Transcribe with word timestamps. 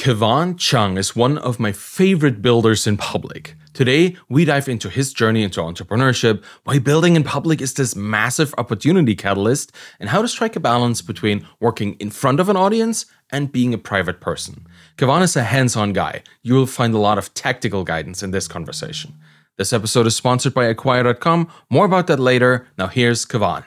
Kevon 0.00 0.54
Cheung 0.54 0.96
is 0.96 1.14
one 1.14 1.36
of 1.36 1.60
my 1.60 1.72
favorite 1.72 2.40
builders 2.40 2.86
in 2.86 2.96
public. 2.96 3.54
Today, 3.74 4.16
we 4.30 4.46
dive 4.46 4.66
into 4.66 4.88
his 4.88 5.12
journey 5.12 5.42
into 5.42 5.60
entrepreneurship, 5.60 6.42
why 6.64 6.78
building 6.78 7.16
in 7.16 7.22
public 7.22 7.60
is 7.60 7.74
this 7.74 7.94
massive 7.94 8.54
opportunity 8.56 9.14
catalyst, 9.14 9.72
and 9.98 10.08
how 10.08 10.22
to 10.22 10.26
strike 10.26 10.56
a 10.56 10.60
balance 10.60 11.02
between 11.02 11.46
working 11.60 11.96
in 12.00 12.08
front 12.08 12.40
of 12.40 12.48
an 12.48 12.56
audience 12.56 13.04
and 13.30 13.52
being 13.52 13.74
a 13.74 13.78
private 13.78 14.22
person. 14.22 14.66
Kevon 14.96 15.20
is 15.20 15.36
a 15.36 15.42
hands 15.42 15.76
on 15.76 15.92
guy. 15.92 16.22
You 16.42 16.54
will 16.54 16.66
find 16.66 16.94
a 16.94 16.98
lot 16.98 17.18
of 17.18 17.34
tactical 17.34 17.84
guidance 17.84 18.22
in 18.22 18.30
this 18.30 18.48
conversation. 18.48 19.18
This 19.58 19.74
episode 19.74 20.06
is 20.06 20.16
sponsored 20.16 20.54
by 20.54 20.64
Acquire.com. 20.64 21.46
More 21.68 21.84
about 21.84 22.06
that 22.06 22.18
later. 22.18 22.66
Now, 22.78 22.86
here's 22.86 23.26
Kevon. 23.26 23.64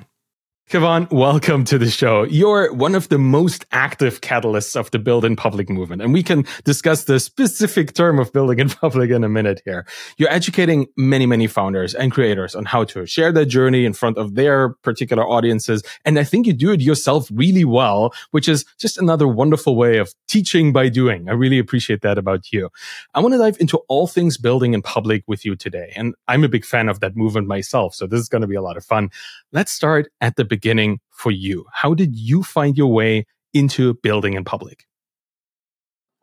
Kevon, 0.70 1.12
welcome 1.12 1.66
to 1.66 1.78
the 1.78 1.90
show. 1.90 2.24
You're 2.24 2.74
one 2.74 2.96
of 2.96 3.10
the 3.10 3.20
most 3.20 3.64
active 3.74 4.22
catalysts 4.22 4.76
of 4.76 4.90
the 4.90 4.98
build 4.98 5.24
in 5.24 5.36
public 5.36 5.70
movement, 5.70 6.02
and 6.02 6.14
we 6.14 6.24
can 6.24 6.46
discuss 6.64 7.04
the 7.04 7.20
specific 7.20 7.94
term 7.94 8.18
of 8.18 8.34
building 8.34 8.58
in 8.58 8.70
public 8.82 9.12
in 9.12 9.24
a 9.24 9.30
minute 9.30 9.62
here. 9.66 9.86
You're 10.18 10.32
educating 10.32 10.88
many, 10.98 11.28
many 11.28 11.46
founders 11.46 11.94
and 11.94 12.12
creators 12.12 12.56
on 12.56 12.66
how 12.66 12.86
to 12.86 13.06
share 13.06 13.32
their 13.32 13.46
journey 13.46 13.86
in 13.86 13.94
front 13.94 14.18
of 14.18 14.34
their 14.34 14.70
particular 14.84 15.24
audiences. 15.28 15.84
And 16.06 16.18
I 16.18 16.24
think 16.24 16.48
you 16.48 16.54
do 16.54 16.72
it 16.72 16.82
yourself 16.82 17.30
really 17.32 17.66
well, 17.66 18.12
which 18.32 18.48
is 18.48 18.66
just 18.80 18.98
another 18.98 19.28
wonderful 19.28 19.76
way 19.76 19.98
of 19.98 20.16
teaching 20.28 20.74
by 20.74 20.90
doing. 20.90 21.30
I 21.30 21.34
really 21.34 21.60
appreciate 21.60 22.02
that 22.02 22.18
about 22.18 22.52
you. 22.52 22.70
I 23.14 23.20
want 23.20 23.34
to 23.34 23.38
dive 23.38 23.58
into 23.60 23.80
all 23.90 24.08
things 24.08 24.38
building 24.38 24.74
in 24.74 24.82
public 24.82 25.24
with 25.28 25.46
you 25.46 25.56
today. 25.56 25.92
And 25.96 26.16
I'm 26.28 26.44
a 26.44 26.50
big 26.50 26.66
fan 26.66 26.90
of 26.90 27.00
that 27.02 27.16
movement 27.16 27.48
myself. 27.48 27.94
So 27.94 28.08
this 28.08 28.22
is 28.22 28.30
going 28.30 28.42
to 28.42 28.48
be 28.48 28.56
a 28.56 28.62
lot 28.62 28.78
of 28.78 28.86
fun. 28.86 29.12
Let's 29.52 29.72
start 29.72 30.10
at 30.20 30.36
the 30.36 30.53
beginning 30.54 31.00
for 31.10 31.32
you. 31.32 31.66
How 31.74 31.96
did 31.96 32.16
you 32.16 32.44
find 32.44 32.78
your 32.78 32.92
way 32.92 33.26
into 33.54 33.96
building 33.96 34.34
in 34.34 34.44
public? 34.44 34.86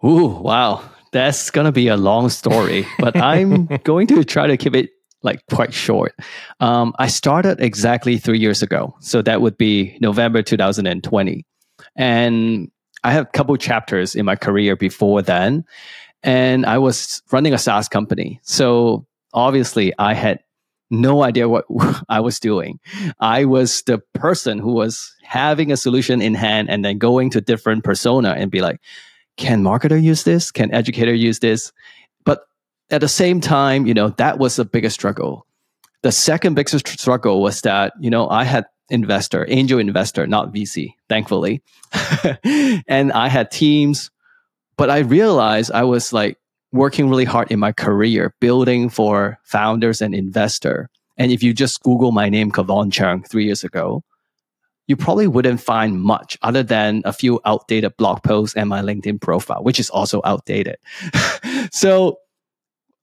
Ooh, 0.04 0.26
wow. 0.26 0.82
That's 1.12 1.50
going 1.50 1.64
to 1.64 1.72
be 1.72 1.88
a 1.88 1.96
long 1.96 2.28
story, 2.28 2.86
but 3.00 3.16
I'm 3.16 3.66
going 3.84 4.06
to 4.08 4.22
try 4.24 4.46
to 4.46 4.56
keep 4.56 4.76
it 4.76 4.90
like 5.22 5.40
quite 5.50 5.74
short. 5.74 6.14
Um, 6.60 6.94
I 6.98 7.08
started 7.08 7.60
exactly 7.60 8.18
three 8.18 8.38
years 8.38 8.62
ago. 8.62 8.94
So 9.00 9.20
that 9.22 9.40
would 9.40 9.58
be 9.58 9.98
November 10.00 10.42
2020. 10.42 11.44
And 11.96 12.70
I 13.02 13.12
have 13.12 13.24
a 13.24 13.30
couple 13.30 13.56
chapters 13.56 14.14
in 14.14 14.24
my 14.24 14.36
career 14.36 14.76
before 14.76 15.22
then. 15.22 15.64
And 16.22 16.64
I 16.64 16.78
was 16.78 17.20
running 17.32 17.52
a 17.52 17.58
SaaS 17.58 17.88
company. 17.88 18.40
So 18.44 19.06
obviously 19.34 19.92
I 19.98 20.14
had 20.14 20.38
no 20.90 21.22
idea 21.22 21.48
what 21.48 21.64
I 22.08 22.20
was 22.20 22.40
doing. 22.40 22.80
I 23.18 23.44
was 23.44 23.82
the 23.82 23.98
person 24.14 24.58
who 24.58 24.72
was 24.72 25.14
having 25.22 25.72
a 25.72 25.76
solution 25.76 26.20
in 26.20 26.34
hand 26.34 26.68
and 26.70 26.84
then 26.84 26.98
going 26.98 27.30
to 27.30 27.40
different 27.40 27.84
persona 27.84 28.30
and 28.36 28.50
be 28.50 28.60
like, 28.60 28.80
can 29.36 29.62
marketer 29.62 30.00
use 30.00 30.24
this? 30.24 30.50
Can 30.50 30.72
educator 30.74 31.14
use 31.14 31.38
this? 31.38 31.72
But 32.24 32.42
at 32.90 33.00
the 33.00 33.08
same 33.08 33.40
time, 33.40 33.86
you 33.86 33.94
know, 33.94 34.10
that 34.10 34.38
was 34.38 34.56
the 34.56 34.64
biggest 34.64 34.94
struggle. 34.94 35.46
The 36.02 36.12
second 36.12 36.54
biggest 36.54 36.86
struggle 36.88 37.40
was 37.40 37.62
that, 37.62 37.92
you 38.00 38.10
know, 38.10 38.28
I 38.28 38.44
had 38.44 38.66
investor, 38.90 39.46
angel 39.48 39.78
investor, 39.78 40.26
not 40.26 40.52
VC, 40.52 40.94
thankfully. 41.08 41.62
and 42.88 43.12
I 43.12 43.28
had 43.28 43.50
teams, 43.50 44.10
but 44.76 44.90
I 44.90 44.98
realized 44.98 45.70
I 45.72 45.84
was 45.84 46.12
like 46.12 46.38
working 46.72 47.08
really 47.08 47.24
hard 47.24 47.50
in 47.50 47.58
my 47.58 47.72
career, 47.72 48.34
building 48.40 48.88
for 48.88 49.38
founders 49.42 50.00
and 50.00 50.14
investor. 50.14 50.88
And 51.16 51.32
if 51.32 51.42
you 51.42 51.52
just 51.52 51.82
Google 51.82 52.12
my 52.12 52.28
name, 52.28 52.50
Kevon 52.50 52.90
Cheung, 52.90 53.26
three 53.28 53.44
years 53.44 53.64
ago, 53.64 54.02
you 54.86 54.96
probably 54.96 55.28
wouldn't 55.28 55.60
find 55.60 56.00
much 56.00 56.36
other 56.42 56.62
than 56.62 57.02
a 57.04 57.12
few 57.12 57.40
outdated 57.44 57.96
blog 57.96 58.22
posts 58.22 58.56
and 58.56 58.68
my 58.68 58.82
LinkedIn 58.82 59.20
profile, 59.20 59.62
which 59.62 59.78
is 59.78 59.90
also 59.90 60.20
outdated. 60.24 60.76
so 61.70 62.18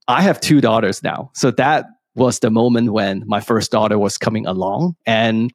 I 0.08 0.22
have 0.22 0.42
two 0.42 0.60
daughters 0.60 1.02
now. 1.04 1.32
So 1.34 1.52
that 1.52 1.86
was 2.16 2.40
the 2.40 2.50
moment 2.50 2.92
when 2.92 3.24
my 3.26 3.40
first 3.40 3.72
daughter 3.72 3.98
was 3.98 4.18
coming 4.18 4.46
along. 4.46 4.96
And 5.06 5.54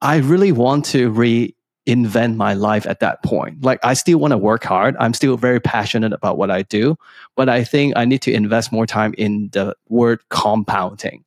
I 0.00 0.16
really 0.16 0.50
want 0.50 0.86
to 0.86 1.10
re 1.10 1.54
invent 1.88 2.36
my 2.36 2.52
life 2.52 2.86
at 2.86 3.00
that 3.00 3.22
point. 3.22 3.64
Like 3.64 3.80
I 3.82 3.94
still 3.94 4.18
want 4.18 4.32
to 4.32 4.38
work 4.38 4.62
hard. 4.62 4.94
I'm 5.00 5.14
still 5.14 5.38
very 5.38 5.58
passionate 5.58 6.12
about 6.12 6.36
what 6.36 6.50
I 6.50 6.62
do, 6.62 6.98
but 7.34 7.48
I 7.48 7.64
think 7.64 7.94
I 7.96 8.04
need 8.04 8.20
to 8.22 8.32
invest 8.32 8.70
more 8.70 8.86
time 8.86 9.14
in 9.16 9.48
the 9.52 9.74
word 9.88 10.20
compounding. 10.28 11.24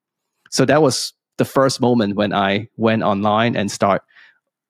So 0.52 0.64
that 0.66 0.84
was 0.84 1.14
the 1.38 1.46
first 1.46 1.82
moment 1.82 2.16
when 2.16 2.32
I 2.32 2.70
went 2.78 3.02
online 3.02 3.56
and 3.56 3.72
start 3.72 4.04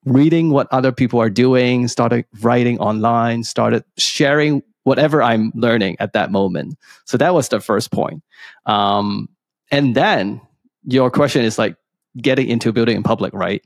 reading 0.06 0.52
what 0.52 0.68
other 0.72 0.94
people 0.94 1.20
are 1.20 1.30
doing, 1.30 1.90
started 1.90 2.26
writing 2.40 2.80
online, 2.80 3.44
started 3.44 3.84
sharing 3.98 4.64
whatever 4.84 5.22
I'm 5.22 5.52
learning 5.56 5.98
at 6.00 6.14
that 6.14 6.32
moment. 6.32 6.78
So 7.04 7.18
that 7.18 7.34
was 7.34 7.50
the 7.50 7.60
first 7.60 7.92
point. 7.92 8.24
Um, 8.66 9.28
and 9.72 9.94
then 9.94 10.40
your 10.86 11.12
question 11.12 11.44
is 11.44 11.60
like 11.60 11.76
getting 12.18 12.48
into 12.48 12.72
building 12.72 12.96
in 12.96 13.04
public, 13.04 13.34
right? 13.34 13.62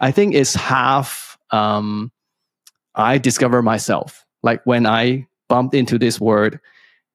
I 0.00 0.10
think 0.10 0.34
it's 0.34 0.54
half 0.54 1.35
um, 1.50 2.10
I 2.94 3.18
discover 3.18 3.62
myself. 3.62 4.24
Like 4.42 4.64
when 4.64 4.86
I 4.86 5.26
bumped 5.48 5.74
into 5.74 5.98
this 5.98 6.20
word 6.20 6.60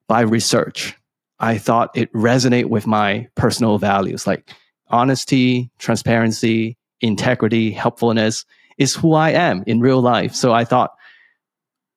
by 0.08 0.22
research, 0.22 0.96
I 1.40 1.58
thought 1.58 1.90
it 1.96 2.14
resonate 2.14 2.66
with 2.66 2.86
my 2.86 3.28
personal 3.36 3.78
values, 3.78 4.28
like 4.28 4.52
honesty, 4.90 5.72
transparency, 5.80 6.78
integrity, 7.02 7.72
helpfulness 7.72 8.46
is 8.78 8.96
who 8.96 9.14
I 9.14 9.32
am 9.32 9.64
in 9.66 9.80
real 9.80 10.02
life. 10.02 10.36
So 10.36 10.54
I 10.54 10.66
thought, 10.66 10.92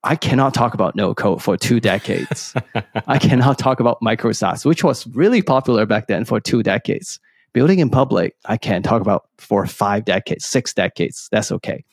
I 0.03 0.15
cannot 0.15 0.53
talk 0.53 0.75
about 0.75 0.95
no 0.95 1.15
code 1.15 1.41
for 1.41 1.57
two 1.57 1.79
decades. 1.79 2.53
I 3.07 3.17
cannot 3.17 3.57
talk 3.57 3.79
about 3.79 4.01
micro 4.01 4.31
SaaS, 4.33 4.63
which 4.63 4.83
was 4.83 5.07
really 5.07 5.41
popular 5.41 5.87
back 5.87 6.07
then 6.07 6.25
for 6.25 6.39
two 6.39 6.61
decades. 6.61 7.19
Building 7.53 7.79
in 7.79 7.89
public, 7.89 8.35
I 8.45 8.57
can 8.57 8.83
talk 8.83 9.01
about 9.01 9.27
for 9.39 9.65
five 9.65 10.05
decades, 10.05 10.45
six 10.45 10.73
decades. 10.73 11.27
That's 11.31 11.51
okay. 11.53 11.83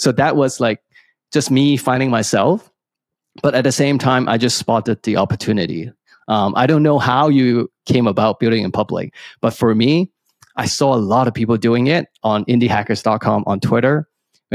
So 0.00 0.12
that 0.12 0.34
was 0.34 0.60
like 0.60 0.80
just 1.30 1.50
me 1.50 1.76
finding 1.76 2.10
myself. 2.10 2.72
But 3.42 3.54
at 3.54 3.64
the 3.64 3.72
same 3.72 3.98
time, 3.98 4.28
I 4.28 4.38
just 4.38 4.56
spotted 4.56 5.02
the 5.02 5.16
opportunity. 5.16 5.92
Um, 6.26 6.54
I 6.56 6.66
don't 6.66 6.82
know 6.82 6.98
how 6.98 7.28
you 7.28 7.70
came 7.86 8.06
about 8.06 8.40
building 8.40 8.64
in 8.64 8.72
public, 8.72 9.14
but 9.40 9.50
for 9.50 9.74
me, 9.74 10.10
I 10.56 10.66
saw 10.66 10.94
a 10.94 10.96
lot 10.96 11.28
of 11.28 11.34
people 11.34 11.56
doing 11.56 11.86
it 11.86 12.08
on 12.22 12.44
indiehackers.com 12.46 13.44
on 13.46 13.60
Twitter. 13.60 14.08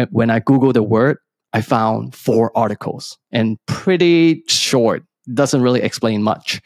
When 0.09 0.29
I 0.29 0.39
Googled 0.39 0.73
the 0.73 0.83
word, 0.83 1.17
I 1.53 1.61
found 1.61 2.15
four 2.15 2.51
articles 2.57 3.17
and 3.31 3.57
pretty 3.65 4.43
short, 4.47 5.03
doesn't 5.33 5.61
really 5.61 5.81
explain 5.81 6.21
much 6.21 6.61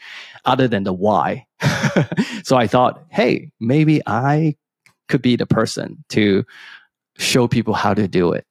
other 0.46 0.68
than 0.68 0.84
the 0.84 0.92
why. 0.92 1.46
so 2.44 2.56
I 2.56 2.66
thought, 2.66 3.04
hey, 3.10 3.50
maybe 3.60 4.00
I 4.06 4.56
could 5.08 5.22
be 5.22 5.36
the 5.36 5.46
person 5.46 6.02
to 6.10 6.44
show 7.18 7.46
people 7.46 7.74
how 7.74 7.94
to 7.94 8.08
do 8.08 8.32
it. 8.32 8.46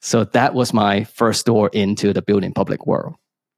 So 0.00 0.24
that 0.24 0.54
was 0.54 0.72
my 0.72 1.04
first 1.04 1.46
door 1.46 1.68
into 1.72 2.12
the 2.12 2.22
building 2.22 2.52
public 2.52 2.86
world. 2.86 3.14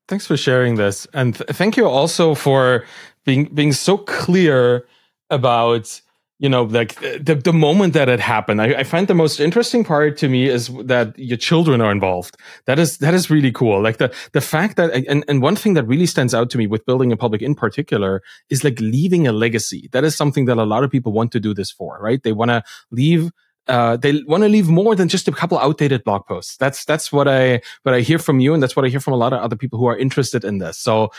Thanks 0.09 0.27
for 0.27 0.37
sharing 0.37 0.75
this. 0.75 1.07
And 1.15 1.37
th- 1.37 1.51
thank 1.51 1.77
you 1.77 1.89
also 1.89 2.35
for 2.35 2.85
being 3.25 3.45
being 3.55 3.73
so 3.73 3.97
clear 3.97 4.87
about 5.31 6.01
you 6.39 6.49
know 6.49 6.65
like 6.65 6.97
the, 7.01 7.41
the 7.43 7.53
moment 7.53 7.95
that 7.95 8.09
it 8.09 8.19
happened. 8.19 8.61
I, 8.61 8.81
I, 8.81 8.85
find 8.85 9.07
the 9.07 9.15
most 9.15 9.39
interesting 9.39 9.85
part 9.85 10.19
to 10.19 10.29
me 10.29 10.49
is 10.49 10.69
that 10.85 11.17
your 11.17 11.39
children 11.39 11.81
are 11.81 11.93
involved. 11.93 12.37
That 12.67 12.81
is 12.81 12.99
that 12.99 13.15
is 13.15 13.31
really 13.31 13.53
cool. 13.53 13.81
Like 13.81 13.99
the 13.99 14.13
the 14.33 14.41
fact 14.41 14.77
that 14.77 14.93
and, 14.93 15.25
and 15.29 15.41
one 15.41 15.55
thing 15.55 15.75
that 15.75 15.85
really 15.85 16.07
stands 16.07 16.35
out 16.35 16.51
to 16.51 16.59
me 16.59 16.67
with 16.67 16.85
building 16.85 17.13
a 17.13 17.17
public 17.17 17.41
in 17.41 17.55
particular 17.55 18.23
is 18.51 18.65
like 18.65 18.81
leaving 18.81 19.29
a 19.29 19.33
legacy. 19.33 19.89
That 19.93 20.03
is 20.03 20.17
something 20.17 20.47
that 20.47 20.59
a 20.59 20.65
lot 20.65 20.83
of 20.83 20.91
people 20.91 21.13
want 21.13 21.31
to 21.33 21.41
do 21.41 21.55
this 21.55 21.71
for 21.71 21.99
right? 22.01 22.21
They 22.23 22.33
want 22.33 22.51
to 22.51 22.65
leave 22.91 23.31
uh, 23.69 23.97
they 23.97 24.23
want 24.25 24.43
to 24.43 24.49
leave 24.49 24.69
more 24.69 24.95
than 24.95 25.09
just 25.09 25.29
a 25.29 25.33
couple 25.33 25.59
outdated 25.59 26.03
blog 26.05 26.27
posts. 26.27 26.57
That's 26.57 26.85
that's 26.85 27.13
what 27.13 27.29
I 27.29 27.61
what 27.83 27.95
I 27.95 28.01
hear 28.01 28.19
from 28.19 28.41
you, 28.41 28.55
and 28.55 28.63
that's 28.63 28.75
what 28.75 28.85
I 28.85 28.89
hear 28.89 29.01
from 29.01 29.13
a 29.13 29.17
lot 29.17 29.33
of 29.33 29.41
other 29.41 29.57
people 29.57 29.79
who 29.79 29.87
are 29.87 29.97
interested 29.97 30.45
in 30.45 30.59
this. 30.59 30.79
So 30.79 31.11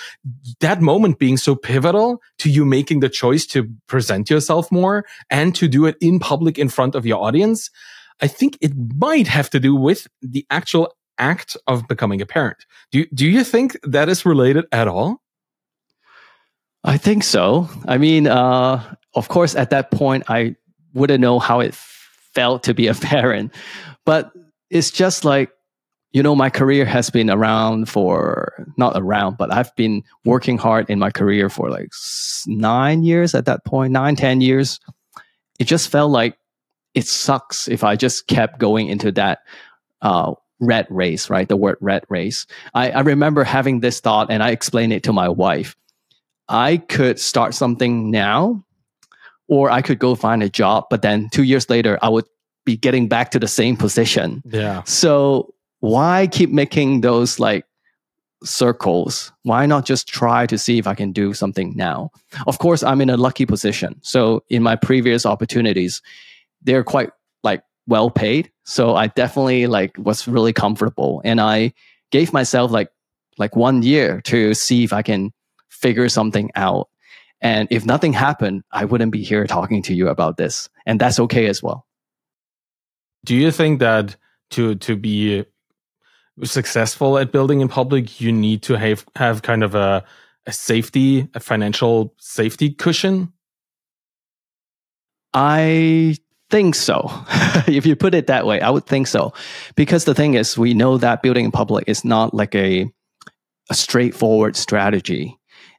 that 0.60 0.82
moment 0.82 1.20
being 1.20 1.38
so 1.38 1.56
pivotal 1.56 2.22
to 2.40 2.50
you 2.50 2.66
making 2.66 3.00
the 3.00 3.10
choice 3.10 3.46
to 3.48 3.70
present 3.88 4.30
yourself 4.30 4.72
more 4.72 5.06
and 5.30 5.56
to 5.56 5.68
do 5.68 5.86
it 5.86 5.96
in 6.02 6.20
public 6.20 6.58
in 6.60 6.70
front 6.70 6.96
of 6.96 7.06
your 7.06 7.24
audience, 7.24 7.70
I 8.22 8.28
think 8.28 8.58
it 8.62 8.74
might 8.98 9.28
have 9.28 9.50
to 9.52 9.60
do 9.60 9.76
with 9.76 10.08
the 10.22 10.46
actual 10.50 10.94
act 11.18 11.56
of 11.68 11.88
becoming 11.88 12.22
a 12.22 12.26
parent. 12.26 12.66
Do 12.92 13.06
do 13.14 13.28
you 13.28 13.44
think 13.44 13.78
that 13.84 14.10
is 14.10 14.26
related 14.26 14.66
at 14.72 14.88
all? 14.88 15.22
I 16.84 16.98
think 16.98 17.24
so. 17.24 17.70
I 17.88 17.98
mean, 17.98 18.28
uh, 18.28 18.84
of 19.16 19.30
course, 19.30 19.56
at 19.56 19.70
that 19.70 19.92
point, 19.92 20.24
I 20.28 20.56
wouldn't 20.94 21.22
know 21.22 21.40
how 21.40 21.62
it 21.62 21.74
felt 22.34 22.64
to 22.64 22.74
be 22.74 22.88
a 22.88 22.94
parent. 22.94 23.54
But 24.06 24.32
it's 24.70 24.92
just 24.92 25.26
like, 25.26 25.52
you 26.12 26.22
know, 26.22 26.36
my 26.36 26.50
career 26.50 26.86
has 26.86 27.10
been 27.10 27.30
around 27.30 27.90
for 27.90 28.54
not 28.78 28.94
around, 28.96 29.38
but 29.38 29.52
I've 29.52 29.76
been 29.76 30.04
working 30.26 30.60
hard 30.60 30.90
in 30.90 31.00
my 31.00 31.10
career 31.10 31.50
for 31.50 31.72
like 31.72 31.90
nine 32.46 33.04
years 33.04 33.34
at 33.34 33.46
that 33.46 33.66
point, 33.66 33.94
nine, 33.94 34.16
ten 34.16 34.40
years. 34.40 34.80
It 35.60 35.66
just 35.66 35.90
felt 35.90 36.12
like 36.12 36.38
it 36.94 37.08
sucks 37.08 37.68
if 37.68 37.84
I 37.84 37.96
just 37.96 38.28
kept 38.28 38.60
going 38.60 38.88
into 38.90 39.12
that 39.14 39.40
uh, 40.04 40.34
red 40.60 40.88
race, 40.90 41.30
right? 41.30 41.48
The 41.48 41.58
word 41.58 41.78
red 41.82 42.04
race. 42.10 42.46
I, 42.74 42.92
I 42.92 43.00
remember 43.02 43.44
having 43.44 43.80
this 43.80 44.00
thought 44.00 44.32
and 44.32 44.44
I 44.44 44.52
explained 44.52 44.94
it 44.94 45.04
to 45.04 45.14
my 45.14 45.30
wife. 45.30 45.76
I 46.48 46.78
could 46.78 47.20
start 47.20 47.54
something 47.54 48.12
now, 48.12 48.64
or 49.54 49.70
I 49.70 49.84
could 49.84 50.00
go 50.00 50.16
find 50.16 50.42
a 50.42 50.50
job, 50.50 50.86
but 50.90 51.04
then 51.04 51.30
two 51.30 51.44
years 51.44 51.70
later, 51.70 52.00
I 52.02 52.10
would 52.10 52.26
be 52.66 52.76
getting 52.76 53.08
back 53.08 53.30
to 53.32 53.40
the 53.40 53.48
same 53.48 53.78
position. 53.78 54.42
Yeah. 54.46 54.82
So 54.84 55.54
why 55.80 56.28
keep 56.32 56.50
making 56.50 57.02
those 57.02 57.40
like 57.40 57.66
circles? 58.44 59.32
Why 59.44 59.68
not 59.68 59.86
just 59.86 60.08
try 60.08 60.48
to 60.48 60.58
see 60.58 60.80
if 60.80 60.88
I 60.88 60.96
can 60.96 61.12
do 61.12 61.36
something 61.36 61.76
now? 61.76 62.10
Of 62.48 62.58
course, 62.58 62.82
I'm 62.82 63.00
in 63.00 63.12
a 63.12 63.18
lucky 63.18 63.46
position. 63.46 64.00
So 64.02 64.44
in 64.50 64.64
my 64.64 64.76
previous 64.76 65.24
opportunities, 65.24 66.02
they're 66.64 66.84
quite 66.84 67.12
like 67.44 67.62
well 67.86 68.10
paid. 68.10 68.52
So 68.64 68.96
I 68.96 69.06
definitely 69.06 69.68
like 69.68 69.96
was 70.00 70.28
really 70.28 70.54
comfortable 70.54 71.22
and 71.24 71.40
I 71.40 71.74
gave 72.10 72.34
myself 72.34 72.72
like 72.72 72.90
like 73.38 73.56
one 73.56 73.84
year 73.84 74.20
to 74.22 74.56
see 74.56 74.84
if 74.84 74.94
I 74.94 75.04
can 75.04 75.32
figure 75.70 76.10
something 76.10 76.50
out. 76.56 76.90
And 77.44 77.68
if 77.70 77.86
nothing 77.86 78.14
happened, 78.14 78.64
I 78.72 78.86
wouldn't 78.86 79.12
be 79.12 79.22
here 79.22 79.46
talking 79.46 79.84
to 79.84 79.94
you 79.94 80.08
about 80.08 80.38
this. 80.38 80.70
And 80.86 81.00
that's 81.00 81.20
okay 81.20 81.48
as 81.48 81.62
well. 81.62 81.86
Do 83.26 83.36
you 83.36 83.52
think 83.52 83.80
that 83.80 84.16
to 84.52 84.76
to 84.76 84.96
be 84.96 85.46
successful 86.44 87.18
at 87.18 87.32
building 87.32 87.60
in 87.60 87.68
public, 87.68 88.20
you 88.20 88.32
need 88.32 88.64
to 88.64 88.76
have 88.76 89.06
have 89.16 89.42
kind 89.42 89.64
of 89.64 89.76
a 89.76 90.04
a 90.46 90.52
safety, 90.52 91.28
a 91.34 91.40
financial 91.40 92.14
safety 92.18 92.72
cushion? 92.72 93.32
I 95.34 96.16
think 96.50 96.76
so. 96.76 97.10
if 97.68 97.86
you 97.86 97.96
put 97.96 98.14
it 98.14 98.28
that 98.28 98.46
way, 98.46 98.62
I 98.62 98.70
would 98.70 98.86
think 98.86 99.08
so. 99.08 99.34
Because 99.76 100.06
the 100.06 100.14
thing 100.14 100.36
is, 100.36 100.58
we 100.58 100.74
know 100.74 100.98
that 100.98 101.22
building 101.22 101.46
in 101.46 101.52
public 101.52 101.86
is 101.88 102.06
not 102.06 102.34
like 102.34 102.56
a, 102.56 102.92
a 103.70 103.74
straightforward 103.74 104.56
strategy. 104.56 105.38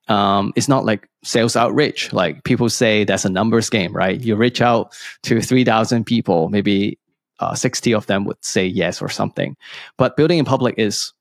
Um, 0.08 0.52
it's 0.56 0.68
not 0.68 0.84
like 0.84 1.08
sales 1.24 1.56
outreach. 1.56 2.12
Like 2.12 2.44
people 2.44 2.68
say 2.68 3.04
that's 3.04 3.24
a 3.24 3.30
numbers 3.30 3.70
game, 3.70 3.92
right? 3.92 4.20
You 4.20 4.36
reach 4.36 4.60
out 4.60 4.94
to 5.24 5.40
3,000 5.40 6.04
people, 6.04 6.48
maybe 6.48 6.98
uh, 7.40 7.54
60 7.54 7.94
of 7.94 8.06
them 8.06 8.24
would 8.24 8.42
say 8.44 8.64
yes 8.64 9.02
or 9.02 9.08
something. 9.08 9.56
But 9.98 10.16
building 10.16 10.38
in 10.38 10.44
public 10.44 10.76
is 10.78 11.12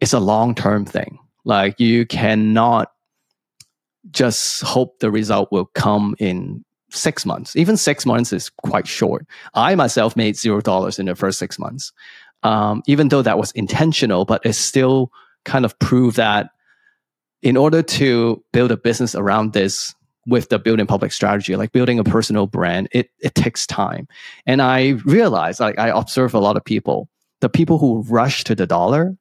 it's 0.00 0.12
a 0.12 0.20
long 0.20 0.54
term 0.54 0.84
thing. 0.84 1.18
Like 1.44 1.80
you 1.80 2.06
cannot 2.06 2.92
just 4.10 4.62
hope 4.62 4.98
the 5.00 5.10
result 5.10 5.50
will 5.50 5.66
come 5.74 6.14
in 6.18 6.64
six 6.90 7.26
months. 7.26 7.56
Even 7.56 7.76
six 7.76 8.06
months 8.06 8.32
is 8.32 8.50
quite 8.50 8.86
short. 8.86 9.26
I 9.54 9.74
myself 9.74 10.16
made 10.16 10.36
zero 10.36 10.60
dollars 10.60 10.98
in 10.98 11.06
the 11.06 11.14
first 11.14 11.38
six 11.38 11.58
months, 11.58 11.92
um, 12.42 12.82
even 12.86 13.08
though 13.08 13.22
that 13.22 13.38
was 13.38 13.52
intentional, 13.52 14.24
but 14.24 14.44
it 14.44 14.52
still 14.52 15.10
kind 15.44 15.64
of 15.64 15.78
proved 15.78 16.16
that 16.16 16.50
in 17.42 17.56
order 17.56 17.82
to 17.82 18.42
build 18.52 18.70
a 18.70 18.76
business 18.76 19.14
around 19.14 19.52
this, 19.52 19.94
with 20.26 20.48
the 20.48 20.58
building 20.58 20.86
public 20.86 21.12
strategy, 21.12 21.56
like 21.56 21.72
building 21.72 21.98
a 21.98 22.04
personal 22.04 22.46
brand, 22.46 22.88
it, 22.90 23.10
it 23.20 23.34
takes 23.34 23.66
time. 23.66 24.08
And 24.44 24.60
I 24.60 24.90
realize, 25.04 25.60
like 25.60 25.78
I 25.78 25.88
observe 25.88 26.34
a 26.34 26.40
lot 26.40 26.56
of 26.56 26.64
people, 26.64 27.08
the 27.40 27.48
people 27.48 27.78
who 27.78 28.02
rush 28.02 28.44
to 28.44 28.54
the 28.54 28.66
dollar, 28.66 29.16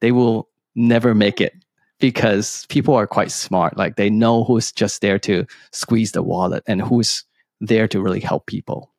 they 0.00 0.12
will 0.12 0.48
never 0.74 1.14
make 1.14 1.40
it 1.40 1.54
because 2.00 2.66
people 2.68 2.94
are 2.94 3.06
quite 3.06 3.30
smart. 3.30 3.76
Like 3.76 3.96
they 3.96 4.10
know 4.10 4.44
who's 4.44 4.72
just 4.72 5.02
there 5.02 5.18
to 5.20 5.46
squeeze 5.72 6.12
the 6.12 6.22
wallet 6.22 6.64
and 6.66 6.80
who's 6.80 7.24
there 7.60 7.88
to 7.88 8.00
really 8.00 8.20
help 8.20 8.46
people. 8.46 8.92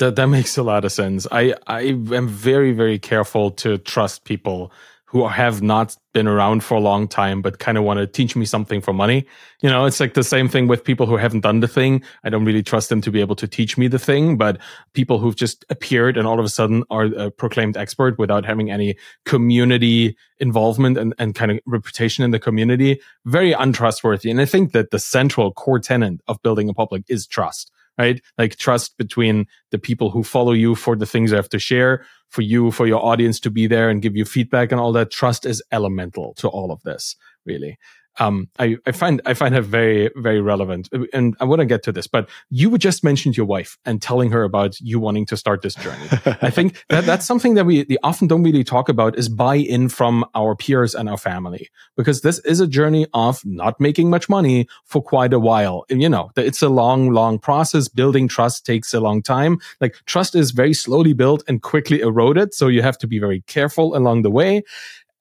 That 0.00 0.16
that 0.16 0.26
makes 0.26 0.58
a 0.58 0.64
lot 0.64 0.84
of 0.84 0.90
sense. 0.90 1.26
I 1.30 1.54
I 1.68 1.82
am 1.82 2.26
very 2.26 2.72
very 2.72 2.98
careful 2.98 3.52
to 3.52 3.78
trust 3.78 4.24
people 4.24 4.72
who 5.14 5.28
have 5.28 5.62
not 5.62 5.96
been 6.12 6.26
around 6.26 6.64
for 6.64 6.74
a 6.74 6.80
long 6.80 7.06
time 7.06 7.40
but 7.40 7.60
kind 7.60 7.78
of 7.78 7.84
want 7.84 7.98
to 7.98 8.06
teach 8.06 8.34
me 8.34 8.44
something 8.44 8.80
for 8.80 8.92
money. 8.92 9.24
You 9.62 9.70
know, 9.70 9.84
it's 9.84 10.00
like 10.00 10.14
the 10.14 10.24
same 10.24 10.48
thing 10.48 10.66
with 10.66 10.82
people 10.82 11.06
who 11.06 11.16
haven't 11.16 11.42
done 11.42 11.60
the 11.60 11.68
thing. 11.68 12.02
I 12.24 12.30
don't 12.30 12.44
really 12.44 12.64
trust 12.64 12.88
them 12.88 13.00
to 13.02 13.12
be 13.12 13.20
able 13.20 13.36
to 13.36 13.46
teach 13.46 13.78
me 13.78 13.86
the 13.86 14.00
thing, 14.00 14.36
but 14.36 14.58
people 14.92 15.20
who've 15.20 15.36
just 15.36 15.64
appeared 15.70 16.16
and 16.16 16.26
all 16.26 16.40
of 16.40 16.44
a 16.44 16.48
sudden 16.48 16.82
are 16.90 17.04
a 17.04 17.30
proclaimed 17.30 17.76
expert 17.76 18.18
without 18.18 18.44
having 18.44 18.72
any 18.72 18.96
community 19.24 20.16
involvement 20.40 20.98
and, 20.98 21.14
and 21.16 21.36
kind 21.36 21.52
of 21.52 21.60
reputation 21.64 22.24
in 22.24 22.32
the 22.32 22.40
community, 22.40 23.00
very 23.24 23.52
untrustworthy. 23.52 24.32
And 24.32 24.40
I 24.40 24.46
think 24.46 24.72
that 24.72 24.90
the 24.90 24.98
central 24.98 25.52
core 25.52 25.78
tenet 25.78 26.22
of 26.26 26.42
building 26.42 26.68
a 26.68 26.74
public 26.74 27.04
is 27.06 27.24
trust 27.24 27.70
right? 27.98 28.20
Like 28.38 28.56
trust 28.56 28.96
between 28.98 29.46
the 29.70 29.78
people 29.78 30.10
who 30.10 30.22
follow 30.22 30.52
you 30.52 30.74
for 30.74 30.96
the 30.96 31.06
things 31.06 31.30
you 31.30 31.36
have 31.36 31.48
to 31.50 31.58
share, 31.58 32.04
for 32.28 32.42
you, 32.42 32.70
for 32.70 32.86
your 32.86 33.04
audience 33.04 33.38
to 33.40 33.50
be 33.50 33.66
there 33.66 33.88
and 33.88 34.02
give 34.02 34.16
you 34.16 34.24
feedback 34.24 34.72
and 34.72 34.80
all 34.80 34.92
that. 34.92 35.10
Trust 35.10 35.46
is 35.46 35.62
elemental 35.72 36.34
to 36.34 36.48
all 36.48 36.72
of 36.72 36.82
this, 36.82 37.16
really 37.46 37.78
um, 38.18 38.48
I, 38.58 38.76
I 38.86 38.92
find 38.92 39.20
I 39.26 39.34
find 39.34 39.54
her 39.54 39.60
very 39.60 40.10
very 40.16 40.40
relevant, 40.40 40.88
and 41.12 41.36
I 41.40 41.44
want 41.44 41.60
to 41.60 41.66
get 41.66 41.82
to 41.84 41.92
this. 41.92 42.06
But 42.06 42.28
you 42.50 42.76
just 42.78 43.02
mentioned 43.02 43.36
your 43.36 43.46
wife 43.46 43.76
and 43.84 44.00
telling 44.00 44.30
her 44.30 44.44
about 44.44 44.78
you 44.80 45.00
wanting 45.00 45.26
to 45.26 45.36
start 45.36 45.62
this 45.62 45.74
journey. 45.74 46.06
I 46.42 46.50
think 46.50 46.84
that 46.88 47.04
that's 47.04 47.26
something 47.26 47.54
that 47.54 47.66
we, 47.66 47.86
often 48.02 48.28
don't 48.28 48.42
really 48.42 48.64
talk 48.64 48.88
about 48.88 49.18
is 49.18 49.28
buy-in 49.28 49.88
from 49.88 50.24
our 50.34 50.54
peers 50.54 50.94
and 50.94 51.08
our 51.08 51.16
family 51.16 51.68
because 51.96 52.20
this 52.20 52.38
is 52.40 52.60
a 52.60 52.66
journey 52.66 53.06
of 53.14 53.44
not 53.44 53.80
making 53.80 54.10
much 54.10 54.28
money 54.28 54.66
for 54.84 55.02
quite 55.02 55.32
a 55.32 55.38
while. 55.38 55.84
And 55.90 56.02
you 56.02 56.08
know, 56.08 56.30
it's 56.36 56.62
a 56.62 56.68
long, 56.68 57.10
long 57.10 57.38
process. 57.38 57.88
Building 57.88 58.28
trust 58.28 58.66
takes 58.66 58.94
a 58.94 59.00
long 59.00 59.22
time. 59.22 59.58
Like 59.80 59.96
trust 60.06 60.34
is 60.34 60.50
very 60.50 60.74
slowly 60.74 61.12
built 61.12 61.42
and 61.48 61.62
quickly 61.62 62.00
eroded, 62.00 62.54
so 62.54 62.68
you 62.68 62.82
have 62.82 62.98
to 62.98 63.06
be 63.06 63.18
very 63.18 63.42
careful 63.46 63.96
along 63.96 64.22
the 64.22 64.30
way 64.30 64.62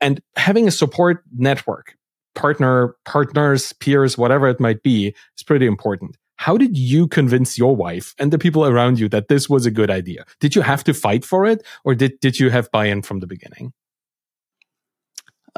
and 0.04 0.22
having 0.36 0.68
a 0.68 0.72
support 0.72 1.24
network 1.36 1.96
partner, 2.36 2.96
partners, 3.06 3.74
peers, 3.74 4.18
whatever 4.18 4.48
it 4.48 4.60
might 4.60 4.84
be, 4.84 5.16
is 5.38 5.44
pretty 5.44 5.66
important. 5.66 6.18
How 6.38 6.58
did 6.58 6.78
you 6.78 7.08
convince 7.08 7.58
your 7.58 7.76
wife 7.76 8.16
and 8.20 8.34
the 8.34 8.38
people 8.38 8.66
around 8.66 9.00
you 9.00 9.08
that 9.10 9.28
this 9.30 9.50
was 9.50 9.66
a 9.66 9.72
good 9.72 9.90
idea? 9.90 10.26
Did 10.40 10.56
you 10.56 10.62
have 10.62 10.84
to 10.86 10.94
fight 10.94 11.24
for 11.24 11.46
it 11.46 11.66
or 11.86 11.96
did, 11.96 12.20
did 12.20 12.40
you 12.40 12.50
have 12.50 12.70
buy 12.72 12.86
in 12.88 13.02
from 13.02 13.20
the 13.20 13.28
beginning? 13.28 13.72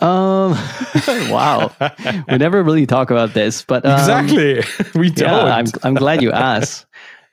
Um, 0.01 0.51
wow. 1.31 1.74
we 2.30 2.38
never 2.38 2.62
really 2.62 2.86
talk 2.86 3.12
about 3.12 3.33
this, 3.33 3.63
but 3.63 3.86
um, 3.86 3.94
exactly. 3.94 4.63
we 5.00 5.10
don't. 5.10 5.30
Yeah, 5.30 5.56
I'm, 5.56 5.66
I'm 5.83 5.94
glad 5.95 6.21
you 6.21 6.31
asked. 6.31 6.86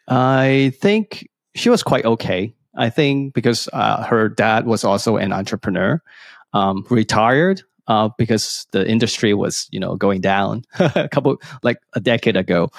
I 0.08 0.72
think 0.80 1.28
she 1.54 1.68
was 1.68 1.82
quite 1.82 2.04
okay. 2.04 2.54
I 2.76 2.88
think 2.88 3.34
because 3.34 3.68
uh, 3.72 4.04
her 4.04 4.28
dad 4.28 4.66
was 4.66 4.84
also 4.84 5.16
an 5.16 5.32
entrepreneur, 5.32 6.00
um, 6.54 6.86
retired, 6.88 7.62
uh, 7.92 8.08
because 8.16 8.66
the 8.70 8.88
industry 8.88 9.34
was 9.34 9.68
you 9.70 9.78
know 9.78 9.96
going 9.96 10.20
down 10.20 10.64
a 10.78 11.08
couple 11.08 11.36
like 11.62 11.78
a 11.93 12.00
decade 12.00 12.36
ago. 12.36 12.70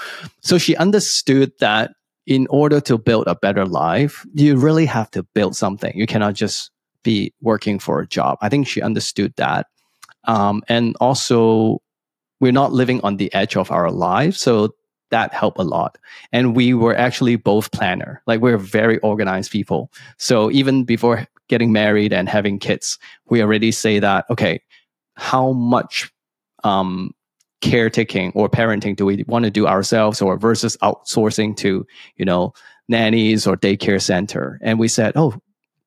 So 0.41 0.57
she 0.57 0.75
understood 0.75 1.51
that 1.59 1.91
in 2.25 2.47
order 2.49 2.81
to 2.81 2.97
build 2.97 3.27
a 3.27 3.35
better 3.35 3.65
life, 3.65 4.25
you 4.33 4.57
really 4.57 4.87
have 4.87 5.11
to 5.11 5.21
build 5.35 5.55
something. 5.55 5.91
You 5.95 6.07
cannot 6.07 6.33
just 6.33 6.71
be 7.03 7.33
working 7.41 7.79
for 7.79 7.99
a 7.99 8.07
job. 8.07 8.37
I 8.41 8.49
think 8.49 8.67
she 8.67 8.81
understood 8.81 9.33
that, 9.35 9.67
um, 10.23 10.63
and 10.67 10.95
also 10.99 11.81
we're 12.39 12.51
not 12.51 12.73
living 12.73 12.99
on 13.01 13.17
the 13.17 13.31
edge 13.33 13.55
of 13.55 13.71
our 13.71 13.91
lives, 13.91 14.41
so 14.41 14.73
that 15.11 15.31
helped 15.31 15.59
a 15.59 15.63
lot. 15.63 15.99
And 16.31 16.55
we 16.55 16.73
were 16.73 16.95
actually 16.95 17.35
both 17.35 17.71
planner. 17.71 18.23
Like 18.25 18.41
we're 18.41 18.57
very 18.57 18.97
organized 18.99 19.51
people. 19.51 19.91
So 20.17 20.49
even 20.49 20.85
before 20.85 21.27
getting 21.49 21.71
married 21.71 22.11
and 22.11 22.27
having 22.27 22.57
kids, 22.57 22.97
we 23.29 23.43
already 23.43 23.71
say 23.71 23.99
that, 23.99 24.25
okay, 24.31 24.59
how 25.15 25.51
much 25.51 26.11
um, 26.63 27.11
caretaking 27.61 28.31
or 28.35 28.49
parenting 28.49 28.95
do 28.95 29.05
we 29.05 29.23
want 29.27 29.45
to 29.45 29.51
do 29.51 29.67
ourselves 29.67 30.21
or 30.21 30.37
versus 30.37 30.75
outsourcing 30.81 31.55
to 31.57 31.85
you 32.17 32.25
know 32.25 32.53
nannies 32.89 33.47
or 33.47 33.55
daycare 33.55 34.01
center? 34.01 34.59
And 34.61 34.79
we 34.79 34.87
said 34.87 35.13
oh 35.15 35.35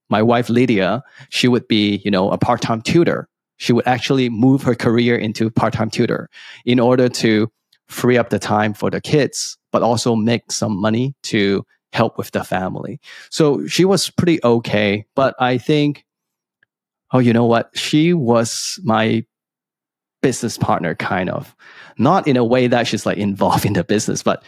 my 0.09 0.23
wife 0.23 0.49
lydia 0.49 1.03
she 1.29 1.49
would 1.49 1.69
be 1.69 2.01
you 2.05 2.11
know 2.11 2.31
a 2.31 2.39
part-time 2.39 2.83
tutor. 2.83 3.29
She 3.59 3.73
would 3.73 3.87
actually 3.87 4.29
move 4.29 4.63
her 4.63 4.75
career 4.75 5.17
into 5.17 5.51
part-time 5.51 5.91
tutor 5.91 6.29
in 6.65 6.79
order 6.79 7.09
to 7.09 7.51
free 7.89 8.19
up 8.19 8.31
the 8.31 8.39
time 8.39 8.75
for 8.75 8.91
the 8.91 9.01
kids 9.01 9.59
but 9.73 9.83
also 9.83 10.15
make 10.15 10.51
some 10.51 10.81
money 10.81 11.15
to 11.25 11.65
help 11.93 12.19
with 12.19 12.31
the 12.33 12.45
family. 12.45 13.01
So 13.31 13.67
she 13.67 13.85
was 13.85 14.11
pretty 14.11 14.43
okay 14.43 15.05
but 15.15 15.35
i 15.39 15.59
think 15.59 16.06
oh, 17.13 17.19
you 17.19 17.33
know 17.33 17.47
what? 17.47 17.71
She 17.75 18.13
was 18.13 18.79
my 18.83 19.25
business 20.23 20.59
partner, 20.59 20.95
kind 20.95 21.31
of. 21.31 21.55
Not 21.99 22.27
in 22.27 22.37
a 22.37 22.45
way 22.45 22.67
that 22.67 22.87
she's 22.87 23.07
like 23.07 23.19
involved 23.19 23.65
in 23.65 23.75
the 23.75 23.85
business, 23.85 24.23
but 24.23 24.43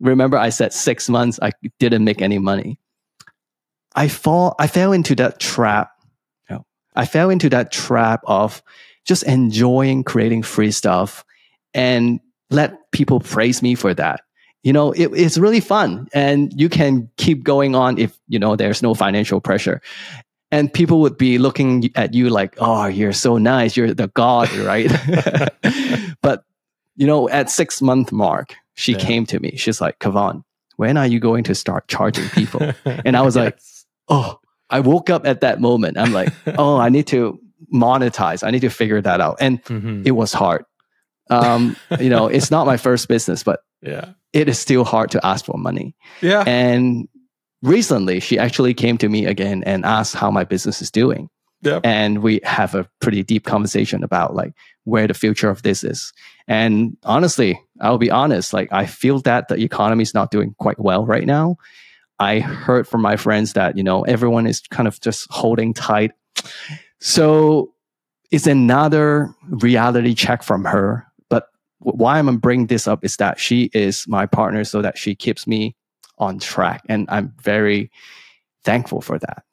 remember 0.00 0.36
I 0.36 0.48
said 0.48 0.72
six 0.72 1.08
months 1.08 1.38
I 1.40 1.52
didn't 1.78 2.04
make 2.04 2.22
any 2.22 2.38
money. 2.38 2.78
I 3.94 4.08
fall 4.08 4.54
I 4.58 4.66
fell 4.66 4.92
into 4.92 5.14
that 5.16 5.38
trap. 5.38 5.90
I 6.94 7.06
fell 7.06 7.30
into 7.30 7.48
that 7.50 7.72
trap 7.72 8.20
of 8.26 8.62
just 9.04 9.22
enjoying 9.24 10.04
creating 10.04 10.42
free 10.42 10.70
stuff 10.70 11.24
and 11.74 12.20
let 12.50 12.90
people 12.92 13.20
praise 13.20 13.62
me 13.62 13.74
for 13.74 13.94
that. 13.94 14.20
You 14.62 14.72
know, 14.72 14.92
it, 14.92 15.08
it's 15.14 15.38
really 15.38 15.60
fun 15.60 16.08
and 16.12 16.52
you 16.58 16.68
can 16.68 17.10
keep 17.16 17.42
going 17.42 17.74
on 17.74 17.98
if, 17.98 18.16
you 18.28 18.38
know, 18.38 18.54
there's 18.54 18.82
no 18.82 18.94
financial 18.94 19.40
pressure. 19.40 19.80
And 20.52 20.72
people 20.72 21.00
would 21.00 21.16
be 21.18 21.38
looking 21.38 21.90
at 21.96 22.12
you 22.14 22.28
like, 22.28 22.54
"Oh, 22.58 22.86
you're 22.86 23.12
so 23.14 23.38
nice. 23.38 23.76
You're 23.76 23.94
the 23.94 24.08
god, 24.08 24.52
right?" 24.70 24.90
but 26.22 26.44
you 26.96 27.06
know, 27.06 27.28
at 27.30 27.50
six 27.50 27.80
month 27.82 28.12
mark, 28.12 28.54
she 28.74 28.92
Yeah. 28.92 28.98
came 28.98 29.26
to 29.26 29.40
me. 29.40 29.56
She's 29.56 29.80
like, 29.80 29.98
"Kevon, 29.98 30.44
when 30.76 30.96
are 30.96 31.06
you 31.06 31.18
going 31.20 31.44
to 31.44 31.54
start 31.54 31.88
charging 31.88 32.28
people?" 32.30 32.60
And 33.04 33.16
I 33.16 33.22
was 33.22 33.34
like, 33.36 33.58
"Oh." 34.08 34.38
I 34.70 34.80
woke 34.80 35.10
up 35.10 35.26
at 35.26 35.42
that 35.42 35.60
moment. 35.60 35.98
I'm 35.98 36.14
like, 36.14 36.32
"Oh, 36.56 36.78
I 36.78 36.88
need 36.88 37.06
to 37.08 37.38
monetize. 37.74 38.42
I 38.46 38.50
need 38.50 38.60
to 38.62 38.70
figure 38.70 39.02
that 39.02 39.20
out." 39.20 39.36
And 39.38 39.62
Mhm. 39.64 40.06
it 40.06 40.12
was 40.12 40.32
hard. 40.32 40.64
Um, 41.28 41.76
you 42.00 42.08
know, 42.08 42.26
it's 42.26 42.50
not 42.50 42.66
my 42.66 42.78
first 42.78 43.06
business, 43.06 43.42
but 43.42 43.60
yeah. 43.82 44.12
it 44.32 44.48
is 44.48 44.58
still 44.58 44.84
hard 44.84 45.10
to 45.10 45.20
ask 45.26 45.44
for 45.44 45.58
money. 45.58 45.94
Yeah. 46.22 46.42
And 46.46 47.06
recently, 47.62 48.20
she 48.20 48.38
actually 48.38 48.74
came 48.74 48.98
to 48.98 49.08
me 49.08 49.26
again 49.26 49.62
and 49.64 49.84
asked 49.84 50.14
how 50.14 50.30
my 50.30 50.44
business 50.44 50.82
is 50.82 50.90
doing. 50.90 51.28
Yep. 51.62 51.82
And 51.84 52.22
we 52.22 52.40
have 52.42 52.74
a 52.74 52.88
pretty 53.00 53.22
deep 53.22 53.44
conversation 53.44 54.02
about 54.02 54.34
like 54.34 54.52
where 54.84 55.06
the 55.06 55.14
future 55.14 55.48
of 55.48 55.62
this 55.62 55.84
is. 55.84 56.12
And 56.48 56.96
honestly, 57.04 57.60
I'll 57.80 57.98
be 57.98 58.10
honest, 58.10 58.52
like 58.52 58.68
I 58.72 58.86
feel 58.86 59.20
that 59.20 59.46
the 59.46 59.54
economy 59.54 60.02
is 60.02 60.12
not 60.12 60.32
doing 60.32 60.54
quite 60.58 60.80
well 60.80 61.06
right 61.06 61.24
now. 61.24 61.56
I 62.18 62.40
heard 62.40 62.88
from 62.88 63.00
my 63.00 63.16
friends 63.16 63.52
that, 63.52 63.76
you 63.76 63.84
know, 63.84 64.02
everyone 64.02 64.46
is 64.46 64.60
kind 64.70 64.88
of 64.88 65.00
just 65.00 65.28
holding 65.30 65.72
tight. 65.72 66.12
So 67.00 67.72
it's 68.32 68.46
another 68.46 69.32
reality 69.48 70.14
check 70.14 70.42
from 70.42 70.64
her. 70.64 71.06
But 71.30 71.46
why 71.78 72.18
I'm 72.18 72.36
bringing 72.38 72.66
this 72.66 72.88
up 72.88 73.04
is 73.04 73.16
that 73.16 73.38
she 73.38 73.70
is 73.72 74.06
my 74.08 74.26
partner 74.26 74.64
so 74.64 74.82
that 74.82 74.98
she 74.98 75.14
keeps 75.14 75.46
me 75.46 75.76
on 76.22 76.38
track. 76.38 76.82
And 76.88 77.06
I'm 77.10 77.34
very 77.42 77.90
thankful 78.64 79.00
for 79.00 79.18
that. 79.18 79.44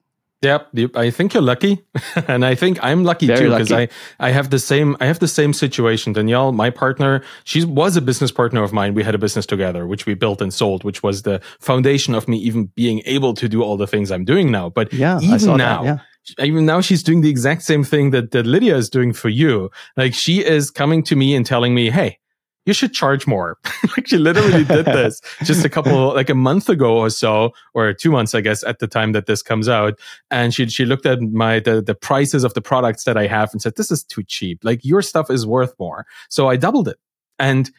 Yep. 0.41 0.69
I 0.95 1.09
think 1.09 1.33
you're 1.33 1.43
lucky, 1.43 1.83
and 2.27 2.45
I 2.45 2.55
think 2.55 2.79
I'm 2.81 3.03
lucky 3.03 3.27
Very 3.27 3.39
too 3.41 3.49
because 3.49 3.73
I. 3.73 3.89
I 4.21 4.31
have 4.31 4.51
the 4.51 4.59
same 4.59 4.95
I 5.01 5.05
have 5.05 5.19
the 5.19 5.27
same 5.27 5.51
situation. 5.51 6.13
Danielle, 6.13 6.53
my 6.53 6.69
partner, 6.69 7.21
she 7.43 7.65
was 7.65 7.97
a 7.97 8.01
business 8.01 8.31
partner 8.31 8.63
of 8.63 8.71
mine. 8.71 8.93
We 8.93 9.03
had 9.03 9.13
a 9.13 9.17
business 9.17 9.45
together, 9.45 9.85
which 9.85 10.05
we 10.05 10.13
built 10.13 10.41
and 10.41 10.53
sold, 10.53 10.85
which 10.85 11.03
was 11.03 11.23
the 11.23 11.41
foundation 11.59 12.15
of 12.15 12.29
me 12.29 12.38
even 12.38 12.67
being 12.75 13.01
able 13.05 13.33
to 13.33 13.49
do 13.49 13.63
all 13.63 13.75
the 13.75 13.88
things 13.88 14.11
I'm 14.11 14.23
doing 14.23 14.49
now. 14.49 14.69
But 14.69 14.93
Yeah, 14.93 15.19
even 15.21 15.57
now, 15.57 15.83
that. 15.83 16.05
Yeah. 16.38 16.45
even 16.45 16.65
now 16.65 16.79
she's 16.79 17.03
doing 17.03 17.19
the 17.19 17.29
exact 17.29 17.63
same 17.63 17.83
thing 17.83 18.11
that, 18.11 18.31
that 18.31 18.45
Lydia 18.45 18.77
is 18.77 18.89
doing 18.89 19.11
for 19.11 19.27
you. 19.27 19.69
Like 19.97 20.13
she 20.13 20.45
is 20.45 20.71
coming 20.71 21.03
to 21.03 21.17
me 21.17 21.35
and 21.35 21.45
telling 21.45 21.75
me, 21.75 21.89
Hey, 21.89 22.19
you 22.66 22.74
should 22.74 22.94
charge 22.94 23.25
more. 23.25 23.58
like 23.98 24.08
she 24.08 24.18
literally 24.18 24.63
did 24.63 24.86
this 24.86 25.22
just 25.44 25.66
a 25.66 25.70
couple, 25.70 26.13
like 26.13 26.30
a 26.30 26.36
month 26.36 26.70
ago 26.70 26.98
or 26.98 27.10
so, 27.10 27.51
or 27.74 27.94
two 27.94 28.12
months, 28.12 28.36
I 28.36 28.42
guess, 28.42 28.63
at 28.63 28.80
the 28.80 28.88
time 28.88 29.13
that 29.13 29.25
this 29.25 29.42
comes 29.42 29.68
out. 29.68 30.00
And 30.30 30.54
she, 30.54 30.68
she 30.68 30.86
looked 30.86 31.06
at 31.06 31.22
my, 31.22 31.60
the, 31.60 31.82
the 31.82 31.96
prices 31.96 32.44
of 32.44 32.54
the 32.54 32.62
products 32.62 33.04
that 33.06 33.18
I 33.18 33.28
have 33.28 33.50
and 33.51 33.62
said, 33.62 33.75
this 33.75 33.92
is 33.92 34.04
too 34.04 34.24
cheap. 34.24 34.63
Like 34.63 34.84
your 34.84 35.01
stuff 35.01 35.30
is 35.30 35.46
worth 35.46 35.74
more. 35.80 36.06
So 36.30 36.48
I 36.48 36.58
doubled 36.58 36.88
it 36.88 36.98
and 37.38 37.72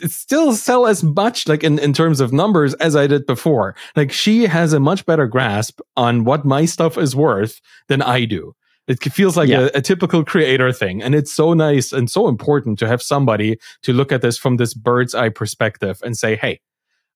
it 0.00 0.10
still 0.10 0.52
sell 0.52 0.86
as 0.86 1.02
much 1.02 1.48
like 1.48 1.64
in, 1.64 1.78
in 1.78 1.92
terms 1.92 2.20
of 2.20 2.32
numbers 2.32 2.74
as 2.74 2.94
I 2.96 3.06
did 3.06 3.26
before. 3.26 3.74
Like 3.96 4.12
she 4.12 4.44
has 4.44 4.72
a 4.72 4.80
much 4.80 5.04
better 5.06 5.26
grasp 5.26 5.80
on 5.96 6.24
what 6.24 6.44
my 6.44 6.64
stuff 6.64 6.96
is 6.96 7.16
worth 7.16 7.60
than 7.88 8.02
I 8.02 8.24
do. 8.24 8.54
It 8.86 9.02
feels 9.12 9.36
like 9.36 9.48
Yeah. 9.48 9.68
a, 9.74 9.78
a 9.78 9.80
typical 9.80 10.24
creator 10.24 10.72
thing. 10.72 11.02
And 11.02 11.14
it's 11.14 11.32
so 11.32 11.54
nice 11.54 11.92
and 11.92 12.10
so 12.10 12.28
important 12.28 12.78
to 12.80 12.88
have 12.88 13.00
somebody 13.02 13.58
to 13.82 13.92
look 13.92 14.12
at 14.12 14.20
this 14.22 14.36
from 14.38 14.56
this 14.56 14.74
bird's 14.74 15.14
eye 15.14 15.30
perspective 15.30 16.00
and 16.04 16.16
say, 16.16 16.36
Hey, 16.36 16.60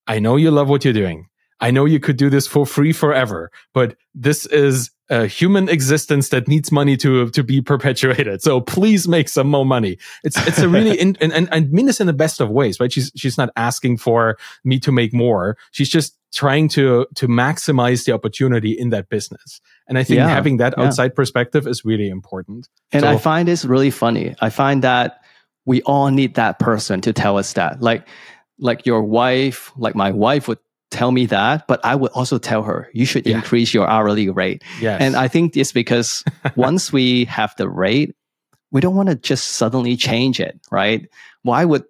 I 0.07 0.19
know 0.19 0.35
you 0.35 0.51
love 0.51 0.69
what 0.69 0.83
you're 0.83 0.93
doing. 0.93 1.27
I 1.61 1.71
know 1.71 1.85
you 1.85 1.99
could 1.99 2.15
do 2.17 2.29
this 2.29 2.47
for 2.47 2.65
free 2.65 2.93
forever, 2.93 3.51
but 3.73 3.95
this 4.15 4.45
is 4.45 4.91
a 5.09 5.25
human 5.27 5.67
existence 5.69 6.29
that 6.29 6.47
needs 6.47 6.71
money 6.71 6.95
to 6.97 7.29
to 7.31 7.43
be 7.43 7.61
perpetuated. 7.61 8.41
So 8.41 8.61
please 8.61 9.07
make 9.07 9.27
some 9.27 9.47
more 9.47 9.65
money. 9.65 9.97
It's 10.23 10.37
it's 10.47 10.59
a 10.59 10.69
really 10.69 10.97
in, 11.01 11.17
and, 11.19 11.33
and 11.33 11.49
I 11.51 11.61
mean 11.61 11.85
this 11.87 11.99
in 11.99 12.07
the 12.07 12.13
best 12.13 12.39
of 12.39 12.49
ways, 12.49 12.79
right? 12.79 12.91
She's 12.93 13.11
she's 13.15 13.37
not 13.37 13.49
asking 13.55 13.97
for 13.97 14.37
me 14.63 14.79
to 14.79 14.91
make 14.91 15.13
more. 15.13 15.57
She's 15.71 15.89
just 15.89 16.15
trying 16.33 16.67
to 16.69 17.05
to 17.15 17.27
maximize 17.27 18.05
the 18.05 18.11
opportunity 18.13 18.71
in 18.71 18.89
that 18.89 19.09
business. 19.09 19.61
And 19.87 19.97
I 19.97 20.03
think 20.03 20.17
Yeah, 20.17 20.27
having 20.29 20.57
that 20.57 20.75
yeah. 20.77 20.85
outside 20.85 21.15
perspective 21.15 21.67
is 21.67 21.83
really 21.83 22.09
important. 22.09 22.67
And 22.91 23.01
So- 23.01 23.09
I 23.09 23.17
find 23.17 23.47
this 23.47 23.65
really 23.65 23.91
funny. 23.91 24.35
I 24.41 24.49
find 24.49 24.83
that 24.83 25.21
we 25.65 25.81
all 25.83 26.09
need 26.09 26.35
that 26.35 26.59
person 26.59 27.01
to 27.01 27.13
tell 27.13 27.37
us 27.37 27.53
that. 27.53 27.81
Like 27.81 28.07
like 28.59 28.85
your 28.85 29.01
wife, 29.01 29.71
like 29.77 29.95
my 29.95 30.11
wife 30.11 30.47
would 30.47 30.59
tell 30.91 31.11
me 31.11 31.25
that, 31.27 31.65
but 31.67 31.79
I 31.85 31.95
would 31.95 32.11
also 32.11 32.37
tell 32.37 32.63
her, 32.63 32.89
you 32.93 33.05
should 33.05 33.25
Yeah. 33.25 33.35
increase 33.37 33.73
your 33.73 33.87
hourly 33.87 34.29
rate. 34.29 34.63
Yes. 34.81 35.01
And 35.01 35.15
I 35.15 35.27
think 35.27 35.55
it's 35.55 35.71
because 35.71 36.23
once 36.55 36.91
we 36.91 37.25
have 37.25 37.53
the 37.57 37.69
rate, 37.69 38.15
we 38.71 38.81
don't 38.81 38.95
want 38.95 39.09
to 39.09 39.15
just 39.15 39.49
suddenly 39.49 39.95
change 39.95 40.39
it, 40.39 40.59
right? 40.71 41.07
Why 41.43 41.63
would 41.65 41.83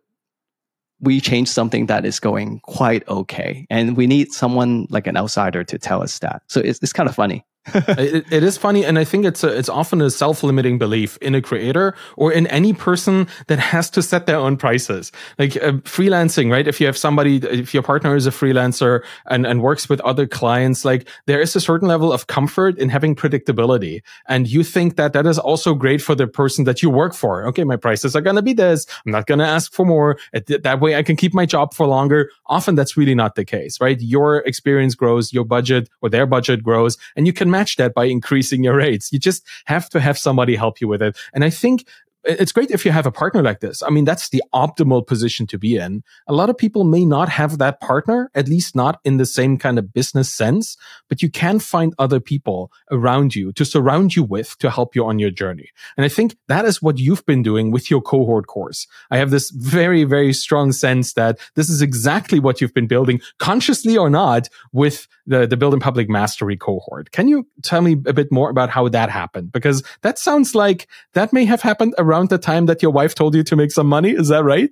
we 1.01 1.21
change 1.21 1.47
something 1.47 1.85
that 1.87 2.05
is 2.05 2.19
going 2.19 2.59
quite 2.61 3.07
okay? 3.07 3.65
And 3.69 3.95
we 3.95 4.07
need 4.07 4.31
someone 4.31 4.87
like 4.89 5.07
an 5.07 5.17
outsider 5.17 5.63
to 5.63 5.77
tell 5.77 6.01
us 6.01 6.19
that. 6.19 6.41
So 6.47 6.59
it's, 6.59 6.79
it's 6.81 6.93
kind 6.93 7.07
of 7.07 7.15
funny. 7.15 7.45
it, 7.73 8.25
it 8.31 8.43
is 8.43 8.57
funny, 8.57 8.85
and 8.85 8.97
I 8.97 9.03
think 9.03 9.25
it's 9.25 9.43
a, 9.43 9.55
it's 9.55 9.69
often 9.69 10.01
a 10.01 10.09
self 10.09 10.43
limiting 10.43 10.77
belief 10.77 11.17
in 11.17 11.35
a 11.35 11.41
creator 11.41 11.93
or 12.15 12.31
in 12.31 12.47
any 12.47 12.73
person 12.73 13.27
that 13.47 13.59
has 13.59 13.89
to 13.91 14.01
set 14.01 14.25
their 14.25 14.37
own 14.37 14.57
prices. 14.57 15.11
Like 15.37 15.55
uh, 15.57 15.73
freelancing, 15.83 16.51
right? 16.51 16.67
If 16.67 16.79
you 16.79 16.87
have 16.87 16.97
somebody, 16.97 17.37
if 17.37 17.73
your 17.73 17.83
partner 17.83 18.15
is 18.15 18.25
a 18.25 18.31
freelancer 18.31 19.03
and 19.25 19.45
and 19.45 19.61
works 19.61 19.89
with 19.89 19.99
other 20.01 20.25
clients, 20.25 20.85
like 20.85 21.07
there 21.25 21.41
is 21.41 21.55
a 21.55 21.61
certain 21.61 21.87
level 21.87 22.13
of 22.13 22.27
comfort 22.27 22.77
in 22.77 22.89
having 22.89 23.15
predictability, 23.15 24.01
and 24.27 24.47
you 24.47 24.63
think 24.63 24.95
that 24.95 25.13
that 25.13 25.25
is 25.25 25.37
also 25.37 25.73
great 25.73 26.01
for 26.01 26.15
the 26.15 26.27
person 26.27 26.63
that 26.63 26.81
you 26.81 26.89
work 26.89 27.13
for. 27.13 27.45
Okay, 27.47 27.65
my 27.65 27.75
prices 27.75 28.15
are 28.15 28.21
to 28.21 28.41
be 28.41 28.53
this. 28.53 28.85
I'm 29.05 29.11
not 29.11 29.27
to 29.27 29.45
ask 29.45 29.73
for 29.73 29.85
more. 29.85 30.17
That 30.33 30.79
way, 30.79 30.95
I 30.95 31.03
can 31.03 31.15
keep 31.15 31.33
my 31.33 31.45
job 31.45 31.73
for 31.73 31.85
longer. 31.87 32.31
Often, 32.47 32.75
that's 32.75 32.95
really 32.95 33.15
not 33.15 33.35
the 33.35 33.45
case, 33.45 33.79
right? 33.81 33.99
Your 33.99 34.37
experience 34.37 34.95
grows, 34.95 35.33
your 35.33 35.45
budget 35.45 35.89
or 36.01 36.09
their 36.09 36.25
budget 36.25 36.63
grows, 36.63 36.97
and 37.15 37.27
you 37.27 37.33
can 37.33 37.48
match 37.49 37.75
that 37.77 37.93
by 37.93 38.05
increasing 38.05 38.63
your 38.63 38.75
rates. 38.75 39.11
You 39.11 39.19
just 39.19 39.45
have 39.65 39.89
to 39.89 39.99
have 39.99 40.17
somebody 40.17 40.55
help 40.55 40.81
you 40.81 40.87
with 40.87 41.01
it. 41.01 41.17
And 41.33 41.43
I 41.43 41.49
think 41.49 41.87
it's 42.25 42.51
great 42.51 42.69
if 42.69 42.85
you 42.85 42.91
have 42.91 43.05
a 43.05 43.11
partner 43.11 43.41
like 43.41 43.61
this. 43.61 43.81
I 43.81 43.89
mean, 43.89 44.05
that's 44.05 44.29
the 44.29 44.43
optimal 44.53 45.05
position 45.05 45.47
to 45.47 45.57
be 45.57 45.77
in. 45.77 46.03
A 46.27 46.33
lot 46.33 46.49
of 46.49 46.57
people 46.57 46.83
may 46.83 47.05
not 47.05 47.29
have 47.29 47.57
that 47.57 47.79
partner, 47.79 48.29
at 48.35 48.47
least 48.47 48.75
not 48.75 48.99
in 49.05 49.17
the 49.17 49.25
same 49.25 49.57
kind 49.57 49.79
of 49.79 49.93
business 49.93 50.31
sense, 50.31 50.75
but 51.07 51.21
you 51.21 51.29
can 51.29 51.59
find 51.59 51.93
other 51.97 52.19
people 52.19 52.71
around 52.91 53.35
you 53.35 53.53
to 53.53 53.63
surround 53.63 54.15
you 54.15 54.23
with 54.23 54.57
to 54.59 54.69
help 54.69 54.95
you 54.95 55.05
on 55.05 55.19
your 55.19 55.31
journey. 55.31 55.69
And 55.95 56.05
I 56.05 56.09
think 56.09 56.35
that 56.47 56.65
is 56.65 56.81
what 56.81 56.99
you've 56.99 57.25
been 57.25 57.41
doing 57.41 57.71
with 57.71 57.89
your 57.89 58.01
cohort 58.01 58.47
course. 58.47 58.85
I 59.11 59.17
have 59.17 59.31
this 59.31 59.49
very, 59.51 60.03
very 60.03 60.33
strong 60.33 60.71
sense 60.73 61.13
that 61.13 61.39
this 61.55 61.69
is 61.69 61.81
exactly 61.81 62.39
what 62.39 62.59
you've 62.59 62.73
been 62.73 62.87
building, 62.87 63.21
consciously 63.37 63.97
or 63.97 64.09
not, 64.09 64.49
with 64.73 65.07
the, 65.25 65.47
the 65.47 65.57
Building 65.57 65.79
Public 65.79 66.09
Mastery 66.09 66.57
cohort. 66.57 67.11
Can 67.11 67.27
you 67.27 67.47
tell 67.63 67.81
me 67.81 67.93
a 68.05 68.13
bit 68.13 68.31
more 68.31 68.49
about 68.49 68.69
how 68.69 68.89
that 68.89 69.09
happened? 69.09 69.51
Because 69.51 69.83
that 70.01 70.19
sounds 70.19 70.53
like 70.53 70.87
that 71.13 71.31
may 71.31 71.45
have 71.45 71.61
happened 71.61 71.95
around 71.97 72.08
the 72.29 72.37
time 72.37 72.65
that 72.67 72.81
your 72.81 72.91
wife 72.91 73.15
told 73.15 73.35
you 73.35 73.43
to 73.43 73.55
make 73.55 73.71
some 73.71 73.87
money. 73.87 74.11
Is 74.11 74.29
that 74.29 74.43
right? 74.43 74.69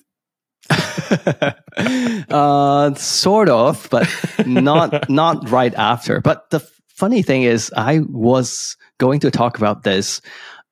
uh, 2.29 2.93
sort 2.95 3.49
of, 3.49 3.87
but 3.89 4.09
not 4.45 5.09
not 5.09 5.49
right 5.49 5.73
after. 5.75 6.21
But 6.21 6.49
the 6.49 6.59
funny 6.87 7.21
thing 7.21 7.43
is, 7.43 7.71
I 7.75 8.01
was 8.09 8.75
going 8.97 9.19
to 9.21 9.31
talk 9.31 9.57
about 9.57 9.83
this, 9.83 10.21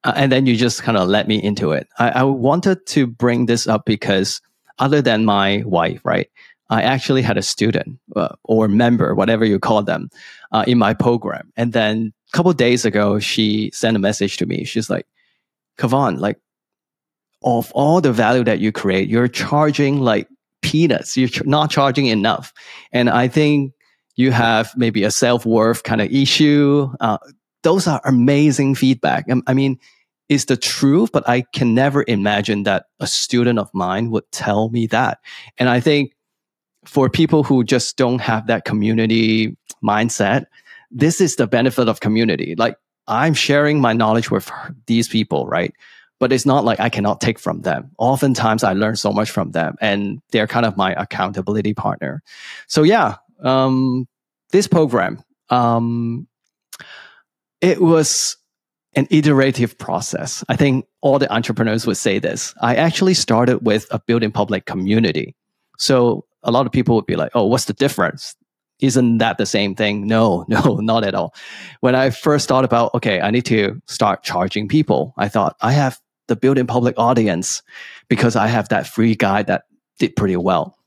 uh, 0.04 0.14
and 0.16 0.32
then 0.32 0.46
you 0.46 0.56
just 0.56 0.84
kind 0.84 0.98
of 0.98 1.08
let 1.08 1.28
me 1.28 1.42
into 1.42 1.72
it. 1.72 1.88
I, 2.00 2.10
I 2.10 2.24
wanted 2.24 2.86
to 2.88 3.08
bring 3.08 3.46
this 3.46 3.68
up 3.68 3.86
because 3.86 4.42
other 4.80 5.02
than 5.02 5.26
my 5.26 5.64
wife, 5.66 6.02
right? 6.04 6.30
I 6.70 6.82
actually 6.82 7.22
had 7.22 7.38
a 7.38 7.44
student 7.44 8.00
uh, 8.16 8.30
or 8.44 8.68
member, 8.68 9.14
whatever 9.14 9.46
you 9.46 9.60
call 9.60 9.84
them, 9.84 10.10
uh, 10.52 10.66
in 10.68 10.80
my 10.80 10.96
program, 10.96 11.54
and 11.56 11.74
then 11.74 12.12
a 12.34 12.38
couple 12.38 12.52
days 12.54 12.86
ago, 12.86 13.20
she 13.20 13.70
sent 13.72 13.96
a 13.96 14.00
message 14.00 14.38
to 14.38 14.46
me. 14.46 14.64
She's 14.66 14.90
like, 14.90 15.06
"Kevon, 15.78 16.20
like." 16.20 16.38
Of 17.44 17.72
all 17.74 18.02
the 18.02 18.12
value 18.14 18.44
that 18.44 18.60
you 18.60 18.72
create, 18.72 19.08
you're 19.08 19.28
charging 19.28 20.02
like 20.02 20.28
peanuts. 20.62 21.16
You're 21.16 21.30
not 21.44 21.70
charging 21.70 22.08
enough. 22.08 22.54
And 22.92 23.10
I 23.10 23.28
think 23.28 23.74
you 24.16 24.32
have 24.32 24.74
maybe 24.76 25.04
a 25.04 25.12
self 25.12 25.46
worth 25.46 25.84
kind 25.84 26.02
of 26.02 26.12
issue. 26.12 26.90
Uh, 27.00 27.18
those 27.64 27.88
are 27.88 28.02
amazing 28.06 28.76
feedback. 28.76 29.30
Um, 29.30 29.44
I 29.48 29.54
mean, 29.54 29.80
it's 30.28 30.46
the 30.46 30.58
truth, 30.58 31.12
but 31.12 31.28
I 31.30 31.42
can 31.42 31.74
never 31.76 32.04
imagine 32.08 32.64
that 32.64 32.86
a 33.00 33.08
student 33.08 33.60
of 33.60 33.70
mine 33.74 34.10
would 34.12 34.30
tell 34.32 34.70
me 34.70 34.88
that. 34.88 35.20
And 35.58 35.70
I 35.70 35.80
think 35.80 36.16
for 36.86 37.10
people 37.10 37.44
who 37.44 37.64
just 37.64 37.98
don't 37.98 38.20
have 38.20 38.48
that 38.48 38.66
community 38.66 39.56
mindset, 39.84 40.46
this 40.90 41.22
is 41.22 41.36
the 41.36 41.48
benefit 41.48 41.88
of 41.88 42.00
community. 42.00 42.56
Like 42.58 42.78
I'm 43.08 43.34
sharing 43.34 43.82
my 43.82 43.94
knowledge 43.94 44.32
with 44.32 44.50
these 44.88 45.08
people, 45.08 45.46
right? 45.46 45.74
But 46.20 46.32
it's 46.34 46.46
not 46.46 46.64
like 46.66 46.80
I 46.80 46.90
cannot 46.90 47.22
take 47.22 47.40
from 47.40 47.62
them. 47.62 47.92
Oftentimes 47.98 48.64
I 48.64 48.74
learn 48.74 48.96
so 48.96 49.12
much 49.12 49.32
from 49.32 49.52
them 49.52 49.76
and 49.82 50.22
they're 50.32 50.48
kind 50.48 50.66
of 50.66 50.78
my 50.78 50.94
accountability 50.94 51.74
partner. 51.74 52.22
So 52.68 52.84
yeah, 52.84 53.16
um, 53.44 54.08
this 54.52 54.68
program, 54.68 55.22
um, 55.50 56.28
It 57.62 57.82
was 57.82 58.38
an 58.96 59.08
iterative 59.10 59.78
process. 59.78 60.44
I 60.50 60.56
think 60.56 60.86
all 61.02 61.20
the 61.20 61.32
entrepreneurs 61.34 61.86
would 61.88 61.98
say 61.98 62.20
this. 62.20 62.54
I 62.62 62.76
actually 62.76 63.14
started 63.14 63.60
with 63.66 63.88
a 63.92 64.00
building 64.00 64.32
public 64.32 64.66
community. 64.66 65.36
So 65.78 66.26
a 66.44 66.52
lot 66.52 66.66
of 66.66 66.72
people 66.72 66.96
would 66.96 67.06
be 67.06 67.16
like, 67.16 67.32
oh, 67.34 67.46
what's 67.46 67.66
the 67.66 67.74
difference? 67.74 68.36
Isn't 68.80 69.18
that 69.20 69.38
the 69.38 69.46
same 69.46 69.76
thing? 69.76 70.08
No, 70.08 70.46
no, 70.50 70.76
not 70.78 71.04
at 71.04 71.16
all. 71.16 71.34
When 71.82 71.96
I 71.96 72.10
first 72.10 72.48
thought 72.48 72.66
about, 72.66 72.94
okay, 72.94 73.20
I 73.22 73.32
need 73.32 73.46
to 73.46 73.82
start 73.88 74.24
charging 74.24 74.68
people, 74.68 75.14
I 75.18 75.28
thought 75.30 75.56
I 75.62 75.72
have 75.72 76.00
the 76.28 76.36
building 76.36 76.68
public 76.68 76.96
audience 76.98 77.62
because 78.10 78.36
I 78.36 78.48
have 78.48 78.70
that 78.70 78.88
free 78.88 79.16
guy 79.16 79.44
that 79.44 79.64
did 80.00 80.16
pretty 80.16 80.38
well. 80.38 80.78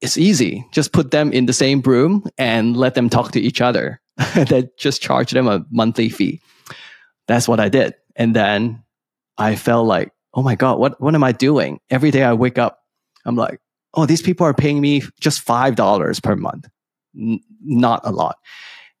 It's 0.00 0.18
easy. 0.18 0.66
Just 0.72 0.92
put 0.92 1.10
them 1.10 1.32
in 1.32 1.46
the 1.46 1.52
same 1.52 1.80
room 1.80 2.24
and 2.36 2.76
let 2.76 2.94
them 2.94 3.08
talk 3.08 3.32
to 3.32 3.40
each 3.40 3.60
other. 3.60 4.00
then 4.34 4.70
just 4.78 5.02
charge 5.02 5.30
them 5.30 5.48
a 5.48 5.64
monthly 5.70 6.08
fee. 6.08 6.40
That's 7.28 7.48
what 7.48 7.60
I 7.60 7.68
did. 7.68 7.94
And 8.14 8.34
then 8.34 8.82
I 9.38 9.56
felt 9.56 9.86
like, 9.86 10.12
oh 10.34 10.42
my 10.42 10.54
God, 10.54 10.78
what, 10.78 11.00
what 11.00 11.14
am 11.14 11.24
I 11.24 11.32
doing? 11.32 11.80
Every 11.90 12.10
day 12.10 12.22
I 12.22 12.34
wake 12.34 12.58
up, 12.58 12.80
I'm 13.24 13.36
like, 13.36 13.60
oh, 13.94 14.06
these 14.06 14.22
people 14.22 14.46
are 14.46 14.54
paying 14.54 14.80
me 14.80 15.02
just 15.20 15.46
$5 15.46 16.22
per 16.22 16.36
month. 16.36 16.68
N- 17.18 17.40
not 17.62 18.02
a 18.04 18.10
lot, 18.10 18.36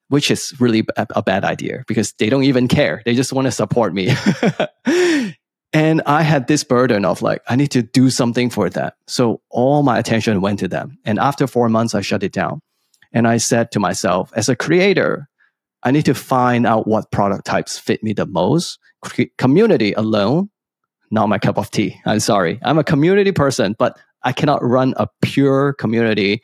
which 0.08 0.30
is 0.30 0.54
really 0.60 0.84
a, 0.96 1.06
a 1.16 1.22
bad 1.22 1.44
idea 1.44 1.84
because 1.86 2.12
they 2.18 2.28
don't 2.28 2.44
even 2.44 2.68
care. 2.68 3.02
They 3.04 3.14
just 3.14 3.32
want 3.32 3.46
to 3.46 3.52
support 3.52 3.92
me. 3.94 4.14
and 5.72 6.02
I 6.06 6.22
had 6.22 6.46
this 6.46 6.64
burden 6.64 7.04
of 7.04 7.22
like, 7.22 7.42
I 7.48 7.56
need 7.56 7.70
to 7.72 7.82
do 7.82 8.10
something 8.10 8.50
for 8.50 8.70
them. 8.70 8.92
So 9.06 9.40
all 9.50 9.82
my 9.82 9.98
attention 9.98 10.40
went 10.40 10.58
to 10.60 10.68
them. 10.68 10.98
And 11.04 11.18
after 11.18 11.46
four 11.46 11.68
months, 11.68 11.94
I 11.94 12.00
shut 12.00 12.22
it 12.22 12.32
down. 12.32 12.60
And 13.12 13.26
I 13.26 13.38
said 13.38 13.70
to 13.72 13.80
myself, 13.80 14.32
as 14.36 14.48
a 14.48 14.56
creator, 14.56 15.28
I 15.82 15.90
need 15.90 16.04
to 16.06 16.14
find 16.14 16.66
out 16.66 16.86
what 16.86 17.10
product 17.10 17.44
types 17.44 17.78
fit 17.78 18.02
me 18.02 18.12
the 18.12 18.26
most. 18.26 18.78
community 19.38 19.92
alone, 19.92 20.50
not 21.10 21.28
my 21.28 21.38
cup 21.38 21.58
of 21.58 21.70
tea. 21.70 22.00
I'm 22.06 22.20
sorry. 22.20 22.58
I'm 22.64 22.78
a 22.78 22.84
community 22.84 23.32
person, 23.32 23.76
but 23.78 23.98
I 24.22 24.32
cannot 24.32 24.64
run 24.64 24.94
a 24.96 25.08
pure 25.22 25.72
community 25.74 26.42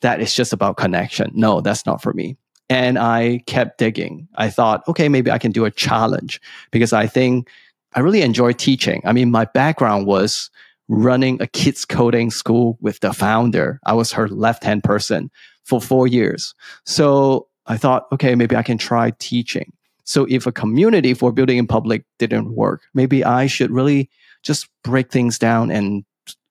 that 0.00 0.20
is 0.20 0.32
just 0.32 0.52
about 0.52 0.76
connection. 0.76 1.30
No, 1.34 1.60
that's 1.60 1.86
not 1.86 2.00
for 2.02 2.12
me. 2.12 2.36
And 2.70 2.98
I 2.98 3.42
kept 3.46 3.78
digging. 3.78 4.28
I 4.34 4.50
thought, 4.50 4.86
okay, 4.88 5.08
maybe 5.08 5.30
I 5.30 5.38
can 5.38 5.52
do 5.52 5.64
a 5.64 5.70
challenge 5.70 6.40
because 6.70 6.92
I 6.92 7.06
think 7.06 7.48
I 7.94 8.00
really 8.00 8.22
enjoy 8.22 8.52
teaching. 8.52 9.00
I 9.04 9.12
mean, 9.12 9.30
my 9.30 9.46
background 9.46 10.06
was 10.06 10.50
running 10.88 11.40
a 11.40 11.46
kids 11.46 11.84
coding 11.84 12.30
school 12.30 12.78
with 12.80 13.00
the 13.00 13.12
founder. 13.12 13.80
I 13.86 13.94
was 13.94 14.12
her 14.12 14.28
left 14.28 14.64
hand 14.64 14.84
person 14.84 15.30
for 15.64 15.80
four 15.80 16.06
years. 16.06 16.54
So 16.84 17.48
I 17.66 17.76
thought, 17.76 18.06
okay, 18.12 18.34
maybe 18.34 18.56
I 18.56 18.62
can 18.62 18.78
try 18.78 19.12
teaching. 19.18 19.72
So 20.04 20.26
if 20.30 20.46
a 20.46 20.52
community 20.52 21.12
for 21.12 21.32
building 21.32 21.58
in 21.58 21.66
public 21.66 22.04
didn't 22.18 22.54
work, 22.54 22.82
maybe 22.94 23.22
I 23.24 23.46
should 23.46 23.70
really 23.70 24.08
just 24.42 24.68
break 24.82 25.12
things 25.12 25.38
down 25.38 25.70
and 25.70 26.04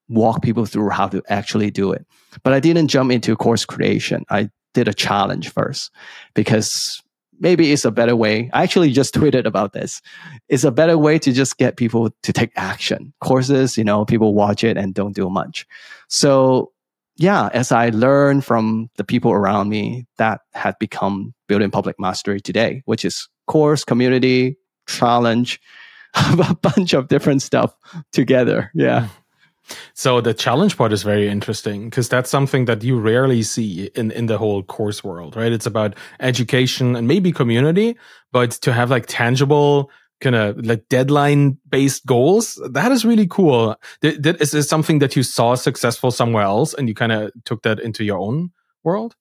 walk 0.10 0.44
people 0.44 0.66
through 0.66 0.90
how 0.90 1.08
to 1.08 1.24
actually 1.28 1.72
do 1.72 1.92
it. 1.92 2.06
But 2.44 2.54
I 2.54 2.60
didn't 2.60 2.88
jump 2.88 3.12
into 3.12 3.36
course 3.36 3.66
creation. 3.66 4.24
I 4.30 4.50
did 4.78 4.88
a 4.88 4.94
challenge 4.94 5.50
first 5.50 5.92
because 6.36 7.02
maybe 7.40 7.72
it's 7.72 7.84
a 7.84 7.90
better 7.90 8.16
way. 8.16 8.52
I 8.54 8.62
actually 8.62 8.92
just 8.92 9.16
tweeted 9.16 9.46
about 9.46 9.74
this. 9.74 10.04
It's 10.50 10.64
a 10.64 10.72
better 10.72 11.00
way 11.00 11.18
to 11.18 11.32
just 11.34 11.58
get 11.58 11.78
people 11.78 12.12
to 12.22 12.32
take 12.32 12.52
action. 12.56 13.12
Courses, 13.20 13.76
you 13.76 13.84
know, 13.84 14.06
people 14.06 14.36
watch 14.36 14.64
it 14.64 14.78
and 14.78 14.94
don't 14.94 15.16
do 15.16 15.32
much. 15.32 15.66
So 16.10 16.72
yeah, 17.16 17.50
as 17.54 17.72
I 17.72 17.90
learned 17.90 18.46
from 18.46 18.92
the 18.98 19.04
people 19.04 19.32
around 19.32 19.70
me, 19.70 20.06
that 20.20 20.42
had 20.54 20.76
become 20.80 21.34
building 21.48 21.72
public 21.72 22.00
mastery 22.00 22.40
today, 22.40 22.84
which 22.86 23.04
is 23.04 23.28
course, 23.48 23.84
community, 23.84 24.58
challenge, 24.88 25.60
a 26.14 26.56
bunch 26.62 26.94
of 26.94 27.08
different 27.08 27.42
stuff 27.42 27.74
together. 28.12 28.70
Yeah. 28.76 29.02
Mm. 29.02 29.10
So 29.94 30.22
the 30.22 30.34
challenge 30.34 30.78
part 30.78 30.94
is 30.94 31.04
very 31.04 31.28
interesting 31.28 31.90
because 31.90 32.10
that's 32.10 32.30
something 32.30 32.66
that 32.66 32.84
you 32.84 33.00
rarely 33.00 33.44
see 33.44 33.90
in, 33.96 34.12
in 34.12 34.28
the 34.28 34.38
whole 34.38 34.64
course 34.64 35.04
world, 35.04 35.36
right? 35.36 35.52
It's 35.52 35.66
about 35.66 35.96
education 36.20 36.96
and 36.96 37.08
maybe 37.08 37.32
community, 37.32 37.98
but 38.32 38.52
to 38.52 38.74
have 38.74 38.90
like 38.90 39.06
tangible 39.08 39.92
kind 40.20 40.36
of 40.36 40.66
like 40.66 40.88
deadline 40.90 41.58
based 41.70 42.06
goals. 42.06 42.62
That 42.72 42.92
is 42.92 43.06
really 43.06 43.28
cool. 43.28 43.76
Th- 44.02 44.18
that 44.20 44.42
is, 44.42 44.54
is 44.54 44.68
something 44.68 45.00
that 45.00 45.16
you 45.16 45.24
saw 45.24 45.56
successful 45.56 46.12
somewhere 46.12 46.44
else 46.44 46.74
and 46.74 46.88
you 46.88 46.96
kind 46.96 47.12
of 47.12 47.32
took 47.46 47.64
that 47.64 47.80
into 47.80 48.04
your 48.04 48.18
own 48.18 48.52
world? 48.84 49.16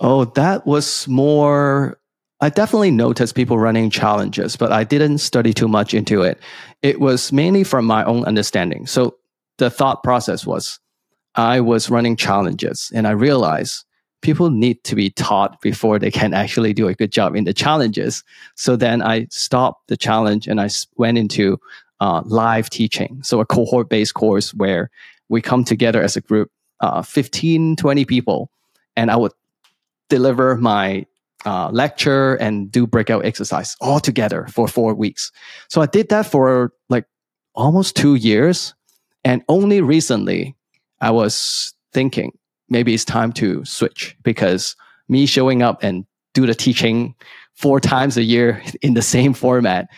Oh, 0.00 0.24
that 0.24 0.66
was 0.66 1.06
more. 1.06 1.98
I 2.42 2.48
definitely 2.48 2.90
noticed 2.90 3.36
people 3.36 3.56
running 3.56 3.88
challenges, 3.88 4.56
but 4.56 4.72
I 4.72 4.82
didn't 4.82 5.18
study 5.18 5.52
too 5.52 5.68
much 5.68 5.94
into 5.94 6.22
it. 6.22 6.40
It 6.82 6.98
was 6.98 7.30
mainly 7.30 7.62
from 7.62 7.84
my 7.84 8.02
own 8.04 8.24
understanding. 8.24 8.84
So 8.88 9.16
the 9.58 9.70
thought 9.70 10.02
process 10.02 10.44
was 10.44 10.80
I 11.36 11.60
was 11.60 11.88
running 11.88 12.16
challenges 12.16 12.90
and 12.92 13.06
I 13.06 13.12
realized 13.12 13.84
people 14.22 14.50
need 14.50 14.82
to 14.84 14.96
be 14.96 15.08
taught 15.08 15.60
before 15.60 16.00
they 16.00 16.10
can 16.10 16.34
actually 16.34 16.72
do 16.72 16.88
a 16.88 16.94
good 16.94 17.12
job 17.12 17.36
in 17.36 17.44
the 17.44 17.54
challenges. 17.54 18.24
So 18.56 18.74
then 18.74 19.02
I 19.02 19.28
stopped 19.30 19.86
the 19.86 19.96
challenge 19.96 20.48
and 20.48 20.60
I 20.60 20.68
went 20.96 21.18
into 21.18 21.60
uh, 22.00 22.22
live 22.24 22.68
teaching. 22.70 23.20
So 23.22 23.38
a 23.38 23.46
cohort 23.46 23.88
based 23.88 24.14
course 24.14 24.52
where 24.52 24.90
we 25.28 25.42
come 25.42 25.62
together 25.62 26.02
as 26.02 26.16
a 26.16 26.20
group, 26.20 26.50
uh, 26.80 27.02
15, 27.02 27.76
20 27.76 28.04
people, 28.04 28.50
and 28.96 29.12
I 29.12 29.16
would 29.16 29.32
deliver 30.08 30.56
my 30.56 31.06
uh, 31.44 31.70
lecture 31.70 32.34
and 32.34 32.70
do 32.70 32.86
breakout 32.86 33.24
exercise 33.24 33.76
all 33.80 34.00
together 34.00 34.46
for 34.48 34.68
four 34.68 34.94
weeks. 34.94 35.30
So 35.68 35.80
I 35.80 35.86
did 35.86 36.08
that 36.10 36.26
for 36.26 36.72
like 36.88 37.04
almost 37.54 37.96
two 37.96 38.14
years. 38.14 38.74
And 39.24 39.42
only 39.48 39.80
recently 39.80 40.56
I 41.00 41.10
was 41.10 41.74
thinking, 41.92 42.32
maybe 42.68 42.94
it's 42.94 43.04
time 43.04 43.32
to 43.34 43.64
switch 43.64 44.16
because 44.22 44.76
me 45.08 45.26
showing 45.26 45.62
up 45.62 45.82
and 45.82 46.06
do 46.34 46.46
the 46.46 46.54
teaching 46.54 47.14
four 47.54 47.80
times 47.80 48.16
a 48.16 48.22
year 48.22 48.62
in 48.82 48.94
the 48.94 49.02
same 49.02 49.34
format, 49.34 49.88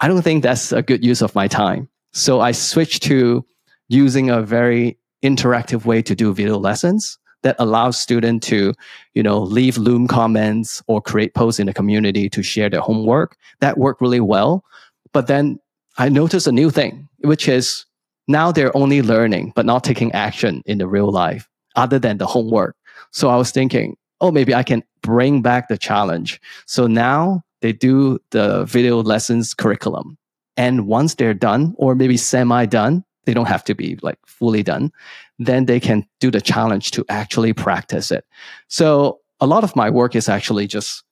I 0.00 0.08
don't 0.08 0.22
think 0.22 0.42
that's 0.42 0.72
a 0.72 0.82
good 0.82 1.04
use 1.04 1.22
of 1.22 1.34
my 1.34 1.48
time. 1.48 1.88
So 2.12 2.40
I 2.40 2.52
switched 2.52 3.02
to 3.04 3.44
using 3.88 4.30
a 4.30 4.42
very 4.42 4.98
interactive 5.22 5.84
way 5.84 6.02
to 6.02 6.14
do 6.14 6.32
video 6.32 6.58
lessons 6.58 7.18
that 7.46 7.54
allows 7.60 7.96
students 7.96 8.48
to, 8.48 8.74
you 9.14 9.22
know, 9.22 9.38
leave 9.38 9.78
Loom 9.78 10.08
comments 10.08 10.82
or 10.88 11.00
create 11.00 11.32
posts 11.34 11.60
in 11.60 11.68
the 11.68 11.72
community 11.72 12.28
to 12.28 12.42
share 12.42 12.68
their 12.68 12.80
homework. 12.80 13.36
That 13.60 13.78
worked 13.78 14.00
really 14.00 14.18
well. 14.18 14.64
But 15.12 15.28
then 15.28 15.60
I 15.96 16.08
noticed 16.08 16.48
a 16.48 16.52
new 16.52 16.70
thing, 16.70 17.08
which 17.20 17.48
is 17.48 17.86
now 18.26 18.50
they're 18.50 18.76
only 18.76 19.00
learning, 19.00 19.52
but 19.54 19.64
not 19.64 19.84
taking 19.84 20.10
action 20.10 20.60
in 20.66 20.78
the 20.78 20.88
real 20.88 21.12
life 21.12 21.48
other 21.76 22.00
than 22.00 22.18
the 22.18 22.26
homework. 22.26 22.74
So 23.12 23.28
I 23.28 23.36
was 23.36 23.52
thinking, 23.52 23.96
oh, 24.20 24.32
maybe 24.32 24.52
I 24.52 24.64
can 24.64 24.82
bring 25.02 25.40
back 25.40 25.68
the 25.68 25.78
challenge. 25.78 26.40
So 26.66 26.88
now 26.88 27.44
they 27.62 27.72
do 27.72 28.18
the 28.32 28.64
video 28.64 29.00
lessons 29.04 29.54
curriculum. 29.54 30.18
And 30.56 30.88
once 30.88 31.14
they're 31.14 31.32
done, 31.32 31.76
or 31.78 31.94
maybe 31.94 32.16
semi 32.16 32.66
done, 32.66 33.04
they 33.26 33.34
don't 33.34 33.48
have 33.48 33.64
to 33.64 33.74
be 33.74 33.98
like 34.02 34.18
fully 34.26 34.62
done, 34.62 34.90
then 35.38 35.66
they 35.66 35.78
can 35.78 36.06
do 36.18 36.30
the 36.30 36.40
challenge 36.40 36.90
to 36.92 37.04
actually 37.08 37.52
practice 37.52 38.10
it. 38.10 38.24
So 38.68 39.20
a 39.38 39.46
lot 39.46 39.64
of 39.64 39.76
my 39.76 39.90
work 39.90 40.16
is 40.16 40.28
actually 40.28 40.66
just, 40.66 41.04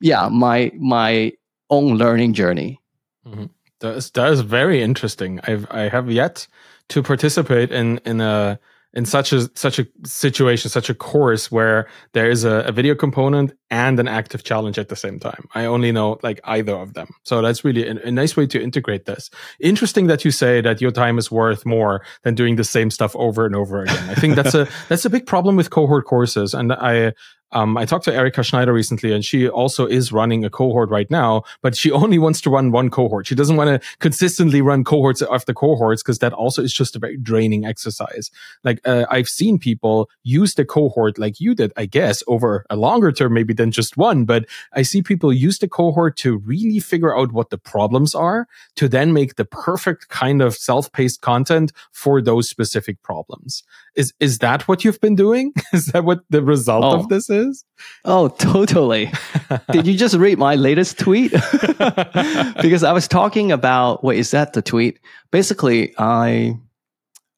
yeah, 0.00 0.28
my, 0.28 0.72
my 0.76 1.32
own 1.68 1.94
learning 1.96 2.34
journey. 2.34 2.80
Mm-hmm. 3.24 3.46
That 3.80 3.96
is, 3.96 4.10
that 4.10 4.32
is 4.32 4.40
very 4.40 4.82
interesting. 4.82 5.40
I've, 5.44 5.66
I 5.70 5.88
have 5.88 6.10
yet 6.10 6.48
to 6.88 7.02
participate 7.02 7.70
in, 7.70 7.98
in 8.04 8.20
a, 8.20 8.58
in 8.92 9.04
such 9.04 9.32
a 9.32 9.48
such 9.56 9.78
a 9.78 9.86
situation, 10.04 10.68
such 10.68 10.90
a 10.90 10.94
course 10.94 11.50
where 11.50 11.88
there 12.12 12.28
is 12.28 12.44
a, 12.44 12.60
a, 12.66 12.72
video 12.72 12.94
component 12.94 13.52
and 13.70 14.00
an 14.00 14.08
active 14.08 14.42
challenge 14.42 14.78
at 14.78 14.88
the 14.88 14.96
same 14.96 15.20
time. 15.20 15.46
I 15.54 15.64
only 15.64 15.92
know 15.92 16.18
like 16.22 16.40
either 16.44 16.74
of 16.74 16.94
them, 16.94 17.08
so 17.22 17.40
that's 17.40 17.64
really 17.64 17.86
a, 17.86 17.92
a, 18.04 18.10
nice 18.10 18.36
way 18.36 18.46
to 18.48 18.60
integrate 18.60 19.06
this. 19.06 19.30
Interesting 19.60 20.08
that 20.08 20.24
you 20.24 20.32
say 20.32 20.60
that 20.60 20.80
your 20.80 20.90
time 20.90 21.18
is 21.18 21.30
worth 21.30 21.64
more 21.64 22.04
than 22.24 22.34
doing 22.34 22.56
the 22.56 22.64
same 22.64 22.90
stuff 22.90 23.14
over 23.14 23.46
and 23.46 23.54
over 23.54 23.82
again. 23.82 24.10
I 24.10 24.14
think 24.14 24.34
that's 24.34 24.54
a 24.54 24.66
that's 24.88 25.04
a 25.04 25.10
big 25.10 25.26
problem 25.26 25.56
with 25.56 25.70
cohort 25.70 26.06
courses, 26.06 26.52
and 26.52 26.72
I 26.72 27.12
um, 27.52 27.76
I 27.76 27.84
talked 27.84 28.04
to 28.04 28.14
Erica 28.14 28.42
Schneider 28.42 28.72
recently, 28.72 29.12
and 29.12 29.24
she 29.24 29.48
also 29.48 29.86
is 29.86 30.12
running 30.12 30.44
a 30.44 30.50
cohort 30.50 30.90
right 30.90 31.10
now, 31.10 31.42
but 31.62 31.76
she 31.76 31.90
only 31.90 32.18
wants 32.18 32.40
to 32.42 32.50
run 32.50 32.70
one 32.70 32.90
cohort. 32.90 33.26
She 33.26 33.34
doesn't 33.34 33.56
want 33.56 33.68
to 33.82 33.88
consistently 33.98 34.62
run 34.62 34.84
cohorts 34.84 35.22
after 35.22 35.52
cohorts 35.52 36.02
because 36.02 36.18
that 36.20 36.32
also 36.32 36.62
is 36.62 36.72
just 36.72 36.96
a 36.96 36.98
very 36.98 37.16
draining 37.16 37.64
exercise. 37.64 38.30
Like 38.62 38.80
uh, 38.84 39.06
I've 39.10 39.28
seen 39.28 39.58
people 39.58 40.08
use 40.22 40.54
the 40.54 40.64
cohort 40.64 41.18
like 41.18 41.40
you 41.40 41.54
did, 41.54 41.72
I 41.76 41.86
guess, 41.86 42.22
over 42.28 42.64
a 42.70 42.76
longer 42.76 43.10
term, 43.12 43.34
maybe 43.34 43.54
than 43.54 43.72
just 43.72 43.96
one. 43.96 44.24
But 44.24 44.46
I 44.72 44.82
see 44.82 45.02
people 45.02 45.32
use 45.32 45.58
the 45.58 45.68
cohort 45.68 46.16
to 46.18 46.38
really 46.38 46.78
figure 46.78 47.16
out 47.16 47.32
what 47.32 47.50
the 47.50 47.58
problems 47.58 48.14
are, 48.14 48.46
to 48.76 48.88
then 48.88 49.12
make 49.12 49.36
the 49.36 49.44
perfect 49.44 50.08
kind 50.08 50.40
of 50.42 50.54
self-paced 50.54 51.20
content 51.20 51.72
for 51.92 52.22
those 52.22 52.48
specific 52.48 53.02
problems. 53.02 53.62
Is 53.96 54.12
is 54.20 54.38
that 54.38 54.68
what 54.68 54.84
you've 54.84 55.00
been 55.00 55.16
doing? 55.16 55.52
is 55.72 55.86
that 55.86 56.04
what 56.04 56.20
the 56.30 56.42
result 56.42 56.84
oh. 56.84 57.00
of 57.00 57.08
this 57.08 57.28
is? 57.28 57.39
Is? 57.48 57.64
Oh, 58.04 58.28
totally. 58.28 59.10
Did 59.72 59.86
you 59.86 59.96
just 59.96 60.16
read 60.16 60.38
my 60.38 60.54
latest 60.54 60.98
tweet? 60.98 61.32
because 62.62 62.82
I 62.84 62.92
was 62.92 63.08
talking 63.08 63.52
about 63.52 64.04
wait, 64.04 64.18
is 64.18 64.30
that 64.30 64.52
the 64.52 64.62
tweet? 64.62 65.00
Basically, 65.30 65.94
I 65.98 66.56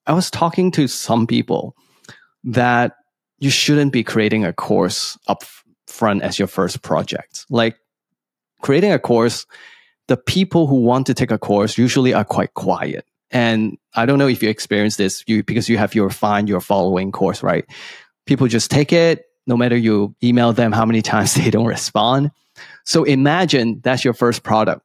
I 0.07 0.12
was 0.12 0.31
talking 0.31 0.71
to 0.73 0.88
some 0.88 1.27
people 1.27 1.77
that 2.45 2.97
you 3.38 3.51
shouldn't 3.51 3.93
be 3.93 4.05
creating 4.05 4.45
a 4.45 4.53
course 4.53 5.19
up 5.29 5.45
front 5.87 6.23
as 6.23 6.38
your 6.38 6.49
first 6.49 6.83
project. 6.83 7.47
Like 7.51 7.77
creating 8.62 8.93
a 8.93 8.99
course, 8.99 9.47
the 10.09 10.17
people 10.17 10.67
who 10.67 10.77
want 10.77 11.07
to 11.07 11.15
take 11.15 11.31
a 11.31 11.38
course 11.38 11.79
usually 11.79 12.15
are 12.15 12.25
quite 12.25 12.55
quiet. 12.55 13.07
And 13.31 13.79
I 13.95 14.07
don't 14.07 14.19
know 14.19 14.29
if 14.29 14.43
you 14.43 14.51
experience 14.51 14.97
this 14.97 15.25
you, 15.27 15.43
because 15.43 15.69
you 15.69 15.79
have 15.79 15.95
your 15.95 16.11
find 16.11 16.49
your 16.49 16.61
following 16.61 17.12
course, 17.12 17.43
right? 17.43 17.65
People 18.27 18.47
just 18.47 18.71
take 18.71 18.93
it, 18.93 19.25
no 19.47 19.57
matter 19.57 19.77
you 19.77 20.15
email 20.23 20.53
them 20.53 20.73
how 20.73 20.85
many 20.85 21.03
times 21.03 21.35
they 21.37 21.51
don't 21.51 21.67
respond. 21.67 22.31
So 22.85 23.05
imagine 23.05 23.81
that's 23.83 24.05
your 24.05 24.15
first 24.15 24.43
product. 24.43 24.83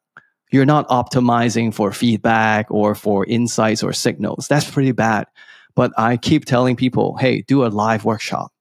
You're 0.52 0.66
not 0.66 0.88
optimizing 0.88 1.74
for 1.74 1.92
feedback 1.92 2.72
or 2.72 2.96
for 2.96 3.26
insights 3.26 3.84
or 3.84 3.92
signals. 3.92 4.48
That's 4.48 4.70
pretty 4.70 4.94
bad. 4.94 5.28
But 5.76 5.92
I 5.98 6.18
keep 6.18 6.46
telling 6.46 6.76
people, 6.76 7.18
hey, 7.18 7.42
do 7.42 7.66
a 7.66 7.68
live 7.68 8.06
workshop, 8.06 8.52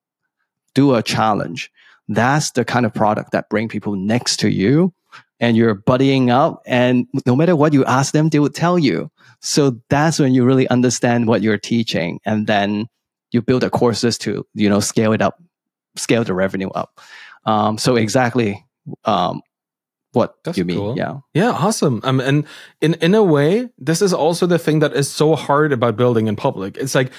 do 0.75 0.95
a 0.95 1.03
challenge. 1.03 1.71
That's 2.09 2.51
the 2.53 2.65
kind 2.65 2.87
of 2.87 2.93
product 2.93 3.33
that 3.33 3.49
bring 3.49 3.69
people 3.69 3.97
next 3.97 4.39
to 4.41 4.49
you 4.49 4.93
and 5.41 5.57
you're 5.57 5.75
buddying 5.75 6.31
up. 6.31 6.63
And 6.67 7.07
no 7.27 7.37
matter 7.37 7.57
what 7.57 7.73
you 7.73 7.85
ask 7.85 8.13
them, 8.13 8.29
they 8.29 8.39
will 8.39 8.49
tell 8.49 8.79
you. 8.79 9.11
So 9.41 9.81
that's 9.89 10.19
when 10.19 10.35
you 10.35 10.45
really 10.45 10.69
understand 10.69 11.27
what 11.27 11.43
you're 11.43 11.59
teaching. 11.59 12.21
And 12.25 12.47
then 12.47 12.87
you 13.33 13.43
build 13.43 13.63
the 13.63 13.71
courses 13.71 14.19
to, 14.19 14.47
you 14.55 14.69
know, 14.69 14.81
scale 14.81 15.13
it 15.13 15.23
up, 15.23 15.43
scale 15.97 16.25
the 16.25 16.35
revenue 16.35 16.69
up. 16.71 17.01
Um, 17.45 17.79
so 17.79 17.97
exactly 17.97 18.65
um, 19.05 19.43
what 20.13 20.37
That's 20.45 20.59
you 20.59 20.65
mean. 20.65 20.77
cool. 20.79 20.97
Yeah. 20.97 21.21
Yeah, 21.35 21.51
awesome. 21.51 22.01
Um, 22.03 22.21
and 22.21 22.47
in 22.81 22.95
in 22.95 23.15
a 23.15 23.23
way, 23.23 23.69
this 23.79 24.03
is 24.03 24.13
also 24.13 24.47
the 24.47 24.59
thing 24.59 24.81
that 24.81 24.95
is 24.95 25.11
so 25.11 25.37
hard 25.37 25.73
about 25.73 25.97
building 25.97 26.27
in 26.27 26.37
public. 26.37 26.77
It's 26.77 26.95
like 26.95 27.13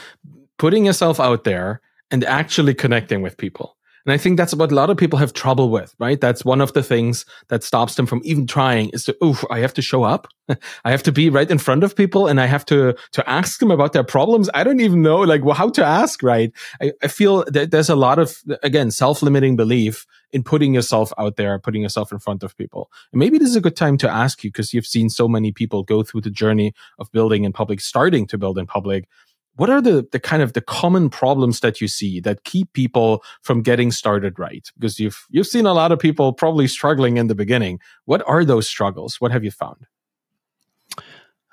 putting 0.58 0.86
yourself 0.86 1.20
out 1.20 1.44
there 1.44 1.82
and 2.12 2.24
actually 2.26 2.74
connecting 2.74 3.22
with 3.22 3.38
people. 3.38 3.77
And 4.08 4.14
I 4.14 4.18
think 4.18 4.38
that's 4.38 4.54
what 4.56 4.72
a 4.72 4.76
lot 4.76 4.90
of 4.90 4.96
people 4.96 5.20
have 5.20 5.34
trouble 5.34 5.70
with, 5.70 5.94
right? 6.00 6.20
That's 6.20 6.46
one 6.46 6.62
of 6.62 6.72
the 6.72 6.82
things 6.82 7.26
that 7.50 7.62
stops 7.62 7.96
them 7.96 8.06
from 8.06 8.22
even 8.24 8.48
trying 8.48 8.90
is 8.92 9.04
to, 9.04 9.18
oh, 9.22 9.44
I 9.52 9.60
have 9.60 9.74
to 9.74 9.82
show 9.82 10.04
up. 10.04 10.30
I 10.86 10.92
have 10.92 11.04
to 11.04 11.12
be 11.12 11.30
right 11.30 11.52
in 11.52 11.58
front 11.58 11.84
of 11.84 11.94
people 11.94 12.26
and 12.26 12.40
I 12.40 12.46
have 12.46 12.66
to, 12.68 12.96
to 13.12 13.30
ask 13.30 13.60
them 13.60 13.70
about 13.70 13.92
their 13.92 14.06
problems. 14.06 14.50
I 14.54 14.64
don't 14.64 14.80
even 14.80 15.02
know 15.02 15.18
like 15.18 15.44
well, 15.44 15.56
how 15.56 15.68
to 15.72 15.84
ask, 15.84 16.24
right? 16.24 16.54
I, 16.82 16.94
I 17.04 17.10
feel 17.10 17.44
that 17.48 17.72
there's 17.72 17.90
a 17.90 17.98
lot 17.98 18.18
of, 18.18 18.38
again, 18.64 18.92
self-limiting 18.92 19.58
belief 19.58 20.06
in 20.32 20.42
putting 20.42 20.74
yourself 20.74 21.12
out 21.18 21.36
there, 21.36 21.60
putting 21.60 21.82
yourself 21.82 22.14
in 22.14 22.20
front 22.20 22.44
of 22.44 22.56
people. 22.56 22.90
And 23.12 23.20
maybe 23.20 23.38
this 23.38 23.50
is 23.50 23.58
a 23.58 23.62
good 23.62 23.76
time 23.76 23.98
to 23.98 24.10
ask 24.10 24.42
you 24.42 24.52
because 24.52 24.74
you've 24.74 24.88
seen 24.88 25.10
so 25.10 25.28
many 25.28 25.52
people 25.52 25.84
go 25.84 26.02
through 26.02 26.22
the 26.22 26.30
journey 26.30 26.74
of 26.98 27.12
building 27.12 27.44
in 27.44 27.52
public, 27.52 27.82
starting 27.82 28.26
to 28.28 28.38
build 28.38 28.58
in 28.58 28.68
public 28.68 29.10
what 29.58 29.70
are 29.70 29.82
the 29.82 30.08
the 30.12 30.20
kind 30.20 30.42
of 30.42 30.54
the 30.54 30.62
common 30.62 31.10
problems 31.10 31.60
that 31.60 31.82
you 31.82 31.88
see 31.88 32.20
that 32.22 32.44
keep 32.44 32.72
people 32.74 33.24
from 33.42 33.62
getting 33.62 33.92
started 33.92 34.40
right? 34.40 34.70
Because 34.76 35.00
you've 35.00 35.26
you've 35.30 35.48
seen 35.48 35.66
a 35.66 35.74
lot 35.74 35.92
of 35.92 36.00
people 36.00 36.34
probably 36.34 36.68
struggling 36.68 37.18
in 37.18 37.28
the 37.28 37.36
beginning. 37.36 37.80
What 38.06 38.24
are 38.28 38.46
those 38.46 38.68
struggles? 38.68 39.20
What 39.20 39.32
have 39.32 39.44
you 39.44 39.52
found? 39.52 39.86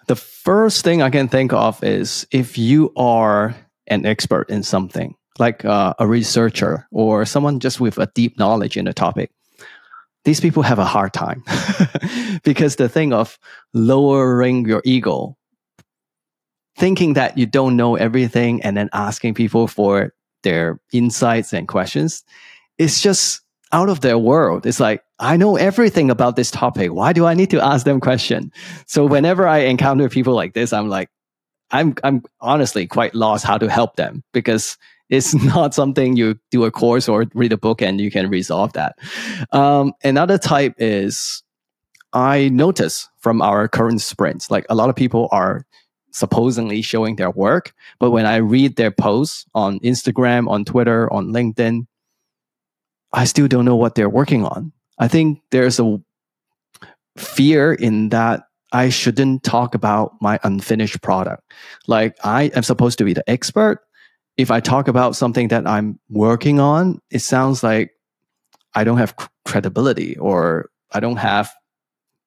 The 0.06 0.16
first 0.16 0.84
thing 0.84 1.00
i 1.00 1.08
can 1.08 1.28
think 1.28 1.52
of 1.52 1.82
is 1.82 2.26
if 2.30 2.58
you 2.58 2.92
are 2.94 3.54
an 3.86 4.04
expert 4.04 4.50
in 4.50 4.62
something 4.62 5.14
like 5.38 5.64
uh, 5.64 5.94
a 5.98 6.06
researcher 6.06 6.86
or 6.90 7.24
someone 7.24 7.58
just 7.58 7.80
with 7.80 7.98
a 7.98 8.10
deep 8.14 8.38
knowledge 8.38 8.76
in 8.76 8.86
a 8.86 8.92
topic 8.92 9.30
these 10.24 10.40
people 10.40 10.62
have 10.62 10.78
a 10.78 10.84
hard 10.84 11.12
time. 11.12 11.44
Because 12.42 12.76
the 12.76 12.88
thing 12.88 13.12
of 13.12 13.38
lowering 13.72 14.66
your 14.66 14.82
ego 14.84 15.36
thinking 16.76 17.14
that 17.14 17.38
you 17.38 17.46
don't 17.46 17.76
know 17.76 17.96
everything 17.96 18.62
and 18.62 18.76
then 18.76 18.88
asking 18.92 19.34
people 19.34 19.66
for 19.66 20.12
their 20.42 20.80
insights 20.92 21.52
and 21.52 21.68
questions 21.68 22.24
it's 22.78 23.00
just 23.00 23.40
out 23.72 23.88
of 23.88 24.00
their 24.00 24.18
world. 24.18 24.66
It's 24.66 24.80
like 24.80 25.02
i 25.18 25.36
know 25.36 25.56
everything 25.56 26.10
about 26.10 26.36
this 26.36 26.50
topic. 26.50 26.92
Why 26.92 27.12
do 27.12 27.26
i 27.26 27.34
need 27.34 27.50
to 27.50 27.60
ask 27.60 27.84
them 27.84 28.00
question? 28.00 28.52
So 28.86 29.04
whenever 29.06 29.46
i 29.46 29.58
encounter 29.58 30.08
people 30.08 30.34
like 30.34 30.54
this 30.54 30.72
i'm 30.72 30.88
like 30.88 31.08
i'm 31.70 31.94
i'm 32.04 32.22
honestly 32.40 32.86
quite 32.86 33.14
lost 33.14 33.44
how 33.44 33.58
to 33.58 33.68
help 33.68 33.96
them 33.96 34.22
because 34.32 34.76
it's 35.10 35.34
not 35.54 35.74
something 35.74 36.16
you 36.16 36.38
do 36.50 36.64
a 36.64 36.70
course 36.70 37.08
or 37.08 37.26
read 37.34 37.52
a 37.52 37.56
book 37.56 37.82
and 37.82 38.00
you 38.00 38.10
can 38.10 38.30
resolve 38.30 38.72
that. 38.72 38.96
Um, 39.52 39.92
another 40.02 40.38
type 40.38 40.74
is 40.78 41.42
i 42.12 42.48
notice 42.48 43.08
from 43.18 43.42
our 43.42 43.68
current 43.68 44.00
sprints 44.00 44.50
like 44.50 44.66
a 44.70 44.74
lot 44.74 44.88
of 44.88 44.96
people 44.96 45.28
are 45.32 45.64
supposedly 46.14 46.80
showing 46.80 47.16
their 47.16 47.30
work. 47.30 47.74
But 47.98 48.12
when 48.12 48.24
I 48.24 48.36
read 48.36 48.76
their 48.76 48.92
posts 48.92 49.44
on 49.54 49.80
Instagram, 49.80 50.48
on 50.48 50.64
Twitter, 50.64 51.12
on 51.12 51.32
LinkedIn, 51.32 51.86
I 53.12 53.24
still 53.24 53.48
don't 53.48 53.64
know 53.64 53.76
what 53.76 53.96
they're 53.96 54.08
working 54.08 54.44
on. 54.44 54.72
I 54.96 55.08
think 55.08 55.42
there's 55.50 55.80
a 55.80 56.00
fear 57.16 57.74
in 57.74 58.10
that 58.10 58.44
I 58.72 58.90
shouldn't 58.90 59.42
talk 59.42 59.74
about 59.74 60.14
my 60.20 60.38
unfinished 60.44 61.02
product. 61.02 61.42
Like 61.88 62.16
I 62.24 62.44
am 62.54 62.62
supposed 62.62 62.98
to 62.98 63.04
be 63.04 63.12
the 63.12 63.28
expert. 63.28 63.80
If 64.36 64.50
I 64.50 64.60
talk 64.60 64.86
about 64.86 65.16
something 65.16 65.48
that 65.48 65.66
I'm 65.66 65.98
working 66.08 66.60
on, 66.60 67.00
it 67.10 67.20
sounds 67.20 67.62
like 67.62 67.90
I 68.74 68.84
don't 68.84 68.98
have 68.98 69.14
credibility 69.44 70.16
or 70.18 70.70
I 70.92 71.00
don't 71.00 71.18
have 71.18 71.52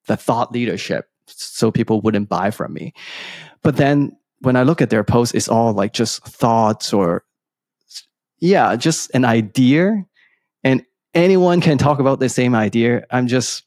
the 0.06 0.16
thought 0.16 0.52
leadership 0.52 1.06
so 1.28 1.70
people 1.70 2.00
wouldn't 2.00 2.28
buy 2.28 2.50
from 2.50 2.72
me. 2.72 2.92
But 3.62 3.76
then 3.76 4.16
when 4.40 4.56
I 4.56 4.62
look 4.62 4.80
at 4.80 4.90
their 4.90 5.04
posts, 5.04 5.34
it's 5.34 5.48
all 5.48 5.72
like 5.72 5.92
just 5.92 6.24
thoughts 6.24 6.92
or, 6.92 7.24
yeah, 8.38 8.76
just 8.76 9.10
an 9.14 9.24
idea. 9.24 10.04
And 10.62 10.84
anyone 11.14 11.60
can 11.60 11.78
talk 11.78 11.98
about 11.98 12.20
the 12.20 12.28
same 12.28 12.54
idea. 12.54 13.04
I'm 13.10 13.26
just, 13.26 13.64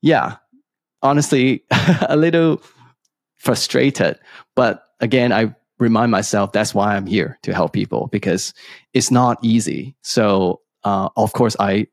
yeah, 0.00 0.36
honestly, 1.02 1.64
a 2.08 2.16
little 2.16 2.62
frustrated. 3.36 4.18
But 4.54 4.84
again, 5.00 5.32
I 5.32 5.54
remind 5.78 6.10
myself 6.10 6.52
that's 6.52 6.74
why 6.74 6.96
I'm 6.96 7.06
here 7.06 7.38
to 7.42 7.52
help 7.52 7.72
people 7.72 8.08
because 8.12 8.54
it's 8.94 9.10
not 9.10 9.38
easy. 9.42 9.96
So, 10.02 10.60
uh, 10.84 11.08
of 11.16 11.32
course, 11.32 11.56
I 11.58 11.88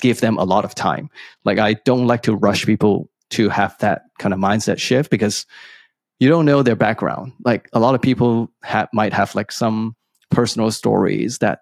give 0.00 0.20
them 0.20 0.38
a 0.38 0.44
lot 0.44 0.64
of 0.64 0.74
time. 0.74 1.10
Like, 1.44 1.58
I 1.58 1.74
don't 1.74 2.06
like 2.06 2.22
to 2.22 2.34
rush 2.34 2.66
people 2.66 3.08
to 3.30 3.48
have 3.48 3.76
that 3.78 4.02
kind 4.18 4.32
of 4.32 4.40
mindset 4.40 4.78
shift 4.78 5.10
because 5.10 5.46
you 6.18 6.28
don't 6.28 6.44
know 6.44 6.62
their 6.62 6.76
background. 6.76 7.32
Like 7.44 7.68
a 7.72 7.80
lot 7.80 7.94
of 7.94 8.02
people 8.02 8.50
ha- 8.64 8.88
might 8.92 9.12
have 9.12 9.34
like 9.34 9.52
some 9.52 9.94
personal 10.30 10.70
stories 10.70 11.38
that 11.38 11.60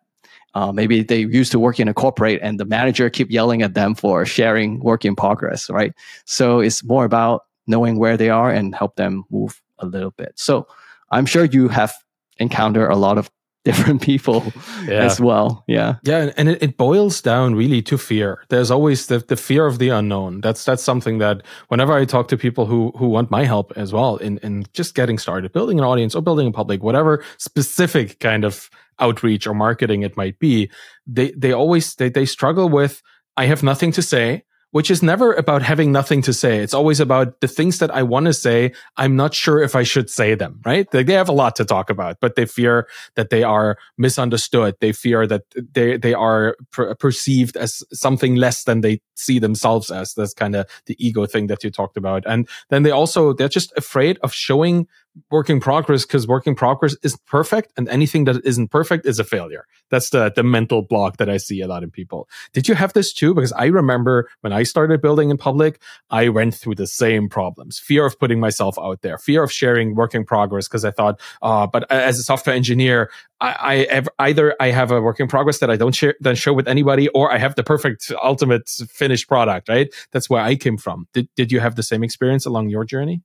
uh, 0.55 0.72
maybe 0.72 1.02
they 1.02 1.20
used 1.20 1.52
to 1.52 1.59
work 1.59 1.79
in 1.79 1.88
a 1.88 1.94
corporate 1.94 2.40
and 2.42 2.59
the 2.59 2.64
manager 2.64 3.11
keep 3.11 3.31
yelling 3.31 3.62
at 3.62 3.74
them 3.74 3.94
for 3.94 4.24
sharing 4.24 4.81
work 4.81 5.05
in 5.05 5.14
progress, 5.14 5.68
right? 5.68 5.92
So 6.24 6.61
it's 6.61 6.83
more 6.83 7.05
about 7.05 7.42
knowing 7.66 7.98
where 7.98 8.16
they 8.16 8.31
are 8.31 8.50
and 8.50 8.74
help 8.74 8.96
them 8.96 9.24
move 9.31 9.61
a 9.81 9.87
little 9.87 10.12
bit. 10.12 10.33
So 10.37 10.66
I'm 11.11 11.26
sure 11.26 11.44
you 11.44 11.68
have 11.68 11.92
encountered 12.38 12.90
a 12.90 12.96
lot 12.96 13.18
of 13.18 13.31
different 13.66 14.00
people 14.00 14.52
yeah. 14.87 15.05
as 15.05 15.20
well. 15.20 15.64
Yeah. 15.66 15.96
Yeah. 16.05 16.31
And 16.37 16.48
it, 16.48 16.62
it, 16.62 16.76
boils 16.76 17.20
down 17.20 17.57
really 17.57 17.83
to 17.83 17.98
fear. 17.98 18.44
There's 18.48 18.70
always 18.70 19.09
the, 19.09 19.18
the 19.18 19.37
fear 19.37 19.66
of 19.66 19.81
the 19.81 19.88
unknown. 19.88 20.40
That's 20.40 20.64
that's 20.64 20.85
something 20.85 21.18
that 21.18 21.42
whenever 21.66 21.92
I 21.92 22.05
talk 22.05 22.29
to 22.29 22.37
people 22.37 22.66
who 22.66 22.92
who 22.96 23.09
want 23.09 23.31
my 23.31 23.44
help 23.44 23.72
as 23.76 23.92
well 23.92 24.16
in, 24.18 24.38
in 24.38 24.66
just 24.72 24.94
getting 24.94 25.18
started, 25.18 25.52
building 25.52 25.79
an 25.81 25.85
audience 25.85 26.14
or 26.14 26.22
building 26.22 26.46
a 26.46 26.52
public, 26.52 26.83
whatever 26.83 27.24
specific 27.38 28.20
kind 28.20 28.44
of 28.44 28.70
outreach 29.00 29.46
or 29.46 29.55
marketing 29.55 30.02
it 30.02 30.16
might 30.16 30.38
be, 30.38 30.70
they 31.07 31.33
they 31.33 31.52
always 31.52 31.94
they, 31.96 32.09
they 32.09 32.26
struggle 32.26 32.68
with 32.68 33.02
I 33.37 33.46
have 33.46 33.64
nothing 33.64 33.90
to 33.92 34.02
say 34.02 34.44
which 34.76 34.90
is 34.90 35.02
never 35.02 35.32
about 35.32 35.62
having 35.62 35.90
nothing 35.90 36.20
to 36.20 36.34
say. 36.34 36.58
It's 36.58 36.74
always 36.74 37.00
about 37.00 37.40
the 37.40 37.48
things 37.48 37.78
that 37.78 37.90
I 37.90 38.02
want 38.02 38.26
to 38.26 38.34
say. 38.34 38.72
I'm 38.98 39.16
not 39.16 39.32
sure 39.32 39.62
if 39.62 39.74
I 39.74 39.84
should 39.84 40.10
say 40.10 40.34
them, 40.34 40.60
right? 40.66 40.86
They, 40.90 41.02
they 41.02 41.14
have 41.14 41.30
a 41.30 41.32
lot 41.32 41.56
to 41.56 41.64
talk 41.64 41.88
about, 41.88 42.18
but 42.20 42.36
they 42.36 42.44
fear 42.44 42.86
that 43.14 43.30
they 43.30 43.42
are 43.42 43.78
misunderstood. 43.96 44.74
They 44.80 44.92
fear 44.92 45.26
that 45.28 45.44
they, 45.72 45.96
they 45.96 46.12
are 46.12 46.58
per- 46.72 46.94
perceived 46.96 47.56
as 47.56 47.82
something 47.90 48.34
less 48.34 48.64
than 48.64 48.82
they 48.82 49.00
see 49.14 49.38
themselves 49.38 49.90
as. 49.90 50.12
That's 50.12 50.34
kind 50.34 50.54
of 50.54 50.66
the 50.84 50.96
ego 50.98 51.24
thing 51.24 51.46
that 51.46 51.64
you 51.64 51.70
talked 51.70 51.96
about. 51.96 52.24
And 52.26 52.46
then 52.68 52.82
they 52.82 52.90
also, 52.90 53.32
they're 53.32 53.48
just 53.48 53.72
afraid 53.78 54.18
of 54.22 54.34
showing 54.34 54.88
work 55.31 55.50
in 55.50 55.61
progress 55.61 56.05
because 56.05 56.26
work 56.26 56.46
in 56.46 56.55
progress 56.55 56.96
isn't 57.02 57.24
perfect 57.26 57.72
and 57.76 57.88
anything 57.88 58.24
that 58.24 58.44
isn't 58.44 58.70
perfect 58.70 59.07
is 59.07 59.18
a 59.18 59.24
failure. 59.24 59.66
That's 59.90 60.11
the, 60.11 60.33
the 60.35 60.42
mental 60.42 60.83
block 60.83 61.16
that 61.18 61.29
I 61.29 61.37
see 61.37 61.61
a 61.61 61.66
lot 61.66 61.83
in 61.83 61.90
people. 61.90 62.29
Did 62.52 62.68
you 62.68 62.74
have 62.74 62.92
this 62.92 63.12
too? 63.12 63.35
Because 63.35 63.52
I 63.52 63.66
remember 63.66 64.29
when 64.40 64.52
I 64.52 64.62
started 64.62 65.00
building 65.00 65.31
in 65.31 65.37
public, 65.37 65.81
I 66.11 66.29
went 66.29 66.55
through 66.55 66.74
the 66.76 66.87
same 66.87 67.29
problems. 67.29 67.79
Fear 67.79 68.07
of 68.07 68.18
putting 68.18 68.40
myself 68.40 68.79
out 68.79 69.02
there, 69.02 69.18
fear 69.18 69.42
of 69.42 69.52
sharing 69.52 69.94
work 69.94 70.14
in 70.14 70.24
progress 70.24 70.68
because 70.68 70.85
I 70.85 70.90
thought, 70.90 71.20
uh, 71.42 71.66
but 71.66 71.90
as 71.90 72.18
a 72.18 72.22
software 72.22 72.55
engineer, 72.55 73.11
I, 73.40 73.87
I 73.90 73.94
have 73.94 74.09
either 74.18 74.55
I 74.61 74.70
have 74.70 74.90
a 74.90 75.00
work 75.00 75.20
in 75.20 75.29
progress 75.29 75.59
that 75.59 75.70
I 75.70 75.76
don't 75.76 75.94
share, 75.94 76.14
then 76.20 76.35
show 76.35 76.52
with 76.52 76.68
anybody, 76.68 77.09
or 77.09 77.33
I 77.33 77.38
have 77.38 77.55
the 77.55 77.62
perfect 77.62 78.11
ultimate 78.22 78.68
finished 78.68 79.29
product, 79.29 79.68
right? 79.68 79.92
That's 80.12 80.31
where 80.31 80.42
I 80.42 80.57
came 80.57 80.79
from. 80.79 81.07
Did, 81.12 81.29
did 81.37 81.52
you 81.52 81.61
have 81.61 81.76
the 81.76 81.83
same 81.83 82.02
experience 82.02 82.46
along 82.46 82.70
your 82.70 82.85
journey? 82.85 83.22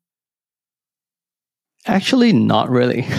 Actually, 1.85 2.33
not 2.33 2.69
really. 2.69 3.07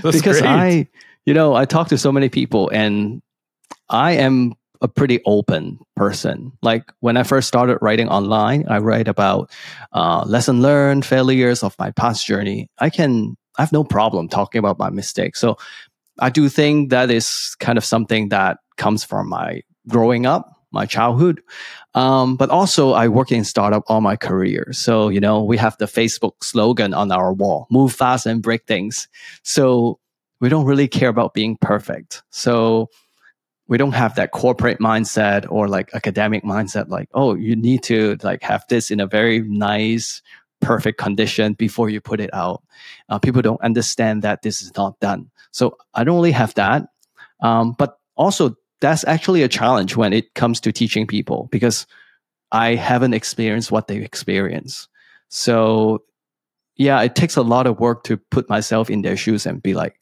Hmm, 0.00 0.10
because 0.10 0.40
great. 0.40 0.48
I, 0.48 0.88
you 1.26 1.34
know, 1.34 1.54
I 1.54 1.66
talk 1.66 1.88
to 1.88 1.98
so 1.98 2.10
many 2.10 2.30
people 2.30 2.70
and 2.70 3.20
I 3.90 4.12
am 4.12 4.54
a 4.80 4.88
pretty 4.88 5.20
open 5.26 5.78
person. 5.94 6.52
Like 6.62 6.90
when 7.00 7.16
I 7.18 7.22
first 7.22 7.48
started 7.48 7.78
writing 7.82 8.08
online, 8.08 8.66
I 8.68 8.78
write 8.78 9.08
about 9.08 9.50
uh, 9.92 10.24
lesson 10.26 10.62
learned, 10.62 11.04
failures 11.04 11.62
of 11.62 11.76
my 11.78 11.90
past 11.90 12.26
journey. 12.26 12.70
I 12.78 12.88
can, 12.88 13.36
I 13.58 13.62
have 13.62 13.72
no 13.72 13.84
problem 13.84 14.28
talking 14.28 14.58
about 14.58 14.78
my 14.78 14.88
mistakes. 14.88 15.38
So 15.38 15.58
I 16.18 16.30
do 16.30 16.48
think 16.48 16.90
that 16.90 17.10
is 17.10 17.56
kind 17.60 17.76
of 17.76 17.84
something 17.84 18.30
that 18.30 18.58
comes 18.78 19.04
from 19.04 19.28
my 19.28 19.62
growing 19.86 20.24
up 20.24 20.59
my 20.72 20.86
childhood. 20.86 21.42
Um, 21.94 22.36
but 22.36 22.50
also 22.50 22.92
I 22.92 23.08
work 23.08 23.32
in 23.32 23.44
startup 23.44 23.84
all 23.88 24.00
my 24.00 24.16
career. 24.16 24.68
So, 24.72 25.08
you 25.08 25.20
know, 25.20 25.42
we 25.42 25.56
have 25.56 25.76
the 25.78 25.86
Facebook 25.86 26.32
slogan 26.42 26.94
on 26.94 27.10
our 27.10 27.32
wall, 27.32 27.66
move 27.70 27.92
fast 27.92 28.26
and 28.26 28.42
break 28.42 28.66
things. 28.66 29.08
So 29.42 29.98
we 30.40 30.48
don't 30.48 30.64
really 30.64 30.88
care 30.88 31.08
about 31.08 31.34
being 31.34 31.56
perfect. 31.60 32.22
So 32.30 32.88
we 33.68 33.78
don't 33.78 33.92
have 33.92 34.16
that 34.16 34.32
corporate 34.32 34.80
mindset 34.80 35.46
or 35.48 35.68
like 35.68 35.94
academic 35.94 36.42
mindset, 36.42 36.88
like, 36.88 37.08
oh, 37.14 37.34
you 37.34 37.54
need 37.54 37.82
to 37.84 38.16
like 38.22 38.42
have 38.42 38.64
this 38.68 38.90
in 38.90 38.98
a 38.98 39.06
very 39.06 39.40
nice, 39.40 40.22
perfect 40.60 40.98
condition 40.98 41.52
before 41.54 41.88
you 41.88 42.00
put 42.00 42.20
it 42.20 42.30
out. 42.32 42.62
Uh, 43.08 43.18
people 43.18 43.42
don't 43.42 43.60
understand 43.62 44.22
that 44.22 44.42
this 44.42 44.60
is 44.60 44.74
not 44.76 44.98
done. 45.00 45.30
So 45.52 45.76
I 45.94 46.04
don't 46.04 46.16
really 46.16 46.32
have 46.32 46.54
that. 46.54 46.86
Um, 47.42 47.74
but 47.78 47.98
also 48.16 48.56
that's 48.80 49.04
actually 49.04 49.42
a 49.42 49.48
challenge 49.48 49.96
when 49.96 50.12
it 50.12 50.34
comes 50.34 50.60
to 50.60 50.72
teaching 50.72 51.06
people 51.06 51.48
because 51.50 51.86
I 52.52 52.74
haven't 52.74 53.14
experienced 53.14 53.70
what 53.70 53.88
they 53.88 53.96
experience. 53.98 54.88
So, 55.28 56.02
yeah, 56.76 57.00
it 57.02 57.14
takes 57.14 57.36
a 57.36 57.42
lot 57.42 57.66
of 57.66 57.78
work 57.78 58.04
to 58.04 58.16
put 58.16 58.48
myself 58.48 58.90
in 58.90 59.02
their 59.02 59.16
shoes 59.16 59.46
and 59.46 59.62
be 59.62 59.74
like, 59.74 60.00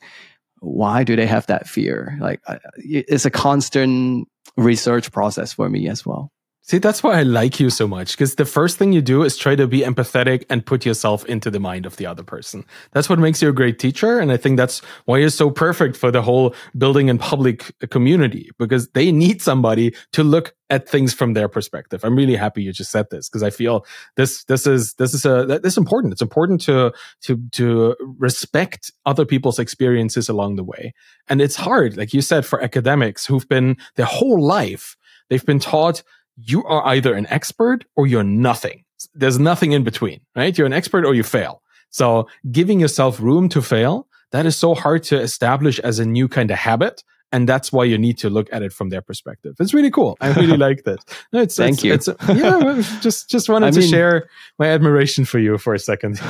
why 0.60 1.04
do 1.04 1.16
they 1.16 1.26
have 1.26 1.46
that 1.46 1.68
fear? 1.68 2.16
Like, 2.20 2.40
it's 2.76 3.24
a 3.24 3.30
constant 3.30 4.28
research 4.56 5.12
process 5.12 5.52
for 5.52 5.68
me 5.68 5.88
as 5.88 6.06
well. 6.06 6.32
See, 6.68 6.76
that's 6.76 7.02
why 7.02 7.18
I 7.18 7.22
like 7.22 7.59
you 7.61 7.70
so 7.70 7.88
much 7.88 8.12
because 8.12 8.35
the 8.35 8.44
first 8.44 8.76
thing 8.76 8.92
you 8.92 9.00
do 9.00 9.22
is 9.22 9.38
try 9.38 9.57
to 9.57 9.66
be 9.66 9.81
empathetic 9.81 10.44
and 10.50 10.66
put 10.66 10.85
yourself 10.85 11.24
into 11.24 11.50
the 11.50 11.59
mind 11.59 11.87
of 11.87 11.96
the 11.96 12.04
other 12.04 12.22
person. 12.22 12.62
That's 12.92 13.09
what 13.09 13.18
makes 13.18 13.40
you 13.40 13.48
a 13.48 13.54
great 13.54 13.78
teacher. 13.78 14.18
And 14.18 14.31
I 14.31 14.37
think 14.37 14.59
that's 14.59 14.81
why 15.07 15.16
you're 15.16 15.31
so 15.31 15.50
perfect 15.50 15.96
for 15.96 16.11
the 16.11 16.20
whole 16.20 16.54
building 16.76 17.09
and 17.09 17.18
public 17.18 17.72
uh, 17.83 17.87
community 17.87 18.50
because 18.59 18.87
they 18.90 19.11
need 19.11 19.40
somebody 19.40 19.94
to 20.12 20.22
look 20.22 20.54
at 20.68 20.87
things 20.87 21.14
from 21.14 21.33
their 21.33 21.48
perspective. 21.48 22.04
I'm 22.04 22.14
really 22.14 22.37
happy 22.37 22.62
you 22.62 22.74
just 22.74 22.90
said 22.90 23.07
this 23.11 23.31
because 23.31 23.42
I 23.42 23.48
feel 23.48 23.87
this, 24.18 24.44
this 24.44 24.66
is, 24.66 24.92
this 24.98 25.14
is 25.14 25.24
a, 25.24 25.46
this 25.46 25.72
is 25.72 25.78
important. 25.78 26.12
It's 26.12 26.20
important 26.20 26.61
to, 26.64 26.92
to, 27.22 27.42
to 27.52 27.96
respect 28.18 28.92
other 29.07 29.24
people's 29.24 29.59
experiences 29.59 30.28
along 30.28 30.57
the 30.57 30.64
way. 30.64 30.92
And 31.31 31.40
it's 31.40 31.57
hard, 31.57 31.96
like 31.96 32.12
you 32.12 32.20
said, 32.20 32.44
for 32.44 32.62
academics 32.62 33.24
who've 33.24 33.48
been 33.48 33.78
their 33.94 34.04
whole 34.04 34.38
life, 34.38 34.98
they've 35.31 35.46
been 35.46 35.61
taught 35.61 36.02
you 36.44 36.64
are 36.64 36.87
either 36.87 37.14
an 37.14 37.27
expert 37.29 37.85
or 37.96 38.07
you're 38.07 38.24
nothing. 38.24 38.85
There's 39.14 39.38
nothing 39.38 39.72
in 39.72 39.85
between, 39.85 40.20
right? 40.37 40.57
You're 40.57 40.66
an 40.66 40.72
expert 40.72 41.05
or 41.05 41.14
you 41.14 41.22
fail. 41.22 41.62
So 41.90 42.29
giving 42.51 42.81
yourself 42.81 43.20
room 43.20 43.48
to 43.51 43.62
fail, 43.62 44.07
that 44.33 44.46
is 44.46 44.57
so 44.57 44.74
hard 44.74 45.03
to 45.05 45.20
establish 45.20 45.79
as 45.81 45.98
a 45.98 46.05
new 46.05 46.29
kind 46.29 46.51
of 46.51 46.59
habit. 46.59 47.03
And 47.31 47.48
that's 47.48 47.70
why 47.70 47.85
you 47.85 47.98
need 47.98 48.16
to 48.18 48.31
look 48.31 48.48
at 48.53 48.62
it 48.62 48.72
from 48.72 48.88
their 48.88 49.03
perspective. 49.03 49.55
It's 49.61 49.74
really 49.74 49.90
cool. 49.90 50.16
I 50.20 50.33
really 50.33 50.57
like 50.68 50.85
this. 50.85 50.98
it's, 51.33 51.57
Thank 51.57 51.85
it's, 51.85 51.85
you. 51.85 51.92
It's, 51.92 52.09
yeah, 52.29 52.83
just 53.01 53.29
just 53.29 53.48
wanted 53.48 53.66
I 53.66 53.70
to 53.72 53.81
mean, 53.81 53.90
share 53.90 54.29
my 54.59 54.66
admiration 54.66 55.24
for 55.27 55.38
you 55.38 55.59
for 55.59 55.74
a 55.74 55.79
second. 55.79 56.18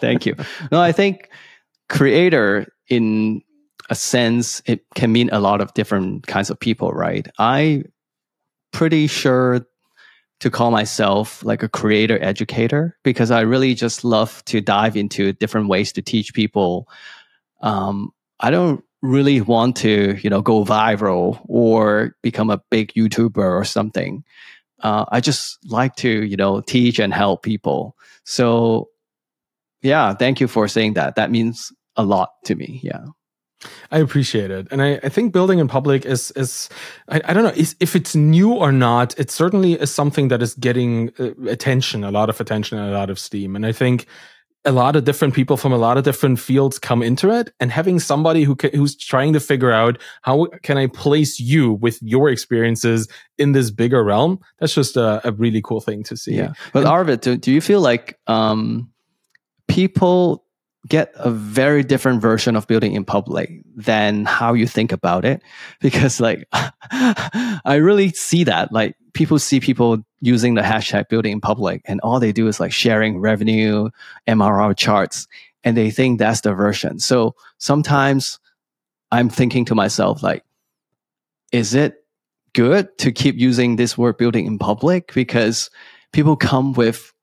Thank 0.00 0.26
you. 0.26 0.36
No, 0.70 0.80
I 0.80 0.92
think 0.92 1.28
creator 1.88 2.72
in 2.88 3.42
a 3.90 3.94
sense 3.94 4.62
it 4.64 4.84
can 4.94 5.12
mean 5.12 5.28
a 5.30 5.40
lot 5.40 5.60
of 5.60 5.74
different 5.74 6.26
kinds 6.26 6.50
of 6.50 6.58
people, 6.58 6.92
right? 6.92 7.26
I 7.38 7.84
pretty 8.74 9.06
sure 9.06 9.64
to 10.40 10.50
call 10.50 10.70
myself 10.70 11.42
like 11.44 11.62
a 11.62 11.68
creator 11.68 12.22
educator 12.22 12.98
because 13.04 13.30
I 13.30 13.40
really 13.42 13.74
just 13.74 14.04
love 14.04 14.44
to 14.46 14.60
dive 14.60 14.96
into 14.96 15.32
different 15.32 15.68
ways 15.68 15.92
to 15.92 16.02
teach 16.02 16.34
people. 16.34 16.88
Um, 17.62 18.10
I 18.40 18.50
don't 18.50 18.84
really 19.00 19.40
want 19.40 19.76
to, 19.76 20.18
you 20.20 20.28
know, 20.28 20.42
go 20.42 20.64
viral 20.64 21.40
or 21.48 22.16
become 22.20 22.50
a 22.50 22.60
big 22.70 22.92
YouTuber 22.94 23.36
or 23.38 23.64
something. 23.64 24.24
Uh, 24.80 25.04
I 25.10 25.20
just 25.20 25.58
like 25.70 25.94
to, 25.96 26.24
you 26.24 26.36
know, 26.36 26.60
teach 26.60 26.98
and 26.98 27.14
help 27.14 27.42
people. 27.42 27.96
So, 28.24 28.88
yeah, 29.82 30.14
thank 30.14 30.40
you 30.40 30.48
for 30.48 30.66
saying 30.68 30.94
that. 30.94 31.14
That 31.14 31.30
means 31.30 31.72
a 31.96 32.04
lot 32.04 32.30
to 32.46 32.54
me. 32.54 32.80
Yeah. 32.82 33.04
I 33.90 33.98
appreciate 33.98 34.50
it, 34.50 34.68
and 34.70 34.82
I, 34.82 35.00
I 35.02 35.08
think 35.08 35.32
building 35.32 35.58
in 35.58 35.68
public 35.68 36.04
is 36.04 36.30
is 36.32 36.68
I, 37.08 37.20
I 37.24 37.32
don't 37.32 37.44
know 37.44 37.52
is, 37.56 37.76
if 37.80 37.96
it's 37.96 38.14
new 38.14 38.52
or 38.52 38.72
not. 38.72 39.18
It 39.18 39.30
certainly 39.30 39.74
is 39.74 39.90
something 39.90 40.28
that 40.28 40.42
is 40.42 40.54
getting 40.54 41.10
uh, 41.18 41.30
attention, 41.48 42.04
a 42.04 42.10
lot 42.10 42.28
of 42.28 42.40
attention, 42.40 42.78
and 42.78 42.88
a 42.88 42.92
lot 42.92 43.10
of 43.10 43.18
steam. 43.18 43.56
And 43.56 43.66
I 43.66 43.72
think 43.72 44.06
a 44.64 44.72
lot 44.72 44.96
of 44.96 45.04
different 45.04 45.34
people 45.34 45.56
from 45.56 45.72
a 45.72 45.76
lot 45.76 45.98
of 45.98 46.04
different 46.04 46.38
fields 46.40 46.78
come 46.78 47.02
into 47.02 47.30
it, 47.30 47.52
and 47.60 47.70
having 47.70 48.00
somebody 48.00 48.44
who 48.44 48.56
can, 48.56 48.70
who's 48.70 48.96
trying 48.96 49.32
to 49.34 49.40
figure 49.40 49.70
out 49.70 49.98
how 50.22 50.46
can 50.62 50.78
I 50.78 50.86
place 50.86 51.38
you 51.38 51.72
with 51.72 51.98
your 52.02 52.30
experiences 52.30 53.08
in 53.36 53.52
this 53.52 53.70
bigger 53.70 54.02
realm. 54.02 54.40
That's 54.58 54.74
just 54.74 54.96
a, 54.96 55.20
a 55.26 55.32
really 55.32 55.60
cool 55.62 55.80
thing 55.80 56.02
to 56.04 56.16
see. 56.16 56.34
Yeah, 56.36 56.54
but 56.72 56.80
and, 56.80 56.88
Arvid, 56.88 57.20
do, 57.20 57.36
do 57.36 57.52
you 57.52 57.60
feel 57.60 57.80
like 57.80 58.18
um, 58.26 58.90
people 59.68 60.43
get 60.86 61.12
a 61.14 61.30
very 61.30 61.82
different 61.82 62.20
version 62.20 62.56
of 62.56 62.66
building 62.66 62.92
in 62.92 63.04
public 63.04 63.62
than 63.74 64.24
how 64.24 64.52
you 64.52 64.66
think 64.66 64.92
about 64.92 65.24
it. 65.24 65.42
Because 65.80 66.20
like 66.20 66.46
i 66.52 67.78
really 67.80 68.10
see 68.10 68.44
that. 68.44 68.72
Like 68.72 68.96
people 69.12 69.38
see 69.38 69.60
people 69.60 69.98
using 70.20 70.54
the 70.54 70.62
hashtag 70.62 71.08
building 71.08 71.32
in 71.32 71.40
public 71.40 71.82
and 71.84 72.00
all 72.00 72.20
they 72.20 72.32
do 72.32 72.48
is 72.48 72.58
like 72.60 72.72
sharing 72.72 73.18
revenue 73.20 73.90
mrr 74.26 74.76
charts 74.76 75.26
and 75.62 75.76
they 75.76 75.90
think 75.90 76.18
that's 76.18 76.40
the 76.40 76.54
version. 76.54 76.98
So 76.98 77.34
sometimes 77.58 78.38
i'm 79.10 79.28
thinking 79.28 79.64
to 79.66 79.74
myself 79.74 80.22
like 80.22 80.44
is 81.54 81.72
it 81.72 82.04
good 82.52 82.98
to 82.98 83.12
keep 83.12 83.36
using 83.36 83.76
this 83.76 83.96
word 83.96 84.16
building 84.16 84.46
in 84.46 84.58
public? 84.58 85.14
Because 85.14 85.70
people 86.12 86.34
come 86.34 86.72
with 86.72 87.13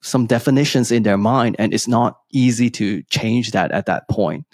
some 0.00 0.26
definitions 0.26 0.90
in 0.90 1.02
their 1.02 1.18
mind, 1.18 1.56
and 1.58 1.74
it's 1.74 1.88
not 1.88 2.20
easy 2.30 2.70
to 2.70 3.02
change 3.04 3.52
that 3.52 3.70
at 3.72 3.86
that 3.86 4.08
point. 4.08 4.46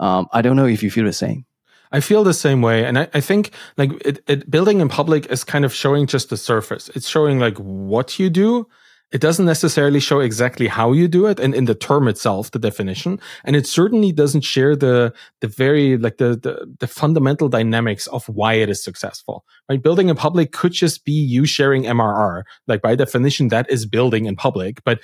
Um, 0.00 0.26
I 0.32 0.42
don't 0.42 0.56
know 0.56 0.66
if 0.66 0.82
you 0.82 0.90
feel 0.90 1.04
the 1.04 1.12
same. 1.12 1.44
I 1.92 2.00
feel 2.00 2.24
the 2.24 2.34
same 2.34 2.62
way, 2.62 2.84
and 2.84 2.98
I, 2.98 3.08
I 3.12 3.20
think 3.20 3.50
like 3.76 3.92
it, 4.04 4.24
it, 4.26 4.50
building 4.50 4.80
in 4.80 4.88
public 4.88 5.26
is 5.26 5.44
kind 5.44 5.64
of 5.64 5.74
showing 5.74 6.06
just 6.06 6.30
the 6.30 6.36
surface. 6.36 6.88
It's 6.94 7.06
showing 7.06 7.38
like 7.38 7.58
what 7.58 8.18
you 8.18 8.30
do, 8.30 8.66
it 9.12 9.20
doesn't 9.20 9.44
necessarily 9.44 10.00
show 10.00 10.20
exactly 10.20 10.68
how 10.68 10.92
you 10.92 11.06
do 11.06 11.26
it 11.26 11.38
and 11.38 11.54
in 11.54 11.66
the 11.66 11.74
term 11.74 12.08
itself, 12.08 12.50
the 12.50 12.58
definition. 12.58 13.20
And 13.44 13.54
it 13.54 13.66
certainly 13.66 14.10
doesn't 14.10 14.40
share 14.40 14.74
the, 14.74 15.12
the 15.40 15.48
very, 15.48 15.98
like 15.98 16.16
the, 16.16 16.36
the, 16.36 16.74
the 16.80 16.86
fundamental 16.86 17.50
dynamics 17.50 18.06
of 18.06 18.26
why 18.26 18.54
it 18.54 18.70
is 18.70 18.82
successful, 18.82 19.44
right? 19.68 19.82
Building 19.82 20.08
in 20.08 20.16
public 20.16 20.52
could 20.52 20.72
just 20.72 21.04
be 21.04 21.12
you 21.12 21.44
sharing 21.44 21.82
MRR. 21.82 22.44
Like 22.66 22.80
by 22.80 22.94
definition, 22.94 23.48
that 23.48 23.70
is 23.70 23.84
building 23.84 24.24
in 24.24 24.34
public, 24.34 24.82
but 24.82 24.98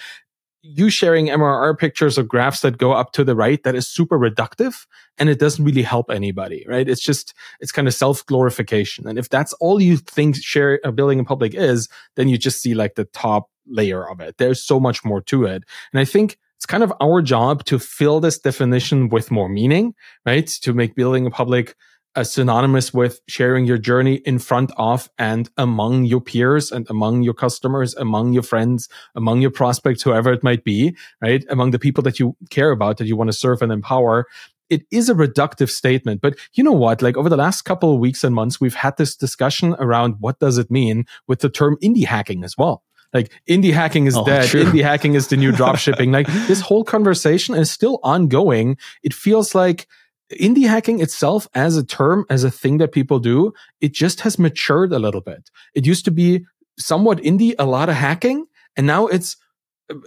you 0.62 0.90
sharing 0.90 1.26
MRR 1.26 1.78
pictures 1.78 2.18
or 2.18 2.22
graphs 2.22 2.60
that 2.60 2.78
go 2.78 2.92
up 2.92 3.12
to 3.12 3.24
the 3.24 3.36
right, 3.36 3.62
that 3.62 3.74
is 3.74 3.88
super 3.88 4.18
reductive 4.18 4.86
and 5.16 5.28
it 5.28 5.38
doesn't 5.38 5.64
really 5.64 5.82
help 5.82 6.10
anybody, 6.10 6.64
right? 6.68 6.88
It's 6.88 7.00
just, 7.00 7.34
it's 7.60 7.72
kind 7.72 7.86
of 7.88 7.94
self 7.94 8.24
glorification. 8.26 9.06
And 9.06 9.18
if 9.18 9.28
that's 9.28 9.52
all 9.54 9.80
you 9.80 9.96
think 9.96 10.36
share 10.36 10.80
a 10.84 10.92
building 10.92 11.18
in 11.18 11.24
public 11.24 11.54
is, 11.54 11.88
then 12.16 12.28
you 12.28 12.38
just 12.38 12.60
see 12.60 12.74
like 12.74 12.96
the 12.96 13.04
top 13.04 13.50
layer 13.66 14.08
of 14.08 14.20
it. 14.20 14.38
There's 14.38 14.62
so 14.62 14.80
much 14.80 15.04
more 15.04 15.20
to 15.22 15.44
it. 15.44 15.62
And 15.92 16.00
I 16.00 16.04
think 16.04 16.38
it's 16.56 16.66
kind 16.66 16.82
of 16.82 16.92
our 17.00 17.22
job 17.22 17.64
to 17.66 17.78
fill 17.78 18.18
this 18.18 18.38
definition 18.38 19.08
with 19.10 19.30
more 19.30 19.48
meaning, 19.48 19.94
right? 20.26 20.46
To 20.46 20.72
make 20.72 20.96
building 20.96 21.24
a 21.24 21.30
public 21.30 21.70
uh, 21.70 21.74
synonymous 22.24 22.92
with 22.92 23.20
sharing 23.28 23.66
your 23.66 23.78
journey 23.78 24.16
in 24.24 24.38
front 24.38 24.70
of 24.76 25.08
and 25.18 25.48
among 25.56 26.04
your 26.04 26.20
peers 26.20 26.72
and 26.72 26.88
among 26.90 27.22
your 27.22 27.34
customers, 27.34 27.94
among 27.94 28.32
your 28.32 28.42
friends, 28.42 28.88
among 29.14 29.40
your 29.40 29.50
prospects, 29.50 30.02
whoever 30.02 30.32
it 30.32 30.42
might 30.42 30.64
be, 30.64 30.96
right? 31.20 31.44
Among 31.48 31.70
the 31.70 31.78
people 31.78 32.02
that 32.04 32.18
you 32.18 32.36
care 32.50 32.70
about, 32.70 32.98
that 32.98 33.06
you 33.06 33.16
want 33.16 33.28
to 33.28 33.36
serve 33.36 33.62
and 33.62 33.72
empower. 33.72 34.26
It 34.70 34.82
is 34.90 35.08
a 35.08 35.14
reductive 35.14 35.70
statement, 35.70 36.20
but 36.20 36.36
you 36.54 36.62
know 36.62 36.72
what? 36.72 37.00
Like 37.00 37.16
over 37.16 37.28
the 37.28 37.36
last 37.36 37.62
couple 37.62 37.94
of 37.94 38.00
weeks 38.00 38.22
and 38.22 38.34
months, 38.34 38.60
we've 38.60 38.74
had 38.74 38.96
this 38.96 39.16
discussion 39.16 39.74
around 39.78 40.16
what 40.20 40.38
does 40.38 40.58
it 40.58 40.70
mean 40.70 41.06
with 41.26 41.40
the 41.40 41.48
term 41.48 41.78
indie 41.82 42.04
hacking 42.04 42.44
as 42.44 42.56
well 42.56 42.82
like 43.14 43.32
indie 43.48 43.72
hacking 43.72 44.06
is 44.06 44.16
oh, 44.16 44.24
dead 44.24 44.46
true. 44.46 44.64
indie 44.64 44.82
hacking 44.82 45.14
is 45.14 45.28
the 45.28 45.36
new 45.36 45.52
drop 45.52 45.76
shipping 45.76 46.12
like 46.12 46.26
this 46.46 46.60
whole 46.60 46.84
conversation 46.84 47.54
is 47.54 47.70
still 47.70 47.98
ongoing 48.02 48.76
it 49.02 49.14
feels 49.14 49.54
like 49.54 49.86
indie 50.30 50.68
hacking 50.68 51.00
itself 51.00 51.48
as 51.54 51.76
a 51.76 51.84
term 51.84 52.24
as 52.28 52.44
a 52.44 52.50
thing 52.50 52.78
that 52.78 52.92
people 52.92 53.18
do 53.18 53.52
it 53.80 53.92
just 53.92 54.20
has 54.20 54.38
matured 54.38 54.92
a 54.92 54.98
little 54.98 55.20
bit. 55.20 55.50
It 55.74 55.86
used 55.86 56.04
to 56.04 56.10
be 56.10 56.44
somewhat 56.78 57.18
indie 57.18 57.54
a 57.58 57.66
lot 57.66 57.88
of 57.88 57.94
hacking 57.94 58.46
and 58.76 58.86
now 58.86 59.06
it's 59.06 59.36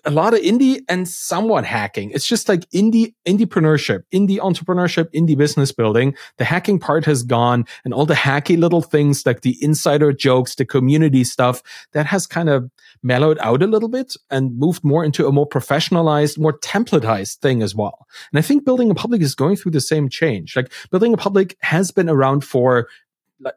a 0.06 0.12
lot 0.12 0.34
of 0.34 0.42
indie 0.42 0.82
and 0.88 1.08
somewhat 1.08 1.66
hacking. 1.66 2.12
It's 2.12 2.28
just 2.28 2.48
like 2.48 2.70
indie, 2.70 3.14
indiepreneurship, 3.26 4.04
indie 4.14 4.38
entrepreneurship, 4.38 5.12
indie 5.14 5.38
business 5.38 5.72
building. 5.72 6.16
The 6.38 6.46
hacking 6.46 6.80
part 6.80 7.06
has 7.06 7.24
gone 7.24 7.66
and 7.84 7.94
all 7.94 8.06
the 8.06 8.14
hacky 8.14 8.58
little 8.58 8.82
things 8.82 9.26
like 9.26 9.42
the 9.42 9.58
insider 9.62 10.14
jokes, 10.14 10.56
the 10.56 10.66
community 10.66 11.24
stuff 11.24 11.64
that 11.94 12.06
has 12.06 12.28
kind 12.28 12.50
of 12.50 12.70
mellowed 13.02 13.40
out 13.40 13.64
a 13.64 13.68
little 13.68 13.90
bit 13.90 14.16
and 14.30 14.58
moved 14.58 14.84
more 14.84 15.04
into 15.04 15.28
a 15.28 15.32
more 15.32 15.48
professionalized, 15.48 16.38
more 16.38 16.58
templatized 16.60 17.38
thing 17.38 17.64
as 17.64 17.74
well. 17.74 18.08
And 18.32 18.40
I 18.40 18.42
think 18.42 18.66
building 18.66 18.92
a 18.92 18.96
public 18.96 19.22
is 19.22 19.36
going 19.36 19.56
through 19.56 19.72
the 19.72 19.82
same 19.82 20.10
change. 20.10 20.56
Like 20.56 20.72
building 20.92 21.14
a 21.14 21.18
public 21.18 21.58
has 21.62 21.92
been 21.92 22.10
around 22.10 22.44
for 22.44 22.88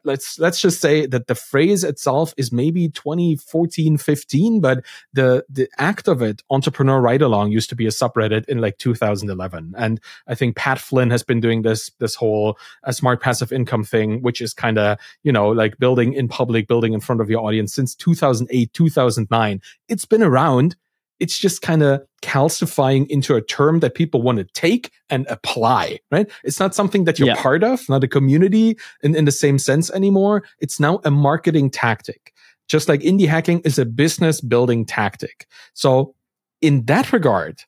let's 0.03 0.39
let's 0.39 0.59
just 0.59 0.81
say 0.81 1.05
that 1.05 1.27
the 1.27 1.35
phrase 1.35 1.83
itself 1.83 2.33
is 2.37 2.51
maybe 2.51 2.89
2014 2.89 3.97
15 3.97 4.61
but 4.61 4.83
the 5.13 5.45
the 5.49 5.67
act 5.77 6.07
of 6.07 6.21
it 6.21 6.41
entrepreneur 6.49 6.99
ride 6.99 7.21
along 7.21 7.51
used 7.51 7.69
to 7.69 7.75
be 7.75 7.85
a 7.85 7.89
subreddit 7.89 8.45
in 8.45 8.59
like 8.59 8.77
2011 8.77 9.73
and 9.77 9.99
i 10.27 10.35
think 10.35 10.55
pat 10.55 10.79
flynn 10.79 11.09
has 11.09 11.23
been 11.23 11.39
doing 11.39 11.61
this 11.61 11.91
this 11.99 12.15
whole 12.15 12.57
uh, 12.83 12.91
smart 12.91 13.21
passive 13.21 13.51
income 13.51 13.83
thing 13.83 14.21
which 14.21 14.41
is 14.41 14.53
kind 14.53 14.77
of 14.77 14.97
you 15.23 15.31
know 15.31 15.49
like 15.49 15.77
building 15.77 16.13
in 16.13 16.27
public 16.27 16.67
building 16.67 16.93
in 16.93 16.99
front 16.99 17.21
of 17.21 17.29
your 17.29 17.43
audience 17.43 17.73
since 17.73 17.95
2008 17.95 18.73
2009 18.73 19.61
it's 19.87 20.05
been 20.05 20.23
around 20.23 20.75
it's 21.19 21.37
just 21.37 21.61
kind 21.61 21.83
of 21.83 22.01
calcifying 22.21 23.07
into 23.07 23.35
a 23.35 23.41
term 23.41 23.79
that 23.79 23.95
people 23.95 24.21
want 24.21 24.37
to 24.37 24.43
take 24.53 24.91
and 25.09 25.25
apply, 25.29 25.99
right? 26.11 26.29
It's 26.43 26.59
not 26.59 26.75
something 26.75 27.05
that 27.05 27.19
you're 27.19 27.29
yeah. 27.29 27.41
part 27.41 27.63
of, 27.63 27.87
not 27.87 28.03
a 28.03 28.07
community 28.07 28.77
in, 29.03 29.15
in 29.15 29.25
the 29.25 29.31
same 29.31 29.59
sense 29.59 29.91
anymore. 29.91 30.43
It's 30.59 30.79
now 30.79 30.99
a 31.03 31.11
marketing 31.11 31.69
tactic. 31.69 32.33
Just 32.67 32.89
like 32.89 33.01
indie 33.01 33.27
hacking 33.27 33.59
is 33.59 33.77
a 33.77 33.85
business 33.85 34.41
building 34.41 34.85
tactic. 34.85 35.47
So 35.73 36.15
in 36.61 36.85
that 36.85 37.13
regard, 37.13 37.61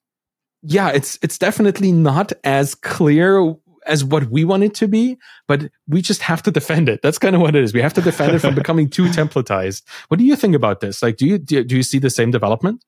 yeah, 0.64 0.90
it's, 0.90 1.20
it's 1.22 1.38
definitely 1.38 1.92
not 1.92 2.34
as 2.44 2.74
clear 2.74 3.54
as 3.86 4.04
what 4.04 4.26
we 4.26 4.44
want 4.44 4.64
it 4.64 4.74
to 4.76 4.88
be, 4.88 5.18
but 5.48 5.70
we 5.88 6.02
just 6.02 6.22
have 6.22 6.44
to 6.44 6.52
defend 6.52 6.90
it. 6.90 7.02
That's 7.02 7.20
kind 7.20 7.36
of 7.36 7.42
what 7.42 7.56
it 7.56 7.64
is. 7.64 7.74
We 7.74 7.82
have 7.82 7.94
to 7.94 8.02
defend 8.02 8.36
it 8.36 8.40
from 8.40 8.56
becoming 8.56 8.90
too 8.90 9.06
templatized. 9.06 9.84
What 10.10 10.18
do 10.18 10.26
you 10.26 10.36
think 10.36 10.56
about 10.56 10.82
this? 10.82 11.02
Like, 11.02 11.18
do 11.18 11.26
you, 11.26 11.38
do 11.38 11.64
you 11.64 11.84
see 11.84 12.00
the 12.00 12.10
same 12.10 12.32
development? 12.32 12.84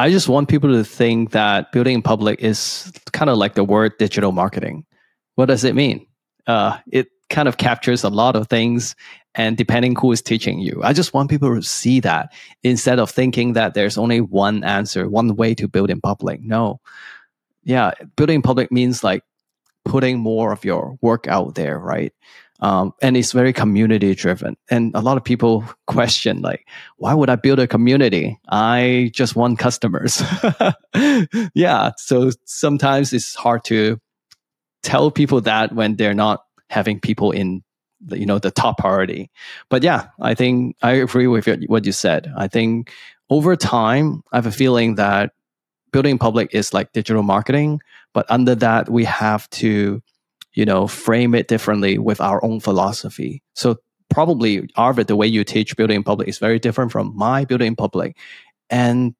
I 0.00 0.08
just 0.10 0.30
want 0.30 0.48
people 0.48 0.70
to 0.70 0.82
think 0.82 1.32
that 1.32 1.72
building 1.72 1.96
in 1.96 2.00
public 2.02 2.40
is 2.40 2.90
kind 3.12 3.28
of 3.28 3.36
like 3.36 3.54
the 3.54 3.64
word 3.64 3.98
digital 3.98 4.32
marketing. 4.32 4.86
What 5.34 5.46
does 5.46 5.62
it 5.62 5.74
mean? 5.74 6.06
Uh, 6.46 6.78
it 6.90 7.08
kind 7.28 7.46
of 7.46 7.58
captures 7.58 8.02
a 8.02 8.08
lot 8.08 8.34
of 8.34 8.48
things 8.48 8.96
and 9.34 9.58
depending 9.58 9.94
who 9.94 10.10
is 10.10 10.20
teaching 10.20 10.58
you 10.58 10.80
i 10.82 10.92
just 10.92 11.14
want 11.14 11.30
people 11.30 11.54
to 11.54 11.62
see 11.62 12.00
that 12.00 12.32
instead 12.64 12.98
of 12.98 13.08
thinking 13.08 13.52
that 13.52 13.72
there's 13.74 13.96
only 13.96 14.20
one 14.20 14.64
answer 14.64 15.08
one 15.08 15.36
way 15.36 15.54
to 15.54 15.68
build 15.68 15.90
in 15.90 16.00
public 16.00 16.40
no 16.42 16.80
yeah 17.62 17.92
building 18.16 18.34
in 18.36 18.42
public 18.42 18.72
means 18.72 19.04
like 19.04 19.22
putting 19.84 20.18
more 20.18 20.50
of 20.50 20.64
your 20.64 20.98
work 21.02 21.28
out 21.28 21.54
there 21.54 21.78
right 21.78 22.12
um, 22.60 22.92
and 23.00 23.16
it's 23.16 23.32
very 23.32 23.52
community 23.52 24.14
driven. 24.14 24.56
And 24.70 24.92
a 24.94 25.00
lot 25.00 25.16
of 25.16 25.24
people 25.24 25.64
question, 25.86 26.40
like, 26.42 26.66
why 26.96 27.14
would 27.14 27.30
I 27.30 27.36
build 27.36 27.58
a 27.58 27.66
community? 27.66 28.38
I 28.48 29.10
just 29.14 29.34
want 29.36 29.58
customers. 29.58 30.22
yeah. 31.54 31.92
So 31.96 32.30
sometimes 32.44 33.12
it's 33.12 33.34
hard 33.34 33.64
to 33.64 33.98
tell 34.82 35.10
people 35.10 35.40
that 35.42 35.74
when 35.74 35.96
they're 35.96 36.14
not 36.14 36.44
having 36.68 37.00
people 37.00 37.30
in 37.32 37.62
you 38.08 38.24
know 38.24 38.38
the 38.38 38.50
top 38.50 38.78
priority 38.78 39.30
but 39.68 39.82
yeah 39.82 40.06
i 40.22 40.32
think 40.32 40.74
i 40.80 40.92
agree 40.92 41.26
with 41.26 41.46
what 41.66 41.84
you 41.84 41.92
said 41.92 42.32
i 42.34 42.48
think 42.48 42.90
over 43.28 43.54
time 43.54 44.22
i 44.32 44.38
have 44.38 44.46
a 44.46 44.50
feeling 44.50 44.94
that 44.94 45.32
building 45.92 46.16
public 46.16 46.54
is 46.54 46.72
like 46.72 46.90
digital 46.92 47.22
marketing 47.22 47.78
but 48.14 48.24
under 48.30 48.54
that 48.54 48.88
we 48.88 49.04
have 49.04 49.50
to 49.50 50.00
you 50.54 50.64
know, 50.64 50.86
frame 50.86 51.34
it 51.34 51.48
differently 51.48 51.98
with 51.98 52.20
our 52.20 52.44
own 52.44 52.60
philosophy. 52.60 53.42
So 53.54 53.76
probably 54.08 54.68
Arvid, 54.76 55.06
the 55.06 55.16
way 55.16 55.26
you 55.26 55.44
teach 55.44 55.76
building 55.76 55.96
in 55.96 56.02
public 56.02 56.28
is 56.28 56.38
very 56.38 56.58
different 56.58 56.92
from 56.92 57.16
my 57.16 57.44
building 57.44 57.68
in 57.68 57.76
public. 57.76 58.16
And 58.68 59.14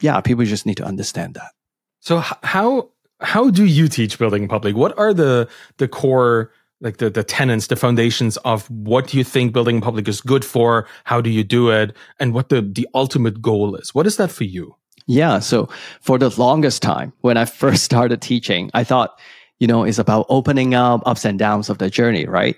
yeah, 0.00 0.20
people 0.20 0.44
just 0.44 0.66
need 0.66 0.76
to 0.76 0.84
understand 0.84 1.34
that. 1.34 1.52
So 2.00 2.18
how 2.18 2.90
how 3.20 3.50
do 3.50 3.64
you 3.64 3.88
teach 3.88 4.18
building 4.18 4.44
in 4.44 4.48
public? 4.48 4.76
What 4.76 4.96
are 4.98 5.12
the 5.12 5.48
the 5.78 5.88
core 5.88 6.52
like 6.80 6.98
the, 6.98 7.08
the 7.08 7.24
tenants, 7.24 7.68
the 7.68 7.76
foundations 7.76 8.36
of 8.38 8.70
what 8.70 9.08
do 9.08 9.16
you 9.16 9.24
think 9.24 9.52
building 9.52 9.76
in 9.76 9.82
public 9.82 10.06
is 10.08 10.20
good 10.20 10.44
for? 10.44 10.86
How 11.04 11.20
do 11.20 11.30
you 11.30 11.42
do 11.42 11.70
it? 11.70 11.96
And 12.20 12.34
what 12.34 12.50
the, 12.50 12.60
the 12.60 12.86
ultimate 12.94 13.40
goal 13.40 13.76
is? 13.76 13.94
What 13.94 14.06
is 14.06 14.18
that 14.18 14.30
for 14.30 14.44
you? 14.44 14.76
Yeah. 15.06 15.38
So 15.38 15.68
for 16.00 16.18
the 16.18 16.28
longest 16.38 16.82
time, 16.82 17.12
when 17.20 17.36
I 17.36 17.44
first 17.62 17.82
started 17.82 18.20
teaching, 18.20 18.70
I 18.74 18.84
thought 18.84 19.18
you 19.58 19.66
know, 19.66 19.84
it's 19.84 19.98
about 19.98 20.26
opening 20.28 20.74
up 20.74 21.02
ups 21.06 21.24
and 21.24 21.38
downs 21.38 21.70
of 21.70 21.78
the 21.78 21.90
journey, 21.90 22.26
right? 22.26 22.56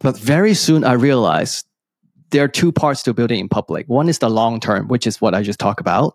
But 0.00 0.18
very 0.18 0.54
soon 0.54 0.84
I 0.84 0.92
realized 0.92 1.66
there 2.30 2.44
are 2.44 2.48
two 2.48 2.72
parts 2.72 3.02
to 3.04 3.14
building 3.14 3.40
in 3.40 3.48
public. 3.48 3.88
One 3.88 4.08
is 4.08 4.18
the 4.18 4.30
long 4.30 4.60
term, 4.60 4.88
which 4.88 5.06
is 5.06 5.20
what 5.20 5.34
I 5.34 5.42
just 5.42 5.58
talked 5.58 5.80
about. 5.80 6.14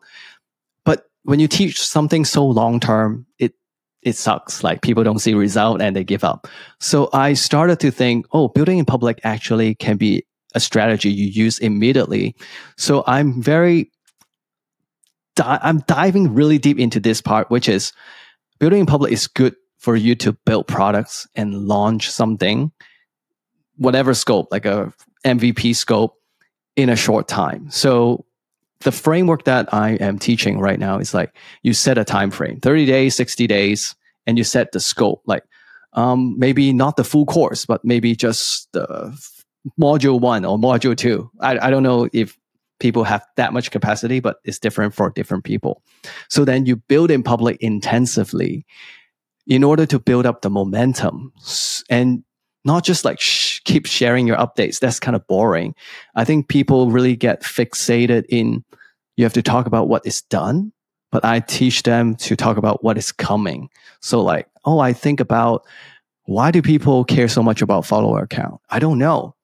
But 0.85 1.05
when 1.23 1.39
you 1.39 1.47
teach 1.47 1.81
something 1.81 2.25
so 2.25 2.45
long 2.45 2.79
term, 2.79 3.25
it 3.37 3.53
it 4.01 4.15
sucks. 4.15 4.63
Like 4.63 4.81
people 4.81 5.03
don't 5.03 5.19
see 5.19 5.33
result 5.33 5.81
and 5.81 5.95
they 5.95 6.03
give 6.03 6.23
up. 6.23 6.47
So 6.79 7.09
I 7.11 7.33
started 7.33 7.79
to 7.81 7.91
think, 7.91 8.27
oh, 8.31 8.47
building 8.47 8.77
in 8.77 8.85
public 8.85 9.19
actually 9.23 9.75
can 9.75 9.97
be 9.97 10.25
a 10.53 10.59
strategy 10.59 11.11
you 11.11 11.27
use 11.27 11.59
immediately. 11.59 12.35
So 12.77 13.03
I'm 13.07 13.41
very 13.41 13.91
di- 15.35 15.59
I'm 15.61 15.79
diving 15.79 16.33
really 16.33 16.57
deep 16.57 16.79
into 16.79 16.99
this 16.99 17.21
part, 17.21 17.49
which 17.49 17.67
is 17.67 17.91
building 18.59 18.79
in 18.81 18.85
public 18.85 19.11
is 19.11 19.27
good 19.27 19.55
for 19.77 19.95
you 19.95 20.15
to 20.15 20.33
build 20.45 20.67
products 20.67 21.27
and 21.35 21.67
launch 21.67 22.09
something, 22.09 22.71
whatever 23.77 24.13
scope, 24.13 24.47
like 24.51 24.65
a 24.65 24.93
MVP 25.25 25.75
scope 25.75 26.15
in 26.75 26.89
a 26.89 26.95
short 26.95 27.27
time. 27.27 27.69
So 27.69 28.25
the 28.81 28.91
framework 28.91 29.45
that 29.45 29.73
I 29.73 29.91
am 29.91 30.19
teaching 30.19 30.59
right 30.59 30.79
now 30.79 30.99
is 30.99 31.13
like 31.13 31.35
you 31.63 31.73
set 31.73 31.97
a 31.97 32.03
time 32.03 32.31
frame, 32.31 32.59
30 32.59 32.85
days, 32.85 33.15
60 33.15 33.47
days, 33.47 33.95
and 34.27 34.37
you 34.37 34.43
set 34.43 34.71
the 34.71 34.79
scope, 34.79 35.21
like 35.25 35.43
um, 35.93 36.37
maybe 36.37 36.73
not 36.73 36.97
the 36.97 37.03
full 37.03 37.25
course, 37.25 37.65
but 37.65 37.83
maybe 37.85 38.15
just 38.15 38.71
the 38.73 39.17
module 39.79 40.19
one 40.19 40.45
or 40.45 40.57
module 40.57 40.95
two. 40.95 41.29
I, 41.39 41.67
I 41.67 41.69
don't 41.69 41.83
know 41.83 42.09
if 42.11 42.37
people 42.79 43.03
have 43.03 43.25
that 43.37 43.53
much 43.53 43.71
capacity, 43.71 44.19
but 44.19 44.37
it's 44.43 44.59
different 44.59 44.93
for 44.93 45.09
different 45.09 45.43
people. 45.43 45.81
So 46.29 46.45
then 46.45 46.65
you 46.65 46.75
build 46.75 47.09
in 47.09 47.23
public 47.23 47.57
intensively 47.61 48.65
in 49.47 49.63
order 49.63 49.85
to 49.85 49.99
build 49.99 50.25
up 50.25 50.41
the 50.41 50.49
momentum 50.49 51.31
and 51.89 52.23
not 52.63 52.83
just 52.83 53.05
like 53.05 53.19
sh- 53.19 53.59
keep 53.63 53.85
sharing 53.85 54.25
your 54.25 54.37
updates. 54.37 54.79
That's 54.79 54.99
kind 54.99 55.15
of 55.15 55.25
boring. 55.27 55.75
I 56.15 56.25
think 56.25 56.47
people 56.47 56.89
really 56.89 57.15
get 57.15 57.43
fixated 57.43 58.25
in 58.29 58.63
you 59.17 59.23
have 59.23 59.33
to 59.33 59.41
talk 59.41 59.65
about 59.65 59.87
what 59.87 60.05
is 60.05 60.21
done, 60.23 60.73
but 61.11 61.23
I 61.23 61.39
teach 61.39 61.83
them 61.83 62.15
to 62.15 62.35
talk 62.35 62.57
about 62.57 62.83
what 62.83 62.97
is 62.97 63.11
coming. 63.13 63.69
So 64.01 64.21
like, 64.21 64.47
oh, 64.65 64.79
I 64.79 64.91
think 64.91 65.21
about 65.21 65.65
why 66.25 66.51
do 66.51 66.61
people 66.61 67.05
care 67.05 67.27
so 67.27 67.41
much 67.41 67.61
about 67.61 67.85
follower 67.85 68.27
count? 68.27 68.59
I 68.69 68.79
don't 68.79 68.97
know. 68.97 69.35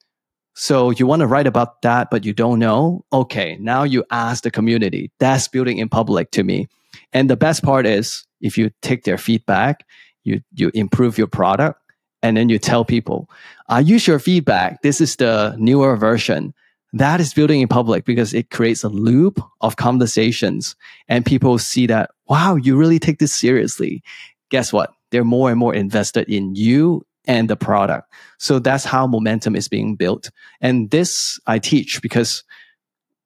So 0.54 0.90
you 0.90 1.08
want 1.08 1.22
to 1.22 1.28
write 1.28 1.48
about 1.48 1.82
that, 1.84 2.10
but 2.12 2.26
you 2.26 2.34
don't 2.34 2.60
know. 2.60 3.06
Okay. 3.14 3.58
Now 3.62 3.84
you 3.84 4.04
ask 4.12 4.44
the 4.44 4.52
community. 4.52 5.12
That's 5.20 5.48
building 5.48 5.78
in 5.78 5.88
public 5.88 6.32
to 6.32 6.44
me. 6.44 6.68
And 7.14 7.30
the 7.30 7.38
best 7.38 7.64
part 7.64 7.86
is 7.86 8.26
if 8.42 8.58
you 8.58 8.72
take 8.82 9.04
their 9.04 9.18
feedback, 9.18 9.86
you, 10.24 10.42
you 10.54 10.72
improve 10.74 11.18
your 11.18 11.28
product, 11.28 11.80
and 12.24 12.38
then 12.38 12.50
you 12.50 12.60
tell 12.60 12.86
people, 12.86 13.30
I 13.68 13.80
use 13.80 14.06
your 14.06 14.20
feedback. 14.20 14.82
This 14.82 15.02
is 15.02 15.16
the 15.16 15.56
newer 15.58 15.96
version. 15.96 16.54
That 16.94 17.22
is 17.22 17.34
building 17.34 17.62
in 17.62 17.68
public 17.68 18.06
because 18.06 18.34
it 18.34 18.50
creates 18.50 18.84
a 18.84 18.90
loop 18.90 19.42
of 19.62 19.78
conversations 19.78 20.76
and 21.08 21.26
people 21.26 21.58
see 21.58 21.88
that, 21.88 22.12
wow, 22.28 22.56
you 22.56 22.76
really 22.76 23.00
take 23.00 23.20
this 23.20 23.34
seriously. 23.34 24.04
Guess 24.50 24.74
what? 24.74 24.94
They're 25.10 25.24
more 25.24 25.50
and 25.50 25.58
more 25.58 25.74
invested 25.74 26.28
in 26.30 26.54
you 26.54 27.06
and 27.26 27.50
the 27.50 27.56
product. 27.56 28.12
So 28.40 28.60
that's 28.60 28.84
how 28.84 29.08
momentum 29.08 29.56
is 29.56 29.68
being 29.68 29.96
built. 29.96 30.32
And 30.60 30.92
this 30.92 31.40
I 31.48 31.60
teach 31.60 32.02
because 32.02 32.44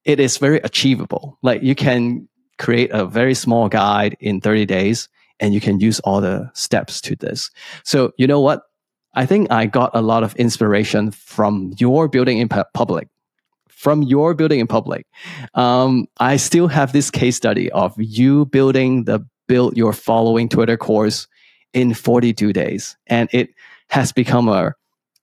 it 0.03 0.19
is 0.19 0.37
very 0.37 0.59
achievable. 0.59 1.39
Like 1.41 1.63
you 1.63 1.73
can 1.73 2.27
create 2.57 2.91
a 2.91 3.05
very 3.05 3.33
small 3.33 3.69
guide 3.69 4.15
in 4.19 4.41
30 4.41 4.65
days 4.65 5.09
and 5.39 5.53
you 5.53 5.61
can 5.61 5.79
use 5.79 5.99
all 6.01 6.21
the 6.21 6.49
steps 6.53 7.01
to 7.01 7.15
this. 7.15 7.51
So 7.83 8.13
you 8.17 8.27
know 8.27 8.39
what? 8.39 8.63
I 9.13 9.25
think 9.25 9.51
I 9.51 9.65
got 9.65 9.91
a 9.93 10.01
lot 10.01 10.23
of 10.23 10.35
inspiration 10.35 11.11
from 11.11 11.73
your 11.77 12.07
building 12.07 12.37
in 12.37 12.49
public. 12.49 13.07
From 13.69 14.01
your 14.01 14.33
building 14.33 14.59
in 14.59 14.67
public. 14.67 15.05
Um, 15.53 16.07
I 16.19 16.37
still 16.37 16.67
have 16.67 16.91
this 16.91 17.11
case 17.11 17.35
study 17.35 17.71
of 17.71 17.93
you 17.97 18.45
building 18.47 19.03
the 19.03 19.25
build 19.47 19.77
your 19.77 19.93
following 19.93 20.49
Twitter 20.49 20.75
course 20.75 21.27
in 21.73 21.93
42 21.93 22.51
days. 22.51 22.97
And 23.07 23.29
it 23.31 23.49
has 23.89 24.11
become 24.11 24.47
a 24.49 24.73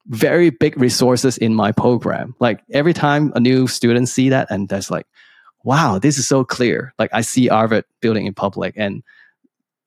very 0.07 0.51
big 0.51 0.79
resources 0.81 1.39
in 1.39 1.55
my 1.55 1.73
program. 1.73 2.35
Like 2.41 2.63
every 2.71 2.93
time 2.93 3.33
a 3.35 3.41
new 3.41 3.67
student 3.67 4.09
see 4.09 4.29
that 4.29 4.49
and 4.51 4.69
that's 4.69 4.91
like, 4.91 5.07
wow, 5.65 5.99
this 5.99 6.19
is 6.19 6.27
so 6.27 6.45
clear. 6.45 6.95
Like 6.99 7.11
I 7.13 7.21
see 7.21 7.49
Arvid 7.49 7.85
building 8.01 8.27
in 8.27 8.35
public 8.35 8.75
and 8.77 9.03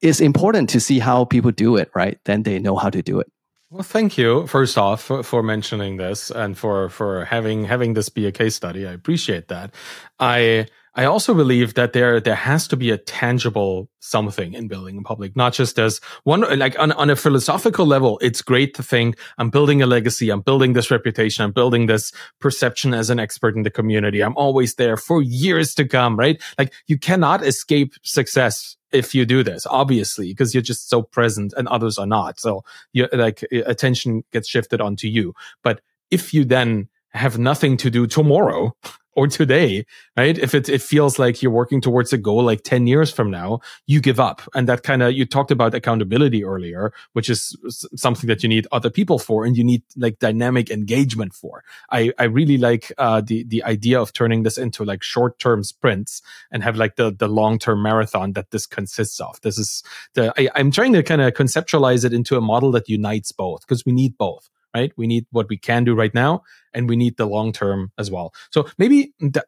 it's 0.02 0.20
important 0.20 0.68
to 0.70 0.80
see 0.80 0.98
how 0.98 1.24
people 1.24 1.50
do 1.50 1.76
it, 1.76 1.90
right? 1.94 2.18
Then 2.24 2.42
they 2.42 2.58
know 2.58 2.76
how 2.76 2.90
to 2.90 3.02
do 3.02 3.18
it. 3.20 3.30
Well, 3.70 3.82
thank 3.82 4.16
you 4.16 4.46
first 4.46 4.78
off 4.78 5.02
for, 5.02 5.22
for, 5.22 5.42
mentioning 5.42 5.96
this 5.96 6.30
and 6.30 6.56
for 6.56 6.88
for 6.88 7.24
having 7.24 7.64
having 7.64 7.94
this 7.94 8.08
be 8.08 8.26
a 8.26 8.32
case 8.32 8.54
study. 8.54 8.86
I 8.86 8.92
appreciate 8.92 9.48
that. 9.48 9.74
I 10.20 10.68
I 10.96 11.04
also 11.04 11.34
believe 11.34 11.74
that 11.74 11.92
there 11.92 12.20
there 12.20 12.34
has 12.34 12.66
to 12.68 12.76
be 12.76 12.90
a 12.90 12.96
tangible 12.96 13.90
something 14.00 14.54
in 14.54 14.66
building 14.66 14.96
in 14.96 15.04
public, 15.04 15.36
not 15.36 15.52
just 15.52 15.78
as 15.78 16.00
one 16.24 16.40
like 16.58 16.78
on, 16.78 16.92
on 16.92 17.10
a 17.10 17.16
philosophical 17.16 17.84
level. 17.84 18.18
It's 18.22 18.40
great 18.40 18.74
to 18.74 18.82
think 18.82 19.18
I'm 19.36 19.50
building 19.50 19.82
a 19.82 19.86
legacy, 19.86 20.30
I'm 20.30 20.40
building 20.40 20.72
this 20.72 20.90
reputation, 20.90 21.44
I'm 21.44 21.52
building 21.52 21.86
this 21.86 22.12
perception 22.40 22.94
as 22.94 23.10
an 23.10 23.20
expert 23.20 23.56
in 23.56 23.62
the 23.62 23.70
community. 23.70 24.22
I'm 24.22 24.36
always 24.36 24.76
there 24.76 24.96
for 24.96 25.22
years 25.22 25.74
to 25.74 25.86
come, 25.86 26.18
right? 26.18 26.40
Like 26.58 26.72
you 26.86 26.98
cannot 26.98 27.44
escape 27.44 27.92
success 28.02 28.76
if 28.90 29.14
you 29.14 29.26
do 29.26 29.42
this, 29.42 29.66
obviously, 29.66 30.28
because 30.28 30.54
you're 30.54 30.62
just 30.62 30.88
so 30.88 31.02
present 31.02 31.52
and 31.58 31.68
others 31.68 31.98
are 31.98 32.06
not. 32.06 32.40
So 32.40 32.64
you 32.94 33.06
like 33.12 33.44
attention 33.52 34.24
gets 34.32 34.48
shifted 34.48 34.80
onto 34.80 35.08
you. 35.08 35.34
But 35.62 35.82
if 36.10 36.32
you 36.32 36.46
then 36.46 36.88
have 37.10 37.38
nothing 37.38 37.76
to 37.78 37.90
do 37.90 38.06
tomorrow, 38.06 38.74
or 39.16 39.26
today, 39.26 39.84
right? 40.16 40.38
If 40.38 40.54
it, 40.54 40.68
it 40.68 40.82
feels 40.82 41.18
like 41.18 41.42
you're 41.42 41.50
working 41.50 41.80
towards 41.80 42.12
a 42.12 42.18
goal 42.18 42.44
like 42.44 42.62
10 42.62 42.86
years 42.86 43.10
from 43.10 43.30
now, 43.30 43.60
you 43.86 44.00
give 44.00 44.20
up. 44.20 44.42
And 44.54 44.68
that 44.68 44.82
kind 44.82 45.02
of, 45.02 45.14
you 45.14 45.24
talked 45.24 45.50
about 45.50 45.74
accountability 45.74 46.44
earlier, 46.44 46.92
which 47.14 47.30
is 47.30 47.56
something 47.96 48.28
that 48.28 48.42
you 48.42 48.48
need 48.48 48.66
other 48.72 48.90
people 48.90 49.18
for 49.18 49.46
and 49.46 49.56
you 49.56 49.64
need 49.64 49.82
like 49.96 50.18
dynamic 50.18 50.70
engagement 50.70 51.32
for. 51.32 51.64
I, 51.90 52.12
I 52.18 52.24
really 52.24 52.58
like, 52.58 52.92
uh, 52.98 53.22
the, 53.22 53.44
the 53.44 53.64
idea 53.64 53.98
of 53.98 54.12
turning 54.12 54.42
this 54.42 54.58
into 54.58 54.84
like 54.84 55.02
short 55.02 55.38
term 55.38 55.64
sprints 55.64 56.20
and 56.52 56.62
have 56.62 56.76
like 56.76 56.96
the, 56.96 57.10
the 57.10 57.28
long 57.28 57.58
term 57.58 57.82
marathon 57.82 58.34
that 58.34 58.50
this 58.50 58.66
consists 58.66 59.18
of. 59.18 59.40
This 59.40 59.56
is 59.56 59.82
the, 60.12 60.34
I, 60.38 60.50
I'm 60.54 60.70
trying 60.70 60.92
to 60.92 61.02
kind 61.02 61.22
of 61.22 61.32
conceptualize 61.32 62.04
it 62.04 62.12
into 62.12 62.36
a 62.36 62.42
model 62.42 62.70
that 62.72 62.86
unites 62.86 63.32
both 63.32 63.62
because 63.62 63.86
we 63.86 63.92
need 63.92 64.18
both 64.18 64.50
right? 64.76 64.92
We 64.96 65.06
need 65.06 65.24
what 65.30 65.48
we 65.48 65.56
can 65.56 65.84
do 65.84 65.94
right 65.94 66.14
now, 66.14 66.42
and 66.74 66.88
we 66.88 66.96
need 66.96 67.16
the 67.16 67.26
long 67.26 67.52
term 67.52 67.90
as 67.98 68.10
well. 68.10 68.28
So 68.50 68.66
maybe 68.78 69.12
th- 69.20 69.46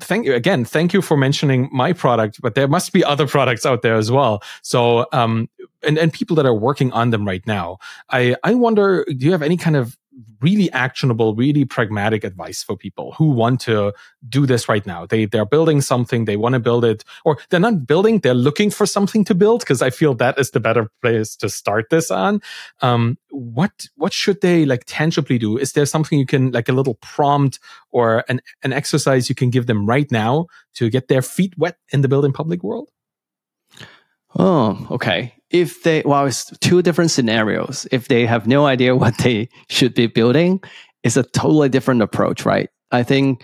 thank 0.00 0.26
you 0.26 0.34
again. 0.34 0.64
Thank 0.64 0.92
you 0.94 1.02
for 1.02 1.16
mentioning 1.16 1.68
my 1.72 1.92
product, 1.92 2.40
but 2.40 2.54
there 2.54 2.68
must 2.68 2.92
be 2.92 3.02
other 3.04 3.26
products 3.26 3.66
out 3.66 3.82
there 3.82 3.96
as 3.96 4.10
well. 4.10 4.42
So 4.62 5.06
um, 5.12 5.48
and 5.82 5.98
and 5.98 6.12
people 6.12 6.36
that 6.36 6.46
are 6.46 6.54
working 6.54 6.92
on 6.92 7.10
them 7.10 7.26
right 7.26 7.46
now. 7.46 7.78
I 8.10 8.36
I 8.44 8.54
wonder, 8.54 9.04
do 9.04 9.26
you 9.26 9.32
have 9.32 9.42
any 9.42 9.56
kind 9.56 9.76
of 9.76 9.96
really 10.40 10.70
actionable, 10.72 11.34
really 11.34 11.64
pragmatic 11.64 12.24
advice 12.24 12.62
for 12.62 12.76
people 12.76 13.12
who 13.12 13.30
want 13.30 13.60
to 13.60 13.92
do 14.28 14.46
this 14.46 14.68
right 14.68 14.86
now. 14.86 15.06
They 15.06 15.26
they're 15.26 15.46
building 15.46 15.80
something, 15.80 16.24
they 16.24 16.36
want 16.36 16.54
to 16.54 16.60
build 16.60 16.84
it, 16.84 17.04
or 17.24 17.38
they're 17.50 17.60
not 17.60 17.86
building, 17.86 18.20
they're 18.20 18.34
looking 18.34 18.70
for 18.70 18.86
something 18.86 19.24
to 19.24 19.34
build 19.34 19.60
because 19.60 19.82
I 19.82 19.90
feel 19.90 20.14
that 20.14 20.38
is 20.38 20.50
the 20.50 20.60
better 20.60 20.90
place 21.02 21.36
to 21.36 21.48
start 21.48 21.90
this 21.90 22.10
on. 22.10 22.40
Um, 22.80 23.18
what 23.30 23.86
what 23.96 24.12
should 24.12 24.40
they 24.40 24.64
like 24.64 24.84
tangibly 24.86 25.38
do? 25.38 25.58
Is 25.58 25.72
there 25.72 25.86
something 25.86 26.18
you 26.18 26.26
can 26.26 26.50
like 26.50 26.68
a 26.68 26.72
little 26.72 26.94
prompt 26.94 27.58
or 27.90 28.24
an 28.28 28.40
an 28.62 28.72
exercise 28.72 29.28
you 29.28 29.34
can 29.34 29.50
give 29.50 29.66
them 29.66 29.86
right 29.86 30.10
now 30.10 30.46
to 30.74 30.90
get 30.90 31.08
their 31.08 31.22
feet 31.22 31.56
wet 31.58 31.76
in 31.92 32.02
the 32.02 32.08
building 32.08 32.32
public 32.32 32.62
world? 32.62 32.90
Oh, 34.38 34.86
okay. 34.92 35.34
If 35.50 35.82
they 35.82 36.02
well 36.04 36.26
it's 36.26 36.50
two 36.58 36.82
different 36.82 37.10
scenarios. 37.10 37.86
If 37.90 38.08
they 38.08 38.26
have 38.26 38.46
no 38.46 38.66
idea 38.66 38.96
what 39.02 39.18
they 39.18 39.48
should 39.68 39.94
be 39.94 40.06
building 40.06 40.60
it's 41.04 41.16
a 41.16 41.22
totally 41.22 41.68
different 41.68 42.02
approach 42.02 42.44
right? 42.44 42.70
I 42.90 43.02
think 43.02 43.42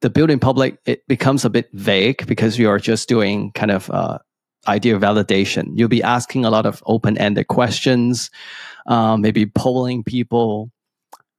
the 0.00 0.10
building 0.10 0.38
public 0.38 0.78
it 0.86 1.06
becomes 1.06 1.44
a 1.44 1.50
bit 1.50 1.68
vague 1.72 2.26
because 2.26 2.58
you're 2.58 2.78
just 2.78 3.08
doing 3.08 3.52
kind 3.52 3.70
of 3.70 3.90
uh, 3.90 4.18
idea 4.66 4.98
validation. 4.98 5.72
You'll 5.74 5.88
be 5.88 6.02
asking 6.02 6.44
a 6.44 6.50
lot 6.50 6.66
of 6.66 6.82
open-ended 6.86 7.48
questions 7.48 8.30
um, 8.86 9.20
maybe 9.20 9.46
polling 9.46 10.02
people. 10.04 10.70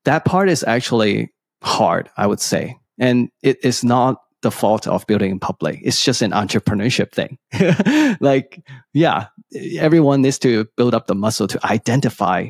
That 0.06 0.26
part 0.26 0.50
is 0.50 0.64
actually 0.64 1.32
hard 1.64 2.10
i 2.18 2.26
would 2.26 2.40
say. 2.40 2.78
And 2.98 3.30
it 3.42 3.64
is 3.64 3.84
not 3.84 4.18
the 4.42 4.52
fault 4.52 4.88
of 4.88 5.06
building 5.08 5.32
in 5.32 5.40
public. 5.40 5.80
It's 5.84 6.04
just 6.04 6.22
an 6.22 6.32
entrepreneurship 6.32 7.12
thing. 7.12 7.38
like, 8.20 8.62
yeah, 8.94 9.28
everyone 9.78 10.22
needs 10.22 10.40
to 10.40 10.68
build 10.78 10.94
up 10.94 11.08
the 11.08 11.16
muscle 11.16 11.48
to 11.48 11.66
identify 11.66 12.50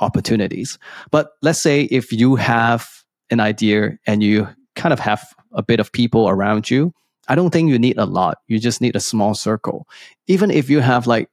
opportunities. 0.00 0.78
But 1.10 1.30
let's 1.42 1.60
say 1.60 1.82
if 1.82 2.12
you 2.12 2.36
have 2.36 2.88
an 3.30 3.40
idea 3.40 3.98
and 4.06 4.22
you 4.22 4.48
kind 4.74 4.92
of 4.92 4.98
have 5.00 5.22
a 5.52 5.62
bit 5.62 5.80
of 5.80 5.92
people 5.92 6.28
around 6.28 6.70
you, 6.70 6.92
I 7.28 7.34
don't 7.34 7.50
think 7.50 7.70
you 7.70 7.78
need 7.78 7.98
a 7.98 8.06
lot. 8.06 8.38
You 8.46 8.58
just 8.58 8.80
need 8.80 8.96
a 8.96 9.00
small 9.00 9.34
circle. 9.34 9.86
Even 10.26 10.50
if 10.50 10.70
you 10.70 10.80
have 10.80 11.06
like 11.06 11.28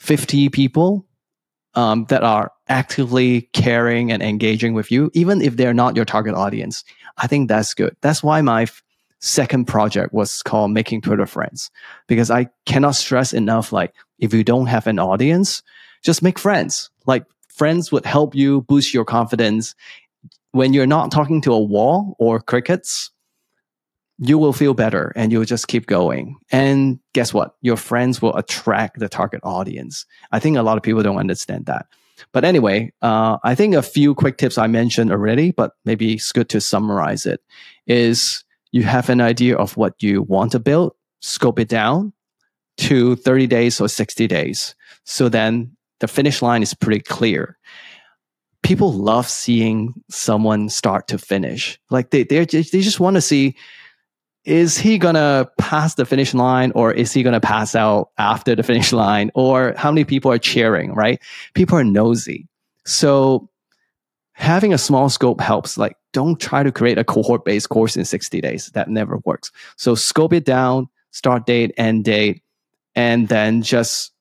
50 0.00 0.50
people 0.50 1.06
um, 1.74 2.04
that 2.08 2.22
are 2.22 2.52
actively 2.68 3.42
caring 3.52 4.12
and 4.12 4.22
engaging 4.22 4.74
with 4.74 4.90
you, 4.90 5.10
even 5.14 5.40
if 5.40 5.56
they're 5.56 5.74
not 5.74 5.96
your 5.96 6.04
target 6.04 6.34
audience, 6.34 6.84
I 7.16 7.26
think 7.26 7.48
that's 7.48 7.72
good. 7.74 7.96
That's 8.02 8.22
why 8.22 8.42
my 8.42 8.66
second 9.20 9.66
project 9.66 10.12
was 10.12 10.42
called 10.42 10.72
Making 10.72 11.00
Twitter 11.00 11.26
Friends 11.26 11.70
because 12.06 12.30
I 12.30 12.48
cannot 12.64 12.96
stress 12.96 13.32
enough 13.32 13.72
like 13.72 13.94
if 14.18 14.32
you 14.32 14.44
don't 14.44 14.66
have 14.66 14.86
an 14.86 14.98
audience, 14.98 15.62
just 16.02 16.22
make 16.22 16.38
friends. 16.38 16.90
Like 17.06 17.24
friends 17.48 17.90
would 17.92 18.04
help 18.04 18.34
you 18.34 18.62
boost 18.62 18.94
your 18.94 19.04
confidence. 19.04 19.74
When 20.52 20.72
you're 20.72 20.86
not 20.86 21.10
talking 21.10 21.40
to 21.42 21.52
a 21.52 21.60
wall 21.60 22.16
or 22.18 22.40
crickets, 22.40 23.10
you 24.18 24.38
will 24.38 24.52
feel 24.52 24.72
better 24.72 25.12
and 25.14 25.30
you'll 25.30 25.44
just 25.44 25.68
keep 25.68 25.86
going. 25.86 26.36
And 26.50 26.98
guess 27.12 27.34
what? 27.34 27.56
Your 27.60 27.76
friends 27.76 28.22
will 28.22 28.34
attract 28.36 28.98
the 28.98 29.08
target 29.08 29.40
audience. 29.42 30.06
I 30.32 30.38
think 30.38 30.56
a 30.56 30.62
lot 30.62 30.76
of 30.76 30.82
people 30.82 31.02
don't 31.02 31.18
understand 31.18 31.66
that. 31.66 31.86
But 32.32 32.44
anyway, 32.44 32.92
uh, 33.02 33.36
I 33.44 33.54
think 33.54 33.74
a 33.74 33.82
few 33.82 34.14
quick 34.14 34.38
tips 34.38 34.56
I 34.56 34.68
mentioned 34.68 35.10
already, 35.12 35.50
but 35.50 35.72
maybe 35.84 36.14
it's 36.14 36.32
good 36.32 36.48
to 36.50 36.62
summarize 36.62 37.26
it 37.26 37.42
is 37.86 38.42
you 38.72 38.82
have 38.82 39.08
an 39.08 39.20
idea 39.20 39.56
of 39.56 39.76
what 39.76 40.02
you 40.02 40.22
want 40.22 40.52
to 40.52 40.58
build, 40.58 40.94
scope 41.20 41.58
it 41.58 41.68
down 41.68 42.12
to 42.78 43.16
30 43.16 43.46
days 43.46 43.80
or 43.80 43.88
60 43.88 44.26
days. 44.26 44.74
So 45.04 45.28
then 45.28 45.76
the 46.00 46.08
finish 46.08 46.42
line 46.42 46.62
is 46.62 46.74
pretty 46.74 47.00
clear. 47.00 47.56
People 48.62 48.92
love 48.92 49.28
seeing 49.28 49.94
someone 50.10 50.68
start 50.68 51.08
to 51.08 51.18
finish. 51.18 51.78
Like 51.90 52.10
they, 52.10 52.24
they, 52.24 52.44
they 52.44 52.62
just 52.62 53.00
want 53.00 53.14
to 53.14 53.20
see, 53.20 53.56
is 54.44 54.76
he 54.76 54.98
going 54.98 55.14
to 55.14 55.48
pass 55.58 55.94
the 55.94 56.04
finish 56.04 56.34
line 56.34 56.72
or 56.74 56.92
is 56.92 57.12
he 57.12 57.22
going 57.22 57.32
to 57.32 57.40
pass 57.40 57.74
out 57.74 58.10
after 58.18 58.54
the 58.54 58.62
finish 58.62 58.92
line 58.92 59.30
or 59.34 59.74
how 59.76 59.90
many 59.90 60.04
people 60.04 60.30
are 60.30 60.38
cheering, 60.38 60.92
right? 60.94 61.20
People 61.54 61.78
are 61.78 61.84
nosy. 61.84 62.48
So 62.84 63.48
having 64.36 64.72
a 64.72 64.78
small 64.78 65.08
scope 65.08 65.40
helps. 65.40 65.76
Like, 65.76 65.96
don't 66.12 66.38
try 66.38 66.62
to 66.62 66.70
create 66.70 66.98
a 66.98 67.04
cohort 67.04 67.44
based 67.44 67.70
course 67.70 67.96
in 67.96 68.04
60 68.04 68.40
days. 68.40 68.66
That 68.74 68.88
never 68.88 69.18
works. 69.24 69.50
So, 69.76 69.94
scope 69.94 70.32
it 70.32 70.44
down, 70.44 70.88
start 71.10 71.46
date, 71.46 71.72
end 71.76 72.04
date, 72.04 72.42
and 72.94 73.28
then 73.28 73.62
just, 73.62 74.12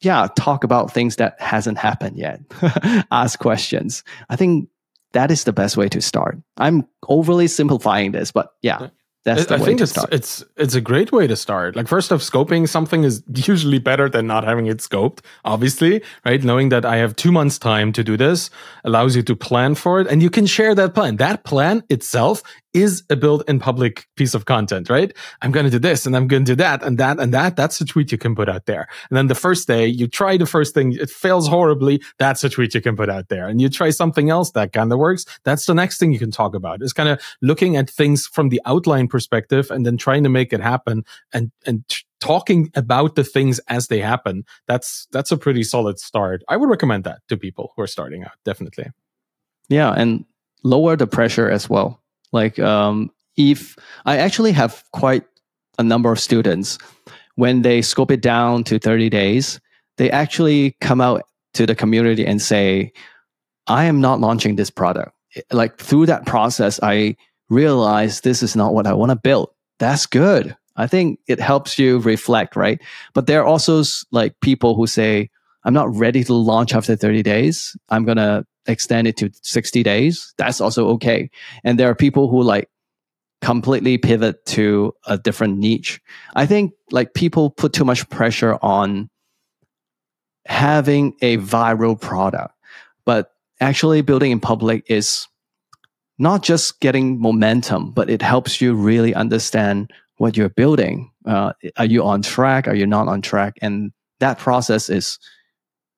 yeah, 0.00 0.28
talk 0.36 0.64
about 0.64 0.92
things 0.92 1.16
that 1.16 1.40
hasn't 1.40 1.78
happened 1.78 2.18
yet. 2.18 2.40
Ask 3.10 3.38
questions. 3.38 4.02
I 4.28 4.36
think 4.36 4.68
that 5.12 5.30
is 5.30 5.44
the 5.44 5.52
best 5.52 5.76
way 5.76 5.88
to 5.88 6.00
start. 6.00 6.38
I'm 6.56 6.86
overly 7.08 7.46
simplifying 7.46 8.12
this, 8.12 8.32
but 8.32 8.54
yeah. 8.60 8.88
That's 9.24 9.46
the 9.46 9.54
I 9.54 9.58
way 9.58 9.64
think 9.64 9.78
to 9.78 9.84
it's, 9.84 9.92
start. 9.92 10.12
It's 10.12 10.44
it's 10.56 10.74
a 10.74 10.80
great 10.80 11.10
way 11.10 11.26
to 11.26 11.34
start. 11.34 11.76
Like 11.76 11.88
first 11.88 12.12
off, 12.12 12.20
scoping 12.20 12.68
something 12.68 13.04
is 13.04 13.22
usually 13.34 13.78
better 13.78 14.08
than 14.08 14.26
not 14.26 14.44
having 14.44 14.66
it 14.66 14.78
scoped. 14.78 15.20
Obviously, 15.44 16.02
right? 16.26 16.42
Knowing 16.44 16.68
that 16.68 16.84
I 16.84 16.96
have 16.96 17.16
two 17.16 17.32
months 17.32 17.58
time 17.58 17.92
to 17.92 18.04
do 18.04 18.16
this 18.16 18.50
allows 18.84 19.16
you 19.16 19.22
to 19.22 19.34
plan 19.34 19.74
for 19.76 20.00
it, 20.00 20.06
and 20.08 20.22
you 20.22 20.28
can 20.28 20.44
share 20.44 20.74
that 20.74 20.94
plan. 20.94 21.16
That 21.16 21.44
plan 21.44 21.82
itself 21.88 22.42
is 22.74 23.04
a 23.08 23.16
build 23.16 23.44
in 23.46 23.60
public 23.60 24.06
piece 24.16 24.34
of 24.34 24.44
content, 24.44 24.90
right? 24.90 25.12
I'm 25.40 25.52
going 25.52 25.64
to 25.64 25.70
do 25.70 25.78
this 25.78 26.06
and 26.06 26.16
I'm 26.16 26.26
going 26.26 26.44
to 26.44 26.52
do 26.52 26.56
that 26.56 26.82
and 26.82 26.98
that 26.98 27.20
and 27.20 27.32
that. 27.32 27.54
That's 27.54 27.80
a 27.80 27.84
tweet 27.84 28.10
you 28.10 28.18
can 28.18 28.34
put 28.34 28.48
out 28.48 28.66
there. 28.66 28.88
And 29.08 29.16
then 29.16 29.28
the 29.28 29.34
first 29.36 29.68
day 29.68 29.86
you 29.86 30.08
try 30.08 30.36
the 30.36 30.44
first 30.44 30.74
thing, 30.74 30.92
it 30.92 31.08
fails 31.08 31.46
horribly. 31.48 32.02
That's 32.18 32.42
a 32.42 32.50
tweet 32.50 32.74
you 32.74 32.80
can 32.80 32.96
put 32.96 33.08
out 33.08 33.28
there. 33.28 33.46
And 33.46 33.60
you 33.60 33.68
try 33.68 33.90
something 33.90 34.28
else 34.28 34.50
that 34.50 34.72
kind 34.72 34.92
of 34.92 34.98
works. 34.98 35.24
That's 35.44 35.66
the 35.66 35.74
next 35.74 35.98
thing 35.98 36.12
you 36.12 36.18
can 36.18 36.32
talk 36.32 36.54
about. 36.54 36.82
It's 36.82 36.92
kind 36.92 37.08
of 37.08 37.20
looking 37.40 37.76
at 37.76 37.88
things 37.88 38.26
from 38.26 38.48
the 38.48 38.60
outline 38.66 39.06
perspective 39.06 39.70
and 39.70 39.86
then 39.86 39.96
trying 39.96 40.24
to 40.24 40.28
make 40.28 40.52
it 40.52 40.60
happen 40.60 41.04
and, 41.32 41.52
and 41.64 41.84
talking 42.20 42.70
about 42.74 43.14
the 43.14 43.22
things 43.22 43.60
as 43.68 43.86
they 43.86 44.00
happen. 44.00 44.44
That's, 44.66 45.06
that's 45.12 45.30
a 45.30 45.36
pretty 45.36 45.62
solid 45.62 46.00
start. 46.00 46.42
I 46.48 46.56
would 46.56 46.68
recommend 46.68 47.04
that 47.04 47.20
to 47.28 47.36
people 47.36 47.72
who 47.76 47.82
are 47.82 47.86
starting 47.86 48.24
out. 48.24 48.32
Definitely. 48.44 48.86
Yeah. 49.68 49.92
And 49.92 50.24
lower 50.64 50.96
the 50.96 51.06
pressure 51.06 51.48
as 51.48 51.70
well 51.70 52.00
like 52.34 52.58
um, 52.58 53.10
if 53.36 53.76
I 54.04 54.18
actually 54.18 54.52
have 54.52 54.84
quite 54.92 55.24
a 55.78 55.82
number 55.82 56.12
of 56.12 56.20
students, 56.20 56.78
when 57.36 57.62
they 57.62 57.80
scope 57.80 58.10
it 58.10 58.20
down 58.20 58.64
to 58.64 58.78
30 58.78 59.08
days, 59.08 59.60
they 59.96 60.10
actually 60.10 60.76
come 60.80 61.00
out 61.00 61.22
to 61.54 61.66
the 61.66 61.74
community 61.74 62.26
and 62.26 62.42
say, 62.42 62.92
I 63.66 63.84
am 63.84 64.00
not 64.00 64.20
launching 64.20 64.56
this 64.56 64.70
product. 64.70 65.12
Like 65.52 65.78
through 65.78 66.06
that 66.06 66.26
process, 66.26 66.78
I 66.82 67.16
realized 67.48 68.22
this 68.22 68.42
is 68.42 68.54
not 68.54 68.74
what 68.74 68.86
I 68.86 68.92
want 68.92 69.10
to 69.10 69.16
build. 69.16 69.50
That's 69.78 70.06
good. 70.06 70.56
I 70.76 70.86
think 70.86 71.20
it 71.28 71.40
helps 71.40 71.78
you 71.78 71.98
reflect, 71.98 72.56
right? 72.56 72.80
But 73.14 73.26
there 73.26 73.40
are 73.40 73.46
also 73.46 73.82
like 74.10 74.38
people 74.40 74.74
who 74.74 74.86
say, 74.86 75.30
I'm 75.64 75.74
not 75.74 75.94
ready 75.94 76.24
to 76.24 76.34
launch 76.34 76.74
after 76.74 76.96
30 76.96 77.22
days. 77.22 77.76
I'm 77.88 78.04
going 78.04 78.18
to 78.18 78.44
extend 78.66 79.06
it 79.06 79.16
to 79.18 79.30
60 79.42 79.82
days, 79.82 80.34
that's 80.38 80.60
also 80.60 80.88
okay. 80.90 81.30
And 81.62 81.78
there 81.78 81.88
are 81.88 81.94
people 81.94 82.28
who 82.28 82.42
like 82.42 82.68
completely 83.40 83.98
pivot 83.98 84.44
to 84.46 84.94
a 85.06 85.18
different 85.18 85.58
niche. 85.58 86.00
I 86.34 86.46
think 86.46 86.72
like 86.90 87.14
people 87.14 87.50
put 87.50 87.72
too 87.72 87.84
much 87.84 88.08
pressure 88.08 88.58
on 88.62 89.10
having 90.46 91.14
a 91.20 91.36
viral 91.38 92.00
product, 92.00 92.54
but 93.04 93.32
actually 93.60 94.02
building 94.02 94.30
in 94.30 94.40
public 94.40 94.84
is 94.88 95.26
not 96.18 96.42
just 96.42 96.80
getting 96.80 97.20
momentum, 97.20 97.90
but 97.90 98.08
it 98.08 98.22
helps 98.22 98.60
you 98.60 98.74
really 98.74 99.14
understand 99.14 99.90
what 100.16 100.36
you're 100.36 100.48
building. 100.48 101.10
Uh, 101.26 101.52
are 101.76 101.84
you 101.84 102.02
on 102.04 102.22
track? 102.22 102.68
Are 102.68 102.74
you 102.74 102.86
not 102.86 103.08
on 103.08 103.20
track? 103.20 103.58
And 103.60 103.92
that 104.20 104.38
process 104.38 104.88
is 104.88 105.18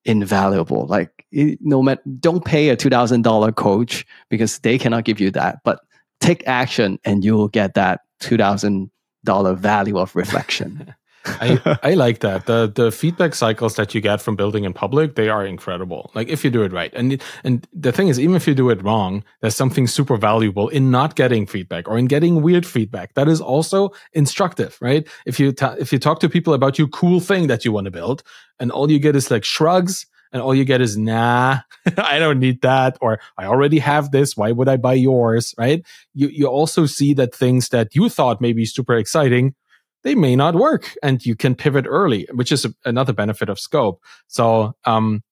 invaluable. 0.04 0.86
Like 0.86 1.15
no 1.32 1.82
matter, 1.82 2.02
don't 2.20 2.44
pay 2.44 2.68
a 2.68 2.76
two 2.76 2.90
thousand 2.90 3.22
dollar 3.22 3.52
coach 3.52 4.06
because 4.30 4.58
they 4.60 4.78
cannot 4.78 5.04
give 5.04 5.20
you 5.20 5.30
that. 5.32 5.58
But 5.64 5.80
take 6.20 6.46
action, 6.46 6.98
and 7.04 7.24
you 7.24 7.36
will 7.36 7.48
get 7.48 7.74
that 7.74 8.00
two 8.20 8.36
thousand 8.36 8.90
dollar 9.24 9.54
value 9.54 9.98
of 9.98 10.14
reflection. 10.16 10.94
I, 11.26 11.78
I 11.82 11.94
like 11.94 12.20
that. 12.20 12.46
The 12.46 12.70
the 12.72 12.92
feedback 12.92 13.34
cycles 13.34 13.76
that 13.76 13.94
you 13.94 14.00
get 14.00 14.20
from 14.20 14.36
building 14.36 14.64
in 14.64 14.72
public, 14.72 15.16
they 15.16 15.28
are 15.28 15.44
incredible. 15.44 16.10
Like 16.14 16.28
if 16.28 16.44
you 16.44 16.50
do 16.50 16.62
it 16.62 16.72
right. 16.72 16.92
And 16.94 17.20
and 17.44 17.66
the 17.72 17.92
thing 17.92 18.08
is, 18.08 18.20
even 18.20 18.36
if 18.36 18.46
you 18.46 18.54
do 18.54 18.70
it 18.70 18.82
wrong, 18.82 19.24
there's 19.40 19.56
something 19.56 19.86
super 19.86 20.16
valuable 20.16 20.68
in 20.68 20.90
not 20.90 21.16
getting 21.16 21.46
feedback 21.46 21.88
or 21.88 21.98
in 21.98 22.06
getting 22.06 22.42
weird 22.42 22.64
feedback. 22.64 23.14
That 23.14 23.28
is 23.28 23.40
also 23.40 23.90
instructive, 24.12 24.78
right? 24.80 25.06
If 25.26 25.40
you 25.40 25.52
ta- 25.52 25.76
if 25.78 25.92
you 25.92 25.98
talk 25.98 26.20
to 26.20 26.28
people 26.28 26.54
about 26.54 26.78
your 26.78 26.88
cool 26.88 27.20
thing 27.20 27.48
that 27.48 27.64
you 27.64 27.72
want 27.72 27.86
to 27.86 27.90
build, 27.90 28.22
and 28.60 28.70
all 28.70 28.90
you 28.90 28.98
get 28.98 29.16
is 29.16 29.30
like 29.30 29.44
shrugs 29.44 30.06
and 30.32 30.42
all 30.42 30.54
you 30.54 30.64
get 30.64 30.80
is 30.80 30.96
nah 30.96 31.58
i 31.98 32.18
don't 32.18 32.38
need 32.38 32.60
that 32.62 32.96
or 33.00 33.18
i 33.38 33.44
already 33.44 33.78
have 33.78 34.10
this 34.10 34.36
why 34.36 34.52
would 34.52 34.68
i 34.68 34.76
buy 34.76 34.94
yours? 34.94 35.54
Right? 35.58 35.84
You 36.14 36.28
you 36.28 36.46
also 36.46 36.86
see 36.86 37.14
that 37.14 37.34
things 37.34 37.68
that 37.70 37.94
you 37.94 38.08
thought 38.08 38.40
may 38.40 38.52
be 38.52 38.64
super 38.64 38.96
exciting 38.96 39.54
they 40.02 40.14
may 40.14 40.36
not 40.36 40.54
work 40.54 40.94
and 41.02 41.24
you 41.26 41.34
can 41.34 41.54
pivot 41.54 41.86
early 41.88 42.28
which 42.32 42.52
is 42.52 42.64
a, 42.64 42.74
another 42.84 43.12
benefit 43.12 43.48
of 43.48 43.58
scope. 43.58 44.02
So 44.28 44.74
um 44.84 45.22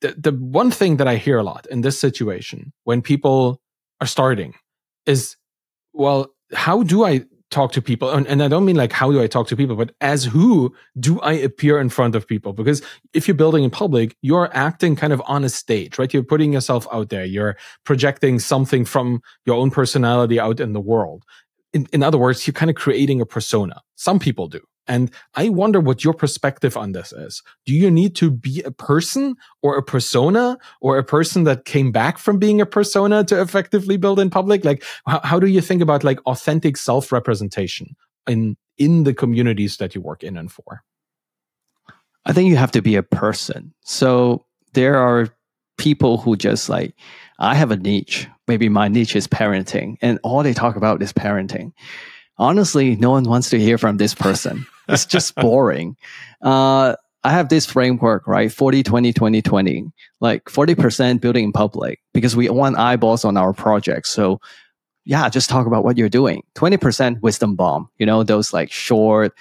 the, 0.00 0.14
the 0.16 0.32
one 0.32 0.70
thing 0.70 0.96
that 0.98 1.08
i 1.08 1.16
hear 1.16 1.38
a 1.38 1.42
lot 1.42 1.66
in 1.70 1.80
this 1.80 1.98
situation 2.00 2.72
when 2.84 3.02
people 3.02 3.60
are 4.00 4.06
starting 4.06 4.54
is 5.06 5.36
well 5.92 6.28
how 6.52 6.82
do 6.82 7.04
i 7.04 7.24
talk 7.50 7.72
to 7.72 7.80
people 7.80 8.10
and, 8.10 8.26
and, 8.26 8.42
i 8.42 8.48
don't 8.48 8.66
mean 8.66 8.76
like 8.76 8.92
how 8.92 9.10
do 9.10 9.22
i 9.22 9.26
talk 9.26 9.46
to 9.46 9.56
people 9.56 9.74
but 9.74 9.94
as 10.00 10.24
who 10.24 10.74
do 11.00 11.18
i 11.20 11.32
appear 11.32 11.78
in 11.80 11.88
front 11.88 12.14
of 12.14 12.26
people? 12.26 12.52
Because 12.52 12.82
if 13.14 13.26
you're 13.26 13.34
building 13.34 13.64
in 13.64 13.70
public 13.70 14.16
you're 14.22 14.50
acting 14.52 14.96
kind 14.96 15.12
of 15.12 15.22
on 15.26 15.44
a 15.44 15.48
stage 15.48 15.98
right? 15.98 16.12
You're 16.12 16.22
putting 16.22 16.52
yourself 16.52 16.86
out 16.92 17.08
there. 17.08 17.24
You're 17.24 17.56
projecting 17.84 18.38
something 18.38 18.84
from 18.84 19.22
your 19.46 19.56
own 19.56 19.70
personality 19.70 20.38
out 20.38 20.60
in 20.60 20.72
the 20.72 20.80
world. 20.80 21.24
In, 21.72 21.86
in 21.92 22.02
other 22.02 22.18
words 22.18 22.46
you're 22.46 22.54
kind 22.54 22.70
of 22.70 22.76
creating 22.76 23.20
a 23.20 23.26
persona. 23.26 23.80
Some 23.96 24.18
people 24.18 24.48
do 24.48 24.60
and 24.88 25.10
I 25.34 25.50
wonder 25.50 25.78
what 25.78 26.02
your 26.02 26.14
perspective 26.14 26.76
on 26.76 26.92
this 26.92 27.12
is. 27.12 27.42
Do 27.66 27.74
you 27.74 27.90
need 27.90 28.16
to 28.16 28.30
be 28.30 28.62
a 28.62 28.70
person 28.70 29.36
or 29.62 29.76
a 29.76 29.82
persona 29.82 30.58
or 30.80 30.96
a 30.96 31.04
person 31.04 31.44
that 31.44 31.66
came 31.66 31.92
back 31.92 32.18
from 32.18 32.38
being 32.38 32.60
a 32.60 32.66
persona 32.66 33.22
to 33.24 33.40
effectively 33.40 33.98
build 33.98 34.18
in 34.18 34.30
public? 34.30 34.64
Like, 34.64 34.82
how, 35.06 35.20
how 35.22 35.38
do 35.38 35.46
you 35.46 35.60
think 35.60 35.82
about 35.82 36.02
like 36.02 36.18
authentic 36.26 36.78
self 36.78 37.12
representation 37.12 37.94
in, 38.26 38.56
in 38.78 39.04
the 39.04 39.14
communities 39.14 39.76
that 39.76 39.94
you 39.94 40.00
work 40.00 40.24
in 40.24 40.36
and 40.38 40.50
for? 40.50 40.82
I 42.24 42.32
think 42.32 42.48
you 42.48 42.56
have 42.56 42.72
to 42.72 42.82
be 42.82 42.96
a 42.96 43.02
person. 43.02 43.74
So 43.84 44.46
there 44.72 44.96
are 44.96 45.28
people 45.76 46.18
who 46.18 46.36
just 46.36 46.68
like, 46.68 46.94
I 47.38 47.54
have 47.54 47.70
a 47.70 47.76
niche. 47.76 48.26
Maybe 48.48 48.68
my 48.68 48.88
niche 48.88 49.14
is 49.14 49.28
parenting 49.28 49.96
and 50.00 50.18
all 50.22 50.42
they 50.42 50.54
talk 50.54 50.76
about 50.76 51.02
is 51.02 51.12
parenting 51.12 51.72
honestly, 52.38 52.96
no 52.96 53.10
one 53.10 53.24
wants 53.24 53.50
to 53.50 53.58
hear 53.58 53.78
from 53.78 53.96
this 53.96 54.14
person. 54.14 54.66
It's 54.90 55.04
just 55.04 55.34
boring. 55.34 55.98
Uh, 56.40 56.96
I 57.22 57.32
have 57.32 57.50
this 57.50 57.66
framework, 57.66 58.26
right? 58.26 58.50
40, 58.50 58.82
20, 58.82 59.12
20, 59.12 59.42
20, 59.42 59.92
like 60.20 60.44
40% 60.46 61.20
building 61.20 61.44
in 61.44 61.52
public 61.52 62.00
because 62.14 62.34
we 62.34 62.48
want 62.48 62.78
eyeballs 62.78 63.22
on 63.22 63.36
our 63.36 63.52
project. 63.52 64.06
So 64.06 64.40
yeah, 65.04 65.28
just 65.28 65.50
talk 65.50 65.66
about 65.66 65.84
what 65.84 65.98
you're 65.98 66.08
doing. 66.08 66.42
20% 66.54 67.20
wisdom 67.20 67.54
bomb, 67.54 67.90
you 67.98 68.06
know, 68.06 68.22
those 68.22 68.54
like 68.54 68.70
short, 68.72 69.34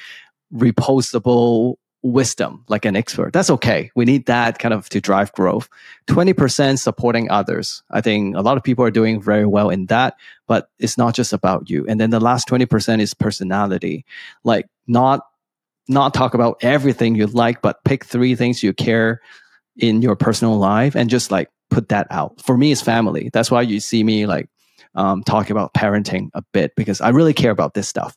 repostable 0.54 1.76
wisdom 2.04 2.64
like 2.68 2.86
an 2.86 2.96
expert. 2.96 3.34
That's 3.34 3.50
okay. 3.50 3.92
We 3.96 4.06
need 4.06 4.28
that 4.28 4.60
kind 4.60 4.74
of 4.74 4.88
to 4.90 5.02
drive 5.02 5.34
growth. 5.34 5.68
20% 6.08 6.80
supporting 6.80 7.30
others. 7.30 7.84
I 7.92 8.02
think 8.02 8.36
a 8.36 8.42
lot 8.42 8.58
of 8.58 8.64
people 8.64 8.86
are 8.86 8.92
doing 8.92 9.22
very 9.22 9.46
well 9.46 9.70
in 9.70 9.88
that, 9.88 10.16
but 10.48 10.70
it's 10.80 10.98
not 10.98 11.16
just 11.16 11.34
about 11.34 11.70
you. 11.70 11.86
And 11.88 12.00
then 12.00 12.12
the 12.12 12.20
last 12.20 12.48
20% 12.48 13.02
is 13.02 13.14
personality. 13.14 14.06
Like 14.44 14.68
not 14.88 15.22
not 15.90 16.14
talk 16.14 16.34
about 16.34 16.58
everything 16.62 17.16
you 17.16 17.28
like, 17.28 17.62
but 17.62 17.82
pick 17.86 18.04
three 18.04 18.36
things 18.36 18.62
you 18.62 18.74
care 18.74 19.22
in 19.78 20.02
your 20.02 20.18
personal 20.18 20.58
life 20.58 20.96
and 20.96 21.10
just 21.10 21.32
like 21.32 21.50
put 21.70 21.90
that 21.90 22.08
out. 22.10 22.42
For 22.42 22.58
me, 22.58 22.74
it's 22.74 22.82
family. 22.82 23.30
That's 23.32 23.50
why 23.50 23.62
you 23.62 23.80
see 23.80 24.04
me 24.04 24.26
like 24.26 24.50
um, 24.96 25.24
talking 25.24 25.52
about 25.52 25.74
parenting 25.74 26.30
a 26.34 26.44
bit 26.52 26.76
because 26.76 27.00
I 27.00 27.10
really 27.10 27.34
care 27.34 27.52
about 27.52 27.74
this 27.74 27.88
stuff. 27.88 28.16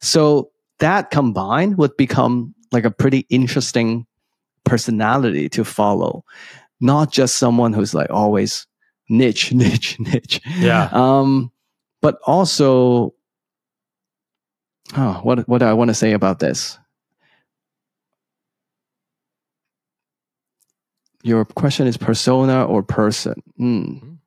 So 0.00 0.50
that 0.78 1.10
combined 1.10 1.78
would 1.78 1.96
become 1.96 2.54
like 2.72 2.84
a 2.84 2.90
pretty 2.90 3.26
interesting 3.28 4.06
personality 4.64 5.48
to 5.50 5.64
follow, 5.64 6.24
not 6.80 7.10
just 7.10 7.38
someone 7.38 7.72
who's 7.72 7.94
like 7.94 8.10
always 8.10 8.66
niche, 9.08 9.52
niche, 9.52 9.98
niche. 9.98 10.40
Yeah. 10.58 10.88
Um, 10.92 11.50
but 12.00 12.18
also, 12.26 13.14
oh, 14.96 15.20
what 15.22 15.48
what 15.48 15.58
do 15.58 15.64
I 15.64 15.72
want 15.72 15.88
to 15.88 15.94
say 15.94 16.12
about 16.12 16.38
this? 16.38 16.78
Your 21.24 21.44
question 21.44 21.86
is 21.86 21.96
persona 21.96 22.64
or 22.64 22.82
person. 22.82 23.42
Mm. 23.60 24.18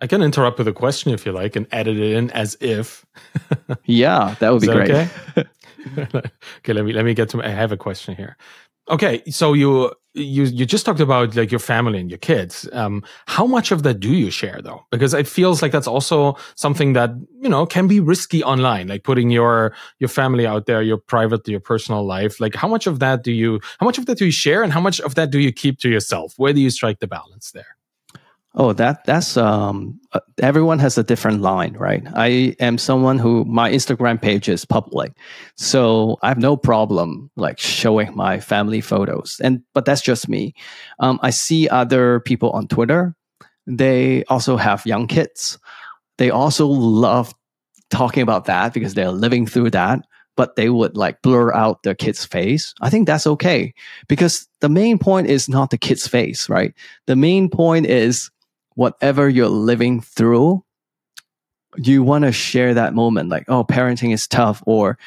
I 0.00 0.08
can 0.08 0.20
interrupt 0.20 0.58
with 0.58 0.66
a 0.66 0.72
question 0.72 1.12
if 1.12 1.24
you 1.24 1.30
like 1.30 1.54
and 1.54 1.66
edit 1.70 1.96
it 1.96 2.16
in 2.16 2.30
as 2.32 2.56
if. 2.60 3.06
yeah, 3.84 4.34
that 4.40 4.52
would 4.52 4.60
be 4.60 4.66
great. 4.66 4.90
Okay? 4.90 5.08
okay, 6.58 6.72
let 6.72 6.84
me 6.84 6.92
let 6.92 7.04
me 7.04 7.14
get 7.14 7.28
to. 7.30 7.42
I 7.42 7.48
have 7.48 7.72
a 7.72 7.76
question 7.76 8.14
here. 8.16 8.36
Okay, 8.90 9.22
so 9.30 9.52
you 9.52 9.92
you 10.14 10.44
you 10.44 10.66
just 10.66 10.84
talked 10.84 11.00
about 11.00 11.34
like 11.36 11.50
your 11.50 11.60
family 11.60 11.98
and 12.00 12.10
your 12.10 12.18
kids. 12.18 12.68
Um, 12.72 13.02
how 13.26 13.46
much 13.46 13.70
of 13.70 13.82
that 13.84 14.00
do 14.00 14.12
you 14.12 14.30
share 14.30 14.60
though? 14.62 14.84
Because 14.90 15.14
it 15.14 15.28
feels 15.28 15.62
like 15.62 15.72
that's 15.72 15.86
also 15.86 16.36
something 16.56 16.92
that 16.94 17.10
you 17.40 17.48
know 17.48 17.64
can 17.64 17.86
be 17.86 18.00
risky 18.00 18.42
online, 18.42 18.88
like 18.88 19.04
putting 19.04 19.30
your 19.30 19.72
your 19.98 20.08
family 20.08 20.46
out 20.46 20.66
there, 20.66 20.82
your 20.82 20.98
private, 20.98 21.46
your 21.48 21.60
personal 21.60 22.04
life. 22.04 22.40
Like 22.40 22.54
how 22.54 22.68
much 22.68 22.86
of 22.86 22.98
that 22.98 23.22
do 23.22 23.32
you 23.32 23.60
how 23.78 23.86
much 23.86 23.98
of 23.98 24.06
that 24.06 24.18
do 24.18 24.26
you 24.26 24.32
share, 24.32 24.62
and 24.62 24.72
how 24.72 24.80
much 24.80 25.00
of 25.00 25.14
that 25.14 25.30
do 25.30 25.38
you 25.38 25.52
keep 25.52 25.78
to 25.80 25.88
yourself? 25.88 26.34
Where 26.36 26.52
do 26.52 26.60
you 26.60 26.70
strike 26.70 26.98
the 27.00 27.06
balance 27.06 27.52
there? 27.52 27.76
Oh, 28.54 28.74
that 28.74 29.04
that's 29.06 29.38
um 29.38 29.98
uh, 30.12 30.20
everyone 30.42 30.78
has 30.78 30.98
a 30.98 31.02
different 31.02 31.40
line, 31.40 31.72
right? 31.74 32.02
I 32.14 32.54
am 32.60 32.76
someone 32.76 33.18
who 33.18 33.46
my 33.46 33.70
Instagram 33.72 34.20
page 34.20 34.46
is 34.48 34.66
public. 34.66 35.12
So 35.56 36.18
I 36.22 36.28
have 36.28 36.38
no 36.38 36.56
problem 36.58 37.30
like 37.34 37.58
showing 37.58 38.14
my 38.14 38.40
family 38.40 38.82
photos. 38.82 39.40
And 39.42 39.62
but 39.72 39.86
that's 39.86 40.02
just 40.02 40.28
me. 40.28 40.54
Um, 40.98 41.18
I 41.22 41.30
see 41.30 41.66
other 41.68 42.20
people 42.20 42.50
on 42.50 42.68
Twitter. 42.68 43.14
They 43.66 44.24
also 44.24 44.58
have 44.58 44.84
young 44.84 45.06
kids. 45.06 45.58
They 46.18 46.28
also 46.30 46.66
love 46.66 47.32
talking 47.90 48.22
about 48.22 48.44
that 48.46 48.74
because 48.74 48.92
they're 48.92 49.12
living 49.12 49.46
through 49.46 49.70
that, 49.70 50.00
but 50.36 50.56
they 50.56 50.68
would 50.68 50.94
like 50.96 51.22
blur 51.22 51.54
out 51.54 51.82
their 51.84 51.94
kid's 51.94 52.24
face. 52.26 52.74
I 52.82 52.90
think 52.90 53.06
that's 53.06 53.26
okay 53.26 53.72
because 54.08 54.46
the 54.60 54.68
main 54.68 54.98
point 54.98 55.28
is 55.28 55.48
not 55.48 55.70
the 55.70 55.78
kid's 55.78 56.06
face, 56.06 56.50
right? 56.50 56.74
The 57.06 57.16
main 57.16 57.48
point 57.48 57.86
is 57.86 58.30
whatever 58.74 59.28
you're 59.28 59.48
living 59.48 60.00
through, 60.00 60.64
you 61.76 62.02
want 62.02 62.24
to 62.24 62.32
share 62.32 62.74
that 62.74 62.94
moment 62.94 63.28
like, 63.28 63.44
oh, 63.48 63.64
parenting 63.64 64.12
is 64.12 64.26
tough, 64.26 64.62
or 64.66 64.98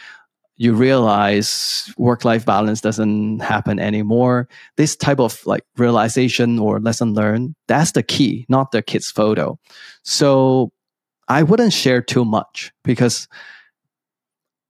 you 0.58 0.74
realize 0.74 1.94
work 1.98 2.24
life 2.24 2.46
balance 2.46 2.80
doesn't 2.82 3.40
happen 3.40 3.78
anymore. 3.78 4.48
This 4.78 4.96
type 4.96 5.20
of 5.20 5.46
like 5.46 5.64
realization 5.78 6.60
or 6.60 6.80
lesson 6.80 7.14
learned, 7.14 7.56
that's 7.68 7.92
the 7.92 8.04
key, 8.04 8.46
not 8.48 8.72
the 8.72 8.82
kid's 8.82 9.12
photo. 9.12 9.60
So 10.04 10.72
I 11.28 11.44
wouldn't 11.44 11.74
share 11.74 12.02
too 12.02 12.24
much 12.24 12.72
because 12.84 13.28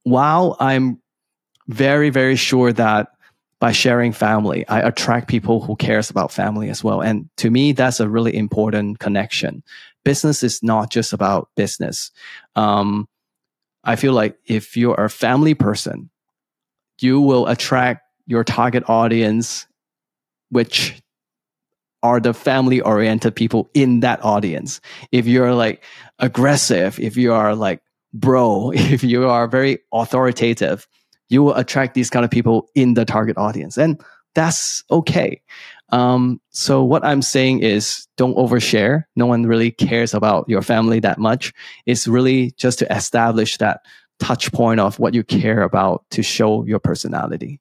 while 0.04 0.58
I'm 0.60 1.02
very, 1.68 2.10
very 2.10 2.36
sure 2.36 2.74
that 2.74 3.10
by 3.60 3.72
sharing 3.72 4.12
family, 4.12 4.68
I 4.68 4.82
attract 4.82 5.28
people 5.28 5.62
who 5.62 5.76
cares 5.76 6.10
about 6.10 6.32
family 6.32 6.70
as 6.70 6.84
well. 6.84 7.02
And 7.02 7.30
to 7.38 7.50
me, 7.50 7.72
that's 7.72 8.00
a 8.00 8.10
really 8.10 8.36
important 8.36 9.00
connection. 9.00 9.64
Business 10.04 10.44
is 10.44 10.62
not 10.62 10.90
just 10.90 11.14
about 11.14 11.50
business. 11.56 12.12
Um, 12.56 13.08
I 13.84 13.96
feel 13.96 14.14
like 14.14 14.38
if 14.46 14.76
you're 14.76 15.00
a 15.00 15.10
family 15.10 15.54
person, 15.54 16.10
you 17.00 17.22
will 17.22 17.48
attract 17.48 18.02
your 18.28 18.44
target 18.44 18.84
audience, 18.90 19.68
which 20.50 21.02
are 22.04 22.20
the 22.20 22.34
family 22.34 22.82
oriented 22.82 23.36
people 23.36 23.70
in 23.74 24.02
that 24.02 24.24
audience. 24.24 24.82
If 25.12 25.28
you're 25.28 25.54
like 25.54 25.84
aggressive, 26.20 27.00
if 27.00 27.18
you 27.18 27.34
are 27.34 27.56
like 27.56 27.82
bro, 28.14 28.72
if 28.76 29.04
you 29.04 29.28
are 29.28 29.48
very 29.48 29.80
authoritative, 29.94 30.88
you 31.30 31.44
will 31.44 31.56
attract 31.56 31.94
these 31.94 32.10
kind 32.10 32.26
of 32.26 32.32
people 32.32 32.70
in 32.76 32.94
the 32.94 33.06
target 33.06 33.38
audience. 33.38 33.78
And 33.78 34.02
that's 34.34 34.84
okay. 34.92 35.42
Um, 35.90 36.42
so 36.50 36.84
what 36.84 37.06
I'm 37.06 37.22
saying 37.22 37.62
is 37.62 38.08
don't 38.18 38.36
overshare. 38.36 39.04
No 39.16 39.26
one 39.26 39.46
really 39.46 39.72
cares 39.72 40.14
about 40.14 40.48
your 40.50 40.62
family 40.62 41.00
that 41.00 41.20
much. 41.20 41.54
It's 41.86 42.08
really 42.08 42.52
just 42.58 42.80
to 42.80 42.96
establish 42.96 43.58
that 43.58 43.82
touch 44.20 44.52
point 44.52 44.80
of 44.80 45.00
what 45.00 45.14
you 45.14 45.24
care 45.24 45.62
about 45.62 46.04
to 46.12 46.24
show 46.24 46.66
your 46.66 46.80
personality. 46.80 47.60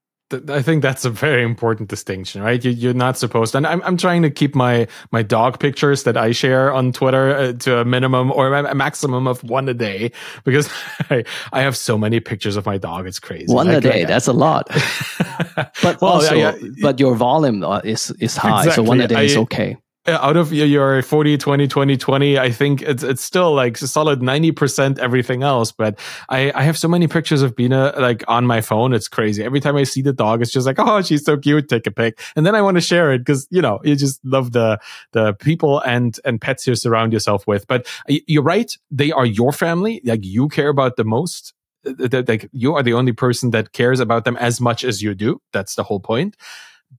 I 0.49 0.63
think 0.63 0.83
that's 0.83 1.05
a 1.05 1.11
very 1.11 1.43
important 1.43 1.89
distinction, 1.89 2.43
right? 2.43 2.65
You, 2.65 2.91
are 2.91 2.95
not 2.95 3.19
supposed 3.19 3.53
to, 3.53 3.59
and 3.59 3.67
I'm, 3.67 3.83
I'm 3.83 3.97
trying 3.97 4.23
to 4.23 4.31
keep 4.31 4.55
my, 4.55 4.87
my 5.13 5.23
dog 5.23 5.61
pictures 5.61 6.05
that 6.05 6.17
I 6.17 6.33
share 6.33 6.73
on 6.73 6.93
Twitter 6.93 7.31
uh, 7.31 7.53
to 7.53 7.79
a 7.79 7.85
minimum 7.85 8.31
or 8.33 8.55
a 8.55 8.75
maximum 8.75 9.27
of 9.27 9.43
one 9.45 9.69
a 9.69 9.75
day 9.75 10.13
because 10.45 10.69
I, 11.11 11.25
I 11.53 11.63
have 11.63 11.77
so 11.77 11.99
many 11.99 12.21
pictures 12.21 12.57
of 12.57 12.67
my 12.67 12.79
dog. 12.79 13.07
It's 13.07 13.19
crazy. 13.19 13.53
One 13.53 13.69
a 13.69 13.81
day. 13.81 14.05
That's 14.05 14.27
a 14.27 14.33
lot. 14.33 14.69
but 15.57 16.01
well, 16.01 16.13
also, 16.13 16.35
yeah, 16.35 16.55
yeah, 16.57 16.69
but 16.83 17.01
your 17.01 17.15
volume 17.15 17.63
uh, 17.65 17.81
is, 17.85 18.11
is 18.21 18.37
high. 18.37 18.65
Exactly. 18.65 18.85
So 18.85 18.89
one 18.89 19.01
a 19.01 19.09
day 19.09 19.17
I, 19.17 19.23
is 19.23 19.37
okay 19.37 19.77
out 20.07 20.37
of 20.37 20.53
your 20.53 21.03
40 21.03 21.39
20 21.39 21.67
20 21.67 21.97
20 21.97 22.39
i 22.39 22.51
think 22.51 22.83
it's 22.83 23.03
it's 23.03 23.25
still 23.25 23.55
like 23.55 23.77
solid 23.79 24.21
90% 24.21 24.99
everything 24.99 25.43
else 25.43 25.73
but 25.73 25.99
i 26.29 26.53
i 26.55 26.63
have 26.63 26.77
so 26.77 26.89
many 26.89 27.09
pictures 27.09 27.43
of 27.43 27.57
bina 27.57 27.95
like 27.99 28.23
on 28.29 28.47
my 28.47 28.61
phone 28.61 28.93
it's 28.93 29.09
crazy. 29.09 29.43
Every 29.43 29.61
time 29.61 29.77
i 29.77 29.85
see 29.85 30.03
the 30.03 30.13
dog 30.13 30.43
it's 30.43 30.51
just 30.51 30.67
like 30.67 30.79
oh 30.79 31.03
she's 31.03 31.25
so 31.25 31.37
cute 31.37 31.69
take 31.69 31.87
a 31.87 31.91
pic. 31.91 32.21
And 32.37 32.45
then 32.45 32.55
i 32.55 32.63
want 32.63 32.77
to 32.77 32.81
share 32.81 33.13
it 33.13 33.19
because 33.19 33.47
you 33.51 33.63
know 33.63 33.81
you 33.83 33.97
just 33.97 34.25
love 34.25 34.53
the 34.53 34.79
the 35.13 35.35
people 35.35 35.81
and 35.81 36.19
and 36.25 36.41
pets 36.41 36.67
you 36.67 36.75
surround 36.75 37.13
yourself 37.13 37.47
with. 37.47 37.67
But 37.67 37.87
you're 38.09 38.43
right 38.43 38.71
they 38.91 39.13
are 39.13 39.27
your 39.27 39.53
family 39.53 40.01
like 40.05 40.25
you 40.25 40.49
care 40.49 40.69
about 40.69 40.97
the 40.97 41.05
most 41.05 41.55
uh, 41.87 42.23
like 42.29 42.49
you 42.53 42.75
are 42.75 42.83
the 42.83 42.95
only 42.95 43.13
person 43.13 43.51
that 43.51 43.73
cares 43.73 44.01
about 44.01 44.25
them 44.25 44.37
as 44.37 44.61
much 44.61 44.85
as 44.85 45.03
you 45.03 45.15
do. 45.15 45.41
That's 45.53 45.75
the 45.75 45.83
whole 45.83 46.01
point. 46.01 46.37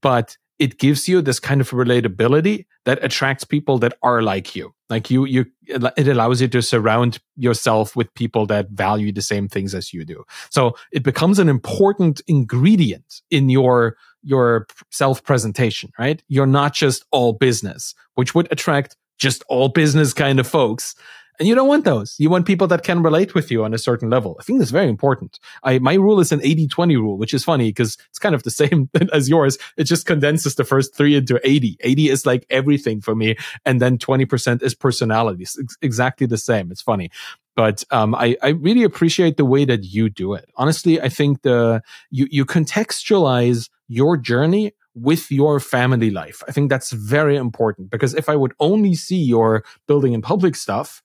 But 0.00 0.36
it 0.58 0.78
gives 0.78 1.06
you 1.06 1.20
this 1.20 1.38
kind 1.38 1.60
of 1.60 1.70
relatability 1.70 2.66
that 2.84 3.02
attracts 3.04 3.44
people 3.44 3.78
that 3.78 3.94
are 4.02 4.22
like 4.22 4.56
you. 4.56 4.72
Like 4.88 5.10
you 5.10 5.24
you 5.24 5.46
it 5.68 6.08
allows 6.08 6.40
you 6.40 6.48
to 6.48 6.62
surround 6.62 7.18
yourself 7.36 7.96
with 7.96 8.12
people 8.14 8.46
that 8.46 8.70
value 8.70 9.12
the 9.12 9.22
same 9.22 9.48
things 9.48 9.74
as 9.74 9.92
you 9.92 10.04
do. 10.04 10.24
So 10.50 10.76
it 10.92 11.02
becomes 11.02 11.38
an 11.38 11.48
important 11.48 12.20
ingredient 12.26 13.20
in 13.30 13.48
your 13.48 13.96
your 14.22 14.66
self 14.90 15.22
presentation 15.24 15.90
right? 15.98 16.22
You're 16.28 16.46
not 16.46 16.74
just 16.74 17.04
all 17.10 17.32
business 17.32 17.94
which 18.14 18.34
would 18.34 18.48
attract 18.50 18.96
just 19.18 19.42
all 19.48 19.68
business 19.68 20.12
kind 20.12 20.38
of 20.38 20.46
folks 20.46 20.94
and 21.38 21.48
you 21.48 21.54
don't 21.54 21.68
want 21.68 21.84
those. 21.84 22.14
You 22.18 22.30
want 22.30 22.46
people 22.46 22.66
that 22.68 22.82
can 22.82 23.02
relate 23.02 23.34
with 23.34 23.50
you 23.50 23.64
on 23.64 23.74
a 23.74 23.78
certain 23.78 24.10
level. 24.10 24.36
I 24.40 24.42
think 24.42 24.58
that's 24.58 24.70
very 24.70 24.88
important. 24.88 25.38
I, 25.62 25.78
my 25.78 25.94
rule 25.94 26.20
is 26.20 26.32
an 26.32 26.40
80 26.42 26.68
20 26.68 26.96
rule, 26.96 27.18
which 27.18 27.34
is 27.34 27.44
funny 27.44 27.68
because 27.68 27.96
it's 28.10 28.18
kind 28.18 28.34
of 28.34 28.42
the 28.42 28.50
same 28.62 28.90
as 29.12 29.28
yours. 29.28 29.58
It 29.76 29.84
just 29.84 30.06
condenses 30.06 30.54
the 30.54 30.64
first 30.64 30.94
three 30.94 31.16
into 31.16 31.40
80. 31.44 31.78
80 31.80 32.08
is 32.08 32.26
like 32.26 32.46
everything 32.50 33.00
for 33.00 33.14
me. 33.14 33.36
And 33.64 33.80
then 33.80 33.98
20% 33.98 34.62
is 34.62 34.74
personality. 34.74 35.42
It's 35.42 35.58
exactly 35.82 36.26
the 36.26 36.38
same. 36.38 36.70
It's 36.70 36.82
funny 36.82 37.10
but 37.56 37.82
um, 37.90 38.14
I, 38.14 38.36
I 38.42 38.48
really 38.48 38.84
appreciate 38.84 39.38
the 39.38 39.44
way 39.46 39.64
that 39.64 39.82
you 39.82 40.10
do 40.10 40.34
it. 40.34 40.44
Honestly, 40.56 41.00
I 41.00 41.08
think 41.08 41.40
the 41.40 41.82
you 42.10 42.28
you 42.30 42.44
contextualize 42.44 43.70
your 43.88 44.18
journey 44.18 44.72
with 44.94 45.30
your 45.30 45.60
family 45.60 46.10
life. 46.10 46.42
I 46.48 46.52
think 46.52 46.70
that's 46.70 46.92
very 46.92 47.36
important 47.36 47.90
because 47.90 48.14
if 48.14 48.28
I 48.28 48.36
would 48.36 48.54
only 48.60 48.94
see 48.94 49.18
your 49.18 49.64
building 49.86 50.12
in 50.12 50.22
public 50.22 50.54
stuff, 50.54 51.02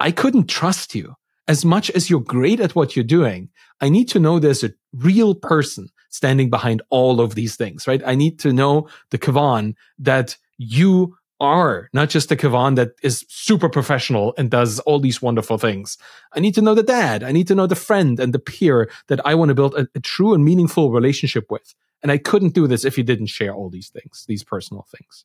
I 0.00 0.10
couldn't 0.10 0.48
trust 0.48 0.94
you. 0.94 1.14
As 1.46 1.64
much 1.64 1.90
as 1.90 2.08
you're 2.08 2.20
great 2.20 2.58
at 2.58 2.74
what 2.74 2.96
you're 2.96 3.04
doing, 3.04 3.50
I 3.80 3.90
need 3.90 4.08
to 4.08 4.18
know 4.18 4.38
there's 4.38 4.64
a 4.64 4.72
real 4.94 5.34
person 5.34 5.88
standing 6.08 6.48
behind 6.48 6.80
all 6.90 7.20
of 7.20 7.34
these 7.34 7.56
things, 7.56 7.86
right? 7.86 8.02
I 8.06 8.14
need 8.14 8.38
to 8.40 8.52
know 8.52 8.88
the 9.10 9.18
Kevon 9.18 9.74
that 9.98 10.36
you 10.56 11.16
are, 11.40 11.90
not 11.92 12.08
just 12.08 12.28
the 12.28 12.36
Kevon 12.36 12.76
that 12.76 12.92
is 13.02 13.24
super 13.28 13.68
professional 13.68 14.32
and 14.38 14.50
does 14.50 14.78
all 14.80 15.00
these 15.00 15.20
wonderful 15.20 15.58
things. 15.58 15.98
I 16.32 16.40
need 16.40 16.54
to 16.54 16.62
know 16.62 16.74
the 16.74 16.82
dad. 16.82 17.22
I 17.22 17.32
need 17.32 17.48
to 17.48 17.54
know 17.54 17.66
the 17.66 17.74
friend 17.74 18.18
and 18.20 18.32
the 18.32 18.38
peer 18.38 18.90
that 19.08 19.20
I 19.26 19.34
want 19.34 19.50
to 19.50 19.54
build 19.54 19.74
a, 19.74 19.88
a 19.94 20.00
true 20.00 20.32
and 20.34 20.44
meaningful 20.44 20.92
relationship 20.92 21.50
with. 21.50 21.74
And 22.02 22.12
I 22.12 22.18
couldn't 22.18 22.54
do 22.54 22.66
this 22.66 22.84
if 22.84 22.96
you 22.96 23.04
didn't 23.04 23.26
share 23.26 23.52
all 23.52 23.68
these 23.68 23.88
things, 23.88 24.24
these 24.28 24.44
personal 24.44 24.86
things. 24.90 25.24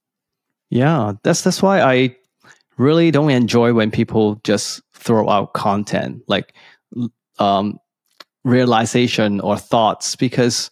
Yeah, 0.70 1.14
that's 1.24 1.42
that's 1.42 1.64
why 1.64 1.82
I 1.82 2.16
really 2.80 3.12
don't 3.12 3.30
enjoy 3.30 3.74
when 3.74 3.92
people 3.92 4.40
just 4.44 4.82
throw 4.94 5.30
out 5.30 5.54
content 5.54 6.24
like 6.28 6.56
um, 7.38 7.78
realization 8.44 9.40
or 9.42 9.58
thoughts 9.58 10.16
because 10.16 10.72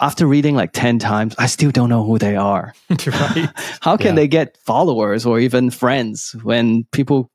after 0.00 0.26
reading 0.26 0.54
like 0.54 0.72
10 0.72 0.98
times, 0.98 1.34
I 1.38 1.46
still 1.46 1.70
don't 1.70 1.90
know 1.90 2.04
who 2.04 2.18
they 2.18 2.36
are. 2.36 2.72
right. 3.06 3.48
How 3.82 3.96
can 3.96 4.08
yeah. 4.08 4.14
they 4.14 4.28
get 4.28 4.56
followers 4.64 5.26
or 5.26 5.38
even 5.38 5.70
friends 5.70 6.34
when 6.42 6.84
people 6.92 7.30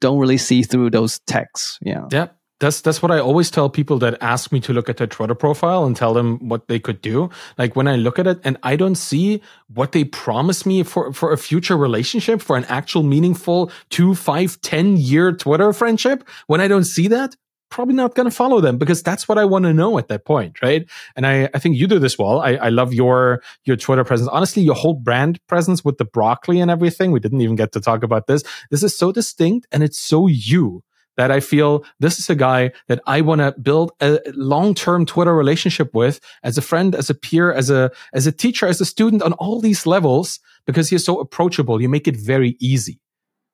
don't 0.00 0.18
really 0.18 0.38
see 0.38 0.62
through 0.62 0.90
those 0.90 1.18
texts? 1.26 1.78
Yeah. 1.82 2.06
Yep 2.12 2.36
that's 2.62 2.80
that's 2.80 3.02
what 3.02 3.10
I 3.10 3.18
always 3.18 3.50
tell 3.50 3.68
people 3.68 3.98
that 3.98 4.16
ask 4.22 4.52
me 4.52 4.60
to 4.60 4.72
look 4.72 4.88
at 4.88 4.96
their 4.96 5.08
Twitter 5.08 5.34
profile 5.34 5.84
and 5.84 5.96
tell 5.96 6.14
them 6.14 6.38
what 6.48 6.68
they 6.68 6.78
could 6.78 7.02
do. 7.02 7.28
Like 7.58 7.74
when 7.74 7.88
I 7.88 7.96
look 7.96 8.18
at 8.20 8.26
it 8.28 8.40
and 8.44 8.56
I 8.62 8.76
don't 8.76 8.94
see 8.94 9.42
what 9.66 9.90
they 9.90 10.04
promise 10.04 10.64
me 10.64 10.84
for 10.84 11.12
for 11.12 11.32
a 11.32 11.36
future 11.36 11.76
relationship, 11.76 12.40
for 12.40 12.56
an 12.56 12.64
actual 12.66 13.02
meaningful 13.02 13.70
two, 13.90 14.14
five, 14.14 14.60
ten 14.60 14.96
year 14.96 15.32
Twitter 15.32 15.72
friendship. 15.72 16.26
When 16.46 16.60
I 16.60 16.68
don't 16.68 16.84
see 16.84 17.08
that, 17.08 17.34
probably 17.68 17.94
not 17.94 18.14
going 18.14 18.30
to 18.30 18.36
follow 18.36 18.60
them 18.60 18.78
because 18.78 19.02
that's 19.02 19.26
what 19.28 19.38
I 19.38 19.44
want 19.44 19.64
to 19.64 19.74
know 19.74 19.98
at 19.98 20.06
that 20.08 20.24
point, 20.24 20.62
right? 20.62 20.88
And 21.16 21.26
I, 21.26 21.48
I 21.52 21.58
think 21.58 21.76
you 21.76 21.88
do 21.88 21.98
this 21.98 22.16
well. 22.16 22.40
I, 22.40 22.52
I 22.52 22.68
love 22.68 22.94
your 22.94 23.42
your 23.64 23.76
Twitter 23.76 24.04
presence. 24.04 24.28
Honestly, 24.28 24.62
your 24.62 24.76
whole 24.76 24.94
brand 24.94 25.44
presence 25.48 25.84
with 25.84 25.98
the 25.98 26.04
broccoli 26.04 26.60
and 26.60 26.70
everything. 26.70 27.10
We 27.10 27.18
didn't 27.18 27.40
even 27.40 27.56
get 27.56 27.72
to 27.72 27.80
talk 27.80 28.04
about 28.04 28.28
this. 28.28 28.44
This 28.70 28.84
is 28.84 28.96
so 28.96 29.10
distinct 29.10 29.66
and 29.72 29.82
it's 29.82 29.98
so 29.98 30.28
you 30.28 30.84
that 31.16 31.30
I 31.30 31.40
feel 31.40 31.84
this 32.00 32.18
is 32.18 32.30
a 32.30 32.34
guy 32.34 32.72
that 32.88 33.00
I 33.06 33.20
want 33.20 33.40
to 33.40 33.54
build 33.60 33.92
a 34.00 34.18
long-term 34.34 35.06
Twitter 35.06 35.34
relationship 35.34 35.94
with 35.94 36.20
as 36.42 36.56
a 36.56 36.62
friend, 36.62 36.94
as 36.94 37.10
a 37.10 37.14
peer, 37.14 37.52
as 37.52 37.70
a, 37.70 37.90
as 38.12 38.26
a 38.26 38.32
teacher, 38.32 38.66
as 38.66 38.80
a 38.80 38.84
student 38.84 39.22
on 39.22 39.32
all 39.34 39.60
these 39.60 39.86
levels 39.86 40.40
because 40.66 40.88
he's 40.88 41.04
so 41.04 41.20
approachable. 41.20 41.80
You 41.80 41.88
make 41.88 42.08
it 42.08 42.16
very 42.16 42.56
easy. 42.60 42.98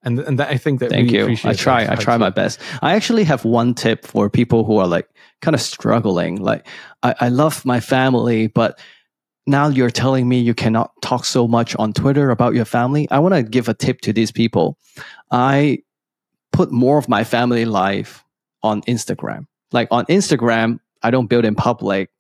And, 0.03 0.21
and 0.21 0.39
that, 0.39 0.49
I 0.49 0.57
think 0.57 0.79
that 0.81 0.91
Thank 0.91 1.11
you. 1.11 1.37
I 1.43 1.55
try, 1.55 1.91
I 1.91 1.97
try 1.97 2.17
my 2.17 2.31
best. 2.31 2.61
I 2.83 2.95
actually 2.95 3.25
have 3.25 3.45
one 3.45 3.75
tip 3.75 4.07
for 4.07 4.31
people 4.31 4.65
who 4.65 4.79
are 4.79 4.87
like 4.87 5.09
kind 5.43 5.55
of 5.57 5.61
struggling. 5.61 6.37
Like 6.37 6.67
I, 7.03 7.15
I 7.21 7.29
love 7.29 7.65
my 7.65 7.81
family, 7.81 8.47
but 8.47 8.79
now 9.49 9.67
you're 9.69 9.91
telling 9.91 10.29
me 10.29 10.39
you 10.39 10.55
cannot 10.55 10.93
talk 11.03 11.25
so 11.25 11.49
much 11.49 11.75
on 11.77 11.93
Twitter 11.93 12.31
about 12.31 12.55
your 12.55 12.65
family. 12.65 13.09
I 13.11 13.19
want 13.19 13.35
to 13.35 13.43
give 13.43 13.69
a 13.69 13.75
tip 13.75 14.01
to 14.03 14.13
these 14.13 14.31
people. 14.31 14.79
I 15.33 15.79
put 16.59 16.73
more 16.73 16.99
of 16.99 17.09
my 17.09 17.23
family 17.23 17.65
life 17.65 18.25
on 18.65 18.83
Instagram. 18.83 19.47
Like 19.71 19.87
on 19.93 20.05
Instagram, 20.07 20.81
I 21.05 21.13
don't 21.13 21.29
build 21.29 21.45
in 21.45 21.55
public. 21.55 22.11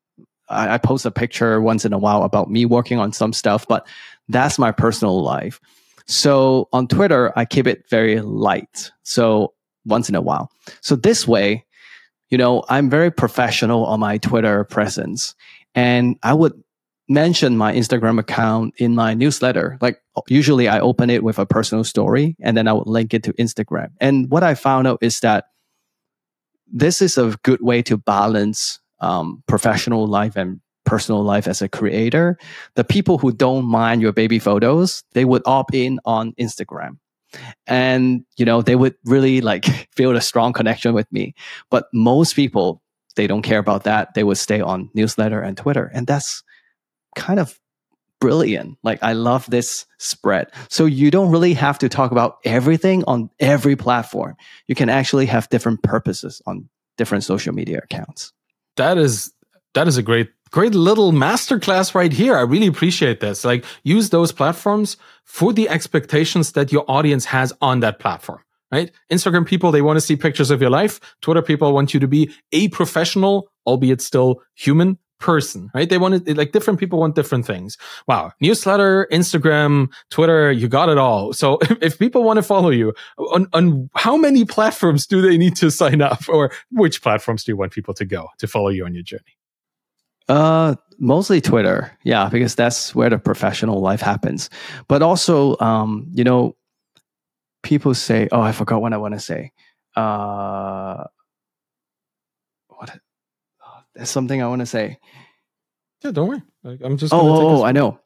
I, 0.49 0.74
I, 0.74 0.78
post 0.78 1.05
a 1.05 1.11
picture 1.11 1.61
once 1.61 1.84
in 1.84 1.93
a 1.93 1.99
while 1.99 2.22
about 2.22 2.49
me 2.49 2.64
working 2.64 3.01
on 3.01 3.12
some 3.12 3.32
stuff, 3.32 3.66
but 3.66 3.84
that's 4.28 4.57
my 4.57 4.70
personal 4.70 5.24
life. 5.24 5.59
So 6.07 6.68
on 6.72 6.86
Twitter, 6.86 7.32
I 7.34 7.47
keep 7.47 7.66
it 7.66 7.91
very 7.91 8.20
light. 8.20 8.93
So 9.03 9.55
once 9.84 10.09
in 10.09 10.14
a 10.14 10.20
while. 10.20 10.53
So 10.82 10.95
this 10.95 11.26
way, 11.26 11.66
you 12.30 12.39
know, 12.39 12.62
I'm 12.68 12.89
very 12.89 13.11
professional 13.11 13.86
on 13.86 13.99
my 13.99 14.18
Twitter 14.18 14.62
presence 14.62 15.34
and 15.74 16.16
I 16.22 16.32
would 16.32 16.53
mention 17.09 17.56
my 17.56 17.72
Instagram 17.72 18.18
account 18.18 18.74
in 18.76 18.94
my 18.94 19.14
newsletter. 19.14 19.78
Like 19.80 20.00
usually 20.28 20.68
I 20.68 20.80
open 20.80 21.11
it 21.11 21.24
with 21.24 21.38
a 21.38 21.46
personal 21.46 21.84
story 21.84 22.36
and 22.40 22.56
then 22.56 22.68
I 22.68 22.72
would 22.72 22.86
link 22.86 23.14
it 23.14 23.22
to 23.24 23.32
Instagram. 23.34 23.88
And 24.00 24.30
what 24.30 24.42
I 24.42 24.54
found 24.54 24.86
out 24.86 24.98
is 25.00 25.20
that 25.20 25.46
this 26.70 27.00
is 27.00 27.16
a 27.16 27.36
good 27.42 27.61
way 27.62 27.82
to 27.82 27.96
balance 27.96 28.80
um, 29.00 29.42
professional 29.46 30.06
life 30.06 30.36
and 30.36 30.61
personal 30.84 31.22
life 31.22 31.48
as 31.48 31.62
a 31.62 31.68
creator. 31.68 32.38
The 32.74 32.84
people 32.84 33.18
who 33.18 33.32
don't 33.32 33.64
mind 33.64 34.02
your 34.02 34.12
baby 34.12 34.38
photos, 34.38 35.02
they 35.12 35.24
would 35.24 35.42
opt 35.46 35.74
in 35.74 36.00
on 36.04 36.32
Instagram. 36.40 36.98
And, 37.66 38.24
you 38.36 38.44
know, 38.44 38.62
they 38.62 38.74
would 38.74 38.94
really 39.04 39.40
like 39.40 39.64
feel 39.96 40.16
a 40.16 40.20
strong 40.20 40.52
connection 40.52 40.94
with 40.94 41.11
me. 41.12 41.34
But 41.70 41.86
most 41.92 42.34
people, 42.34 42.82
they 43.16 43.26
don't 43.26 43.42
care 43.42 43.59
about 43.59 43.84
that. 43.84 44.14
They 44.14 44.24
would 44.24 44.38
stay 44.38 44.61
on 44.61 44.90
newsletter 44.94 45.40
and 45.40 45.56
Twitter. 45.56 45.90
And 45.92 46.06
that's 46.06 46.42
kind 47.18 47.40
of 47.40 47.58
brilliant. 48.20 48.78
Like 48.82 49.02
I 49.02 49.12
love 49.12 49.46
this 49.50 49.86
spread. 49.98 50.50
So 50.68 50.86
you 50.86 51.10
don't 51.10 51.30
really 51.30 51.54
have 51.54 51.78
to 51.80 51.88
talk 51.88 52.10
about 52.10 52.38
everything 52.44 53.04
on 53.04 53.30
every 53.40 53.76
platform. 53.76 54.36
You 54.66 54.74
can 54.74 54.88
actually 54.88 55.26
have 55.26 55.48
different 55.48 55.82
purposes 55.82 56.40
on 56.46 56.68
different 56.96 57.24
social 57.24 57.54
media 57.54 57.80
accounts. 57.82 58.32
That 58.76 58.98
is 58.98 59.32
that 59.74 59.88
is 59.88 59.96
a 59.96 60.02
great 60.02 60.30
great 60.50 60.74
little 60.74 61.12
masterclass 61.12 61.94
right 61.94 62.12
here. 62.12 62.36
I 62.36 62.42
really 62.42 62.66
appreciate 62.66 63.20
this. 63.20 63.44
Like 63.44 63.64
use 63.82 64.10
those 64.10 64.32
platforms 64.32 64.96
for 65.24 65.52
the 65.52 65.68
expectations 65.68 66.52
that 66.52 66.72
your 66.72 66.84
audience 66.88 67.24
has 67.26 67.52
on 67.60 67.80
that 67.80 67.98
platform. 67.98 68.40
Right? 68.70 68.90
Instagram 69.10 69.46
people, 69.46 69.72
they 69.72 69.80
want 69.80 69.96
to 69.96 70.00
see 70.02 70.14
pictures 70.14 70.50
of 70.50 70.60
your 70.60 70.68
life. 70.68 71.00
Twitter 71.22 71.40
people 71.40 71.72
want 71.72 71.94
you 71.94 72.00
to 72.00 72.08
be 72.08 72.30
a 72.52 72.68
professional, 72.68 73.48
albeit 73.66 74.02
still 74.02 74.42
human 74.54 74.98
person, 75.18 75.70
right? 75.74 75.88
They 75.88 75.98
wanted 75.98 76.36
like 76.36 76.52
different 76.52 76.78
people 76.78 76.98
want 76.98 77.14
different 77.14 77.46
things. 77.46 77.76
Wow. 78.06 78.32
Newsletter, 78.40 79.08
Instagram, 79.10 79.88
Twitter, 80.10 80.52
you 80.52 80.68
got 80.68 80.88
it 80.88 80.98
all. 80.98 81.32
So 81.32 81.58
if, 81.62 81.78
if 81.82 81.98
people 81.98 82.22
want 82.22 82.38
to 82.38 82.42
follow 82.42 82.70
you 82.70 82.94
on, 83.18 83.48
on 83.52 83.90
how 83.94 84.16
many 84.16 84.44
platforms 84.44 85.06
do 85.06 85.20
they 85.20 85.36
need 85.36 85.56
to 85.56 85.70
sign 85.70 86.00
up 86.00 86.28
or 86.28 86.52
which 86.70 87.02
platforms 87.02 87.44
do 87.44 87.52
you 87.52 87.56
want 87.56 87.72
people 87.72 87.94
to 87.94 88.04
go 88.04 88.28
to 88.38 88.46
follow 88.46 88.68
you 88.68 88.84
on 88.84 88.94
your 88.94 89.02
journey? 89.02 89.38
Uh, 90.28 90.74
mostly 90.98 91.40
Twitter. 91.40 91.96
Yeah, 92.04 92.28
because 92.28 92.54
that's 92.54 92.94
where 92.94 93.10
the 93.10 93.18
professional 93.18 93.80
life 93.80 94.00
happens. 94.00 94.50
But 94.86 95.02
also, 95.02 95.56
um, 95.58 96.06
you 96.12 96.22
know, 96.22 96.54
people 97.62 97.94
say, 97.94 98.28
oh, 98.30 98.40
I 98.40 98.52
forgot 98.52 98.82
what 98.82 98.92
I 98.92 98.98
want 98.98 99.14
to 99.14 99.20
say. 99.20 99.52
Uh, 99.96 101.04
there's 103.99 104.11
something 104.11 104.40
I 104.40 104.46
want 104.46 104.61
to 104.61 104.66
say. 104.66 104.99
Yeah, 106.05 106.12
don't 106.12 106.28
worry. 106.28 106.42
Like, 106.62 106.80
I'm 106.82 106.96
just. 106.96 107.12
Oh, 107.12 107.18
oh, 107.20 107.49
oh 107.49 107.62
I 107.64 107.72
know. 107.72 107.99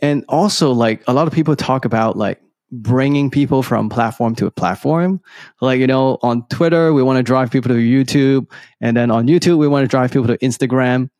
And 0.00 0.24
also, 0.28 0.72
like 0.72 1.04
a 1.06 1.12
lot 1.12 1.28
of 1.28 1.34
people 1.34 1.54
talk 1.54 1.84
about 1.84 2.16
like 2.16 2.40
bringing 2.72 3.30
people 3.30 3.62
from 3.62 3.90
platform 3.90 4.34
to 4.36 4.46
a 4.46 4.50
platform. 4.50 5.20
Like 5.60 5.80
you 5.80 5.86
know, 5.86 6.18
on 6.22 6.46
Twitter 6.48 6.94
we 6.94 7.02
want 7.02 7.18
to 7.18 7.22
drive 7.22 7.50
people 7.50 7.68
to 7.68 7.74
YouTube, 7.74 8.50
and 8.80 8.96
then 8.96 9.10
on 9.10 9.26
YouTube 9.26 9.58
we 9.58 9.68
want 9.68 9.84
to 9.84 9.88
drive 9.88 10.12
people 10.12 10.28
to 10.28 10.38
Instagram. 10.38 11.10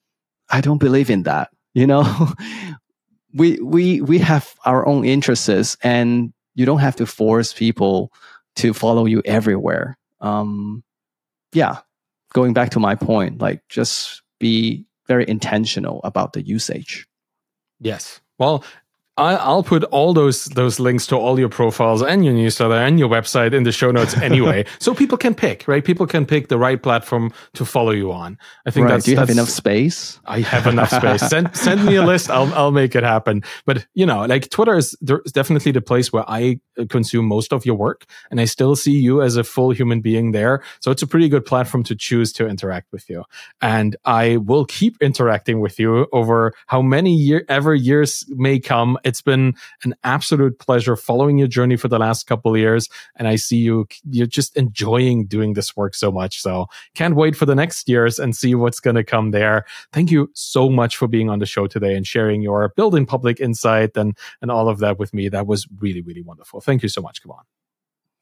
I 0.49 0.63
don't 0.63 0.79
believe 0.79 1.11
in 1.11 1.25
that. 1.25 1.51
You 1.75 1.87
know, 1.87 2.33
we 3.35 3.61
we 3.61 4.01
we 4.01 4.19
have 4.21 4.55
our 4.65 4.87
own 4.87 5.05
interests, 5.05 5.77
and 5.83 6.33
you 6.55 6.65
don't 6.65 6.79
have 6.79 6.97
to 6.97 7.07
force 7.07 7.53
people 7.53 8.11
to 8.57 8.73
follow 8.73 9.05
you 9.05 9.21
everywhere. 9.27 9.99
Um, 10.23 10.83
yeah, 11.53 11.81
going 12.35 12.53
back 12.53 12.71
to 12.71 12.81
my 12.81 12.95
point, 12.95 13.41
like 13.41 13.67
just 13.71 14.23
be 14.39 14.85
very 15.07 15.27
intentional 15.27 16.01
about 16.05 16.35
the 16.35 16.43
usage. 16.43 17.07
Yes. 17.81 18.21
Well, 18.39 18.65
I'll 19.17 19.63
put 19.63 19.85
all 19.85 20.13
those 20.13 20.47
those 20.47 20.81
links 20.81 21.07
to 21.07 21.17
all 21.17 21.39
your 21.39 21.49
profiles 21.49 22.03
and 22.03 22.25
your 22.25 22.35
newsletter 22.35 22.75
and 22.75 22.99
your 22.99 23.09
website 23.09 23.55
in 23.55 23.63
the 23.63 23.71
show 23.71 23.93
notes 23.93 24.17
anyway, 24.17 24.65
so 24.81 24.93
people 24.93 25.17
can 25.17 25.37
pick 25.37 25.69
right. 25.69 25.85
People 25.85 26.07
can 26.07 26.27
pick 26.27 26.49
the 26.49 26.59
right 26.59 26.83
platform 26.83 27.33
to 27.53 27.65
follow 27.65 27.93
you 27.93 28.11
on. 28.11 28.37
I 28.67 28.73
think 28.73 28.87
right. 28.87 28.95
that's. 28.95 29.05
Do 29.05 29.13
you 29.13 29.17
that's, 29.17 29.29
have 29.29 29.37
enough 29.37 29.51
space? 29.51 30.19
I 30.25 30.41
have 30.41 30.67
enough 30.67 30.91
space. 30.91 31.21
send 31.29 31.57
send 31.57 31.85
me 31.87 31.95
a 31.95 32.03
list. 32.03 32.29
I'll 32.29 32.53
I'll 32.55 32.73
make 32.73 32.97
it 32.97 33.05
happen. 33.05 33.45
But 33.67 33.87
you 33.95 34.05
know, 34.05 34.25
like 34.25 34.51
Twitter 34.51 34.77
is 34.77 34.97
definitely 35.33 35.71
the 35.71 35.81
place 35.81 36.13
where 36.13 36.29
I 36.29 36.59
uh, 36.77 36.87
consume 36.89 37.27
most 37.27 37.53
of 37.53 37.65
your 37.65 37.77
work, 37.77 38.07
and 38.33 38.41
I 38.41 38.47
still 38.47 38.75
see 38.75 38.99
you 38.99 39.23
as 39.23 39.37
a 39.37 39.45
full 39.45 39.71
human 39.71 40.01
being 40.01 40.33
there. 40.33 40.61
So 40.81 40.91
it's 40.91 41.03
a 41.03 41.07
pretty 41.07 41.29
good 41.29 41.47
platform 41.47 41.85
to 41.85 41.95
choose 41.95 42.33
to 42.33 42.49
interact 42.49 42.91
with 42.91 43.09
you, 43.09 43.23
and 43.63 43.95
I 44.05 44.39
will 44.39 44.65
keep 44.65 44.97
interacting 45.01 45.61
with 45.61 45.79
you 45.79 46.09
over 46.13 46.53
how 46.67 46.83
many 46.83 47.15
year 47.15 47.45
ever 47.49 47.77
years 47.77 48.25
may 48.29 48.59
come 48.59 48.99
it's 49.05 49.23
been 49.23 49.55
an 49.85 49.95
absolute 50.03 50.59
pleasure 50.59 50.97
following 50.97 51.39
your 51.39 51.49
journey 51.49 51.77
for 51.77 51.89
the 51.89 51.99
last 51.99 52.27
couple 52.27 52.53
of 52.53 52.59
years. 52.59 52.89
And 53.17 53.29
I 53.29 53.37
see 53.37 53.59
you, 53.59 53.87
you're 54.11 54.27
just 54.27 54.57
enjoying 54.57 55.27
doing 55.27 55.53
this 55.53 55.77
work 55.77 55.95
so 55.95 56.11
much. 56.11 56.41
So 56.41 56.67
can't 56.95 57.15
wait 57.15 57.37
for 57.37 57.47
the 57.47 57.55
next 57.55 57.89
years 57.89 58.19
and 58.19 58.35
see 58.35 58.55
what's 58.55 58.81
going 58.81 58.97
to 58.97 59.05
come 59.05 59.31
there. 59.31 59.65
Thank 59.93 60.11
you 60.11 60.31
so 60.35 60.69
much 60.69 60.97
for 60.97 61.07
being 61.07 61.31
on 61.31 61.39
the 61.39 61.47
show 61.47 61.67
today 61.67 61.95
and 61.95 62.07
sharing 62.07 62.43
your 62.43 62.73
building 62.77 63.07
public 63.07 63.41
insight 63.41 63.97
and, 63.97 64.17
and 64.43 64.51
all 64.51 64.69
of 64.69 64.79
that 64.79 64.99
with 64.99 65.13
me. 65.15 65.29
That 65.29 65.47
was 65.47 65.69
really, 65.79 66.01
really 66.01 66.23
wonderful. 66.23 66.61
Thank 66.61 66.83
you 66.83 66.89
so 66.89 67.01
much, 67.01 67.23
Kevon. 67.23 67.43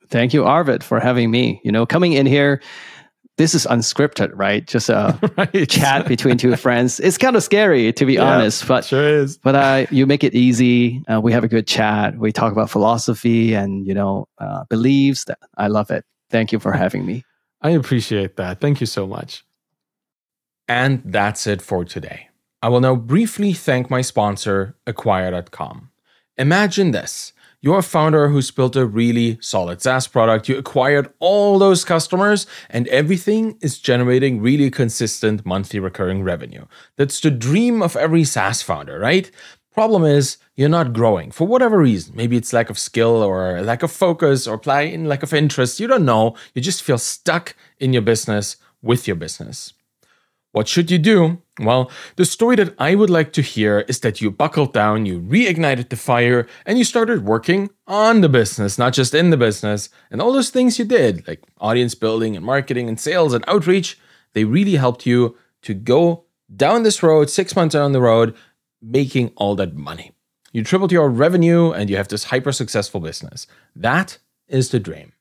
Thank 0.09 0.35
you, 0.35 0.45
Arvid, 0.45 0.85
for 0.85 1.01
having 1.01 1.31
me. 1.31 1.61
You 1.65 1.73
know, 1.73 1.87
coming 1.87 2.13
in 2.13 2.27
here, 2.27 2.61
this 3.39 3.55
is 3.55 3.67
unscripted, 3.67 4.31
right? 4.35 4.67
Just 4.67 4.89
a 4.89 5.19
right. 5.37 5.69
chat 5.69 6.07
between 6.07 6.37
two 6.37 6.55
friends. 6.57 7.01
It's 7.01 7.19
kind 7.19 7.35
of 7.35 7.43
scary, 7.43 7.93
to 7.93 8.05
be 8.05 8.15
yeah, 8.15 8.25
honest, 8.25 8.67
but 8.69 8.85
sure 8.85 9.07
is. 9.07 9.39
But 9.39 9.55
uh, 9.55 9.87
you 9.91 10.07
make 10.07 10.23
it 10.23 10.35
easy. 10.35 11.03
Uh, 11.11 11.21
we 11.21 11.33
have 11.33 11.45
a 11.45 11.49
good 11.49 11.67
chat. 11.67 12.17
We 12.19 12.33
talk 12.33 12.53
about 12.53 12.71
philosophy 12.71 13.55
and 13.55 13.87
you 13.87 13.95
know 13.95 14.29
uh, 14.39 14.65
beliefs. 14.69 15.25
That 15.25 15.39
I 15.57 15.69
love 15.69 15.91
it. 15.91 16.05
Thank 16.31 16.53
you 16.53 16.59
for 16.59 16.73
having 16.73 17.07
me. 17.07 17.25
I 17.61 17.71
appreciate 17.71 18.37
that. 18.37 18.61
Thank 18.61 18.81
you 18.81 18.87
so 18.87 19.07
much. 19.07 19.45
And 20.69 21.03
that's 21.05 21.47
it 21.47 21.63
for 21.63 21.85
today. 21.85 22.29
I 22.63 22.69
will 22.69 22.81
now 22.81 22.95
briefly 22.95 23.53
thank 23.53 23.91
my 23.91 24.03
sponsor, 24.03 24.77
Acquire.com. 24.87 25.91
Imagine 26.37 26.93
this 26.93 27.33
you're 27.63 27.79
a 27.79 27.83
founder 27.83 28.29
who's 28.29 28.51
built 28.51 28.77
a 28.77 28.85
really 28.85 29.39
solid 29.41 29.81
SaaS 29.81 30.09
product. 30.09 30.49
You 30.49 30.59
acquired 30.59 31.13
all 31.21 31.59
those 31.59 31.85
customers, 31.85 32.47
and 32.69 32.89
everything 32.89 33.57
is 33.61 33.79
generating 33.79 34.43
really 34.43 34.71
consistent 34.71 35.47
monthly 35.47 35.79
recurring 35.79 36.25
revenue. 36.25 36.67
That's 36.97 37.21
the 37.21 37.31
dream 37.31 37.81
of 37.81 37.97
every 37.97 38.25
SaaS 38.25 38.63
founder, 38.63 38.99
right? 38.99 39.31
Problem 39.73 40.05
is, 40.05 40.37
you're 40.57 40.69
not 40.69 40.93
growing 40.93 41.31
for 41.31 41.47
whatever 41.47 41.79
reason. 41.79 42.15
Maybe 42.17 42.37
it's 42.37 42.53
lack 42.53 42.69
of 42.69 42.79
skill 42.79 43.23
or 43.23 43.63
lack 43.63 43.83
of 43.83 43.93
focus 43.93 44.47
or 44.47 44.59
plain 44.59 45.07
lack 45.07 45.23
of 45.23 45.33
interest. 45.33 45.81
You 45.81 45.87
don't 45.87 46.05
know. 46.05 46.37
You 46.55 46.61
just 46.61 46.83
feel 46.83 46.99
stuck 46.99 47.55
in 47.79 47.93
your 47.93 48.03
business 48.03 48.57
with 48.83 49.07
your 49.07 49.17
business. 49.17 49.73
What 50.51 50.69
should 50.69 50.91
you 50.91 50.99
do? 50.99 51.42
Well, 51.61 51.91
the 52.17 52.25
story 52.25 52.57
that 52.57 52.75
I 52.79 52.95
would 52.95 53.11
like 53.11 53.33
to 53.35 53.43
hear 53.43 53.81
is 53.81 54.01
that 54.01 54.23
you 54.23 54.31
buckled 54.31 54.73
down, 54.73 55.05
you 55.05 55.21
reignited 55.21 55.91
the 55.91 55.97
fire, 55.97 56.47
and 56.65 56.79
you 56.79 56.85
started 56.85 57.27
working 57.27 57.69
on 57.87 58.23
the 58.23 58.31
business, 58.31 58.79
not 58.79 58.95
just 58.95 59.13
in 59.13 59.29
the 59.29 59.37
business. 59.37 59.91
And 60.11 60.23
all 60.23 60.33
those 60.33 60.49
things 60.49 60.79
you 60.79 60.87
did, 60.87 61.29
like 61.29 61.43
audience 61.61 61.95
building 61.95 62.37
and 62.37 62.45
marketing 62.45 62.89
and 62.89 62.99
sales 62.99 63.35
and 63.35 63.45
outreach, 63.47 63.99
they 64.33 64.45
really 64.45 64.77
helped 64.77 65.05
you 65.05 65.37
to 65.63 65.75
go 65.75 66.25
down 66.55 66.85
this 66.85 67.03
road, 67.03 67.29
six 67.29 67.55
months 67.55 67.75
down 67.75 67.93
the 67.93 68.01
road, 68.01 68.35
making 68.81 69.33
all 69.37 69.55
that 69.57 69.75
money. 69.75 70.13
You 70.53 70.65
tripled 70.65 70.93
your 70.93 71.11
revenue 71.11 71.71
and 71.71 71.91
you 71.91 71.97
have 71.97 72.09
this 72.09 72.25
hyper 72.25 72.53
successful 72.53 73.01
business. 73.01 73.47
That 73.77 74.19
is 74.49 74.71
the 74.71 74.81
dream. 74.81 75.13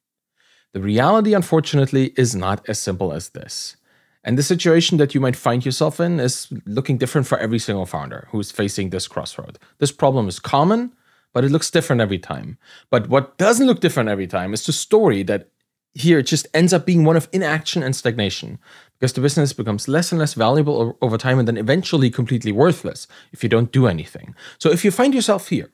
The 0.73 0.81
reality, 0.81 1.33
unfortunately, 1.33 2.13
is 2.15 2.35
not 2.35 2.67
as 2.69 2.79
simple 2.79 3.11
as 3.11 3.29
this. 3.29 3.75
And 4.23 4.37
the 4.37 4.43
situation 4.43 4.97
that 4.97 5.15
you 5.15 5.21
might 5.21 5.35
find 5.35 5.65
yourself 5.65 5.99
in 5.99 6.19
is 6.19 6.47
looking 6.65 6.97
different 6.97 7.27
for 7.27 7.37
every 7.39 7.59
single 7.59 7.85
founder 7.85 8.27
who's 8.31 8.51
facing 8.51 8.89
this 8.89 9.07
crossroad. 9.07 9.57
This 9.79 9.91
problem 9.91 10.27
is 10.27 10.39
common, 10.39 10.93
but 11.33 11.43
it 11.43 11.51
looks 11.51 11.71
different 11.71 12.01
every 12.01 12.19
time. 12.19 12.57
But 12.89 13.09
what 13.09 13.37
doesn't 13.37 13.65
look 13.65 13.79
different 13.79 14.09
every 14.09 14.27
time 14.27 14.53
is 14.53 14.65
the 14.65 14.73
story 14.73 15.23
that 15.23 15.49
here 15.93 16.19
it 16.19 16.23
just 16.23 16.47
ends 16.53 16.71
up 16.71 16.85
being 16.85 17.03
one 17.03 17.17
of 17.17 17.27
inaction 17.33 17.83
and 17.83 17.95
stagnation 17.95 18.59
because 18.97 19.13
the 19.13 19.21
business 19.21 19.51
becomes 19.51 19.87
less 19.87 20.11
and 20.11 20.19
less 20.19 20.35
valuable 20.35 20.97
over 21.01 21.17
time 21.17 21.37
and 21.39 21.47
then 21.47 21.57
eventually 21.57 22.09
completely 22.09 22.51
worthless 22.51 23.07
if 23.33 23.43
you 23.43 23.49
don't 23.49 23.71
do 23.71 23.87
anything. 23.87 24.35
So 24.57 24.71
if 24.71 24.85
you 24.85 24.91
find 24.91 25.13
yourself 25.13 25.49
here, 25.49 25.69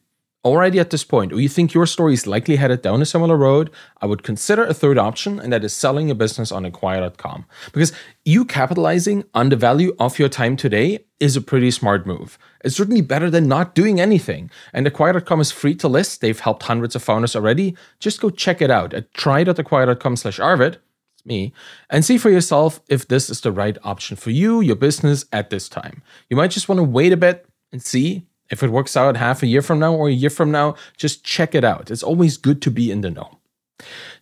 already 0.46 0.80
at 0.80 0.90
this 0.90 1.04
point, 1.04 1.34
or 1.34 1.40
you 1.40 1.50
think 1.50 1.74
your 1.74 1.86
story 1.86 2.14
is 2.14 2.28
likely 2.28 2.56
headed 2.56 2.82
down 2.82 3.02
a 3.02 3.06
similar 3.06 3.38
road, 3.38 3.70
I 4.02 4.06
would 4.06 4.24
consider 4.24 4.66
a 4.66 4.74
third 4.74 4.98
option, 4.98 5.40
and 5.40 5.52
that 5.52 5.64
is 5.64 5.74
selling 5.74 6.08
your 6.08 6.16
business 6.16 6.52
on 6.52 6.66
acquire.com. 6.66 7.46
Because 7.74 7.92
you 8.24 8.46
capitalizing 8.46 9.26
on 9.34 9.50
the 9.50 9.56
value 9.56 9.96
of 10.00 10.20
your 10.20 10.30
time 10.30 10.56
today 10.56 11.06
is 11.20 11.36
a 11.36 11.42
pretty 11.42 11.72
smart 11.72 12.06
move. 12.06 12.38
It's 12.64 12.76
certainly 12.76 13.02
better 13.02 13.30
than 13.30 13.48
not 13.48 13.76
doing 13.76 14.00
anything. 14.00 14.50
And 14.74 14.86
acquire.com 14.86 15.42
is 15.42 15.52
free 15.52 15.76
to 15.76 15.88
list. 15.88 16.22
They've 16.22 16.40
helped 16.40 16.64
hundreds 16.64 16.96
of 16.96 17.04
founders 17.04 17.36
already. 17.36 17.76
Just 18.00 18.22
go 18.22 18.30
check 18.30 18.62
it 18.62 18.72
out 18.72 18.94
at 18.94 19.14
try.acquire.com 19.14 20.16
slash 20.16 20.40
Arvid 20.40 20.78
it's 21.18 21.26
me, 21.26 21.52
and 21.90 22.06
see 22.06 22.20
for 22.20 22.30
yourself 22.30 22.80
if 22.88 23.08
this 23.08 23.30
is 23.30 23.42
the 23.42 23.52
right 23.52 23.78
option 23.84 24.16
for 24.16 24.30
you, 24.30 24.62
your 24.62 24.76
business 24.76 25.26
at 25.34 25.50
this 25.50 25.68
time. 25.68 26.04
You 26.30 26.38
might 26.38 26.52
just 26.52 26.70
want 26.70 26.78
to 26.78 26.84
wait 26.84 27.12
a 27.12 27.18
bit 27.18 27.48
and 27.72 27.82
see 27.82 28.27
if 28.50 28.64
it 28.64 28.70
works 28.70 28.98
out 28.98 29.18
half 29.18 29.44
a 29.44 29.48
year 29.48 29.62
from 29.62 29.80
now 29.80 29.94
or 29.94 30.10
a 30.10 30.14
year 30.14 30.30
from 30.30 30.52
now. 30.52 30.76
Just 30.98 31.24
check 31.24 31.56
it 31.56 31.64
out. 31.64 31.92
It's 31.92 32.04
always 32.04 32.38
good 32.38 32.62
to 32.64 32.72
be 32.72 32.92
in 32.92 33.02
the 33.02 33.12
know. 33.12 33.38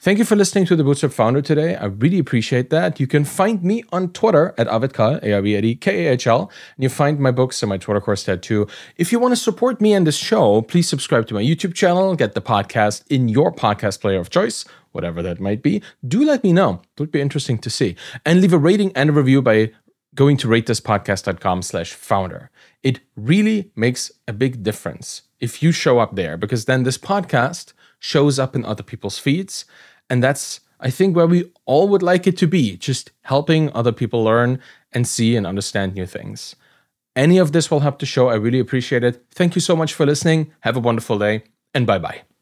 Thank 0.01 0.19
you 0.19 0.25
for 0.25 0.35
listening 0.35 0.65
to 0.65 0.75
the 0.75 0.83
Bootstrapped 0.83 1.13
Founder 1.13 1.41
today. 1.41 1.75
I 1.75 1.85
really 1.85 2.19
appreciate 2.19 2.69
that. 2.71 2.99
You 2.99 3.07
can 3.07 3.23
find 3.23 3.63
me 3.63 3.83
on 3.91 4.11
Twitter 4.11 4.53
at 4.57 4.67
Arvid 4.67 4.93
A-R-V-I-D-K-A-H-L, 4.99 6.51
and 6.75 6.83
you 6.83 6.89
find 6.89 7.19
my 7.19 7.31
books 7.31 7.63
and 7.63 7.69
my 7.69 7.77
Twitter 7.77 8.01
course 8.01 8.23
there 8.23 8.35
too. 8.35 8.67
If 8.97 9.11
you 9.11 9.19
want 9.19 9.31
to 9.31 9.37
support 9.37 9.79
me 9.79 9.93
and 9.93 10.05
this 10.05 10.17
show, 10.17 10.61
please 10.61 10.89
subscribe 10.89 11.27
to 11.27 11.33
my 11.33 11.41
YouTube 11.41 11.73
channel, 11.73 12.15
get 12.15 12.33
the 12.33 12.41
podcast 12.41 13.03
in 13.09 13.29
your 13.29 13.51
podcast 13.53 14.01
player 14.01 14.19
of 14.19 14.29
choice, 14.29 14.65
whatever 14.91 15.23
that 15.23 15.39
might 15.39 15.63
be. 15.63 15.81
Do 16.05 16.25
let 16.25 16.43
me 16.43 16.51
know. 16.51 16.81
It 16.95 16.99
would 16.99 17.11
be 17.11 17.21
interesting 17.21 17.57
to 17.59 17.69
see. 17.69 17.95
And 18.25 18.41
leave 18.41 18.53
a 18.53 18.57
rating 18.57 18.91
and 18.93 19.09
a 19.09 19.13
review 19.13 19.41
by 19.41 19.71
going 20.13 20.35
to 20.37 20.47
ratethispodcast.com 20.47 21.61
slash 21.61 21.93
founder. 21.93 22.51
It 22.83 22.99
really 23.15 23.71
makes 23.75 24.11
a 24.27 24.33
big 24.33 24.63
difference 24.63 25.23
if 25.39 25.61
you 25.61 25.71
show 25.71 25.99
up 25.99 26.15
there, 26.15 26.37
because 26.37 26.65
then 26.65 26.83
this 26.83 26.97
podcast– 26.97 27.73
shows 28.05 28.37
up 28.37 28.55
in 28.55 28.63
other 28.63 28.83
people's 28.83 29.17
feeds. 29.17 29.65
And 30.09 30.23
that's, 30.23 30.61
I 30.79 30.89
think, 30.89 31.15
where 31.15 31.27
we 31.27 31.51
all 31.65 31.87
would 31.87 32.03
like 32.03 32.27
it 32.27 32.37
to 32.37 32.47
be 32.47 32.77
just 32.77 33.11
helping 33.23 33.71
other 33.73 33.91
people 33.91 34.23
learn 34.23 34.59
and 34.91 35.07
see 35.07 35.35
and 35.35 35.47
understand 35.47 35.95
new 35.95 36.05
things. 36.05 36.55
Any 37.15 37.37
of 37.37 37.51
this 37.51 37.71
will 37.71 37.79
help 37.79 37.99
the 37.99 38.05
show. 38.05 38.27
I 38.29 38.35
really 38.35 38.59
appreciate 38.59 39.03
it. 39.03 39.25
Thank 39.31 39.55
you 39.55 39.61
so 39.61 39.75
much 39.75 39.93
for 39.93 40.05
listening. 40.05 40.51
Have 40.61 40.77
a 40.77 40.81
wonderful 40.81 41.17
day, 41.17 41.43
and 41.73 41.87
bye 41.87 41.99
bye. 41.99 42.34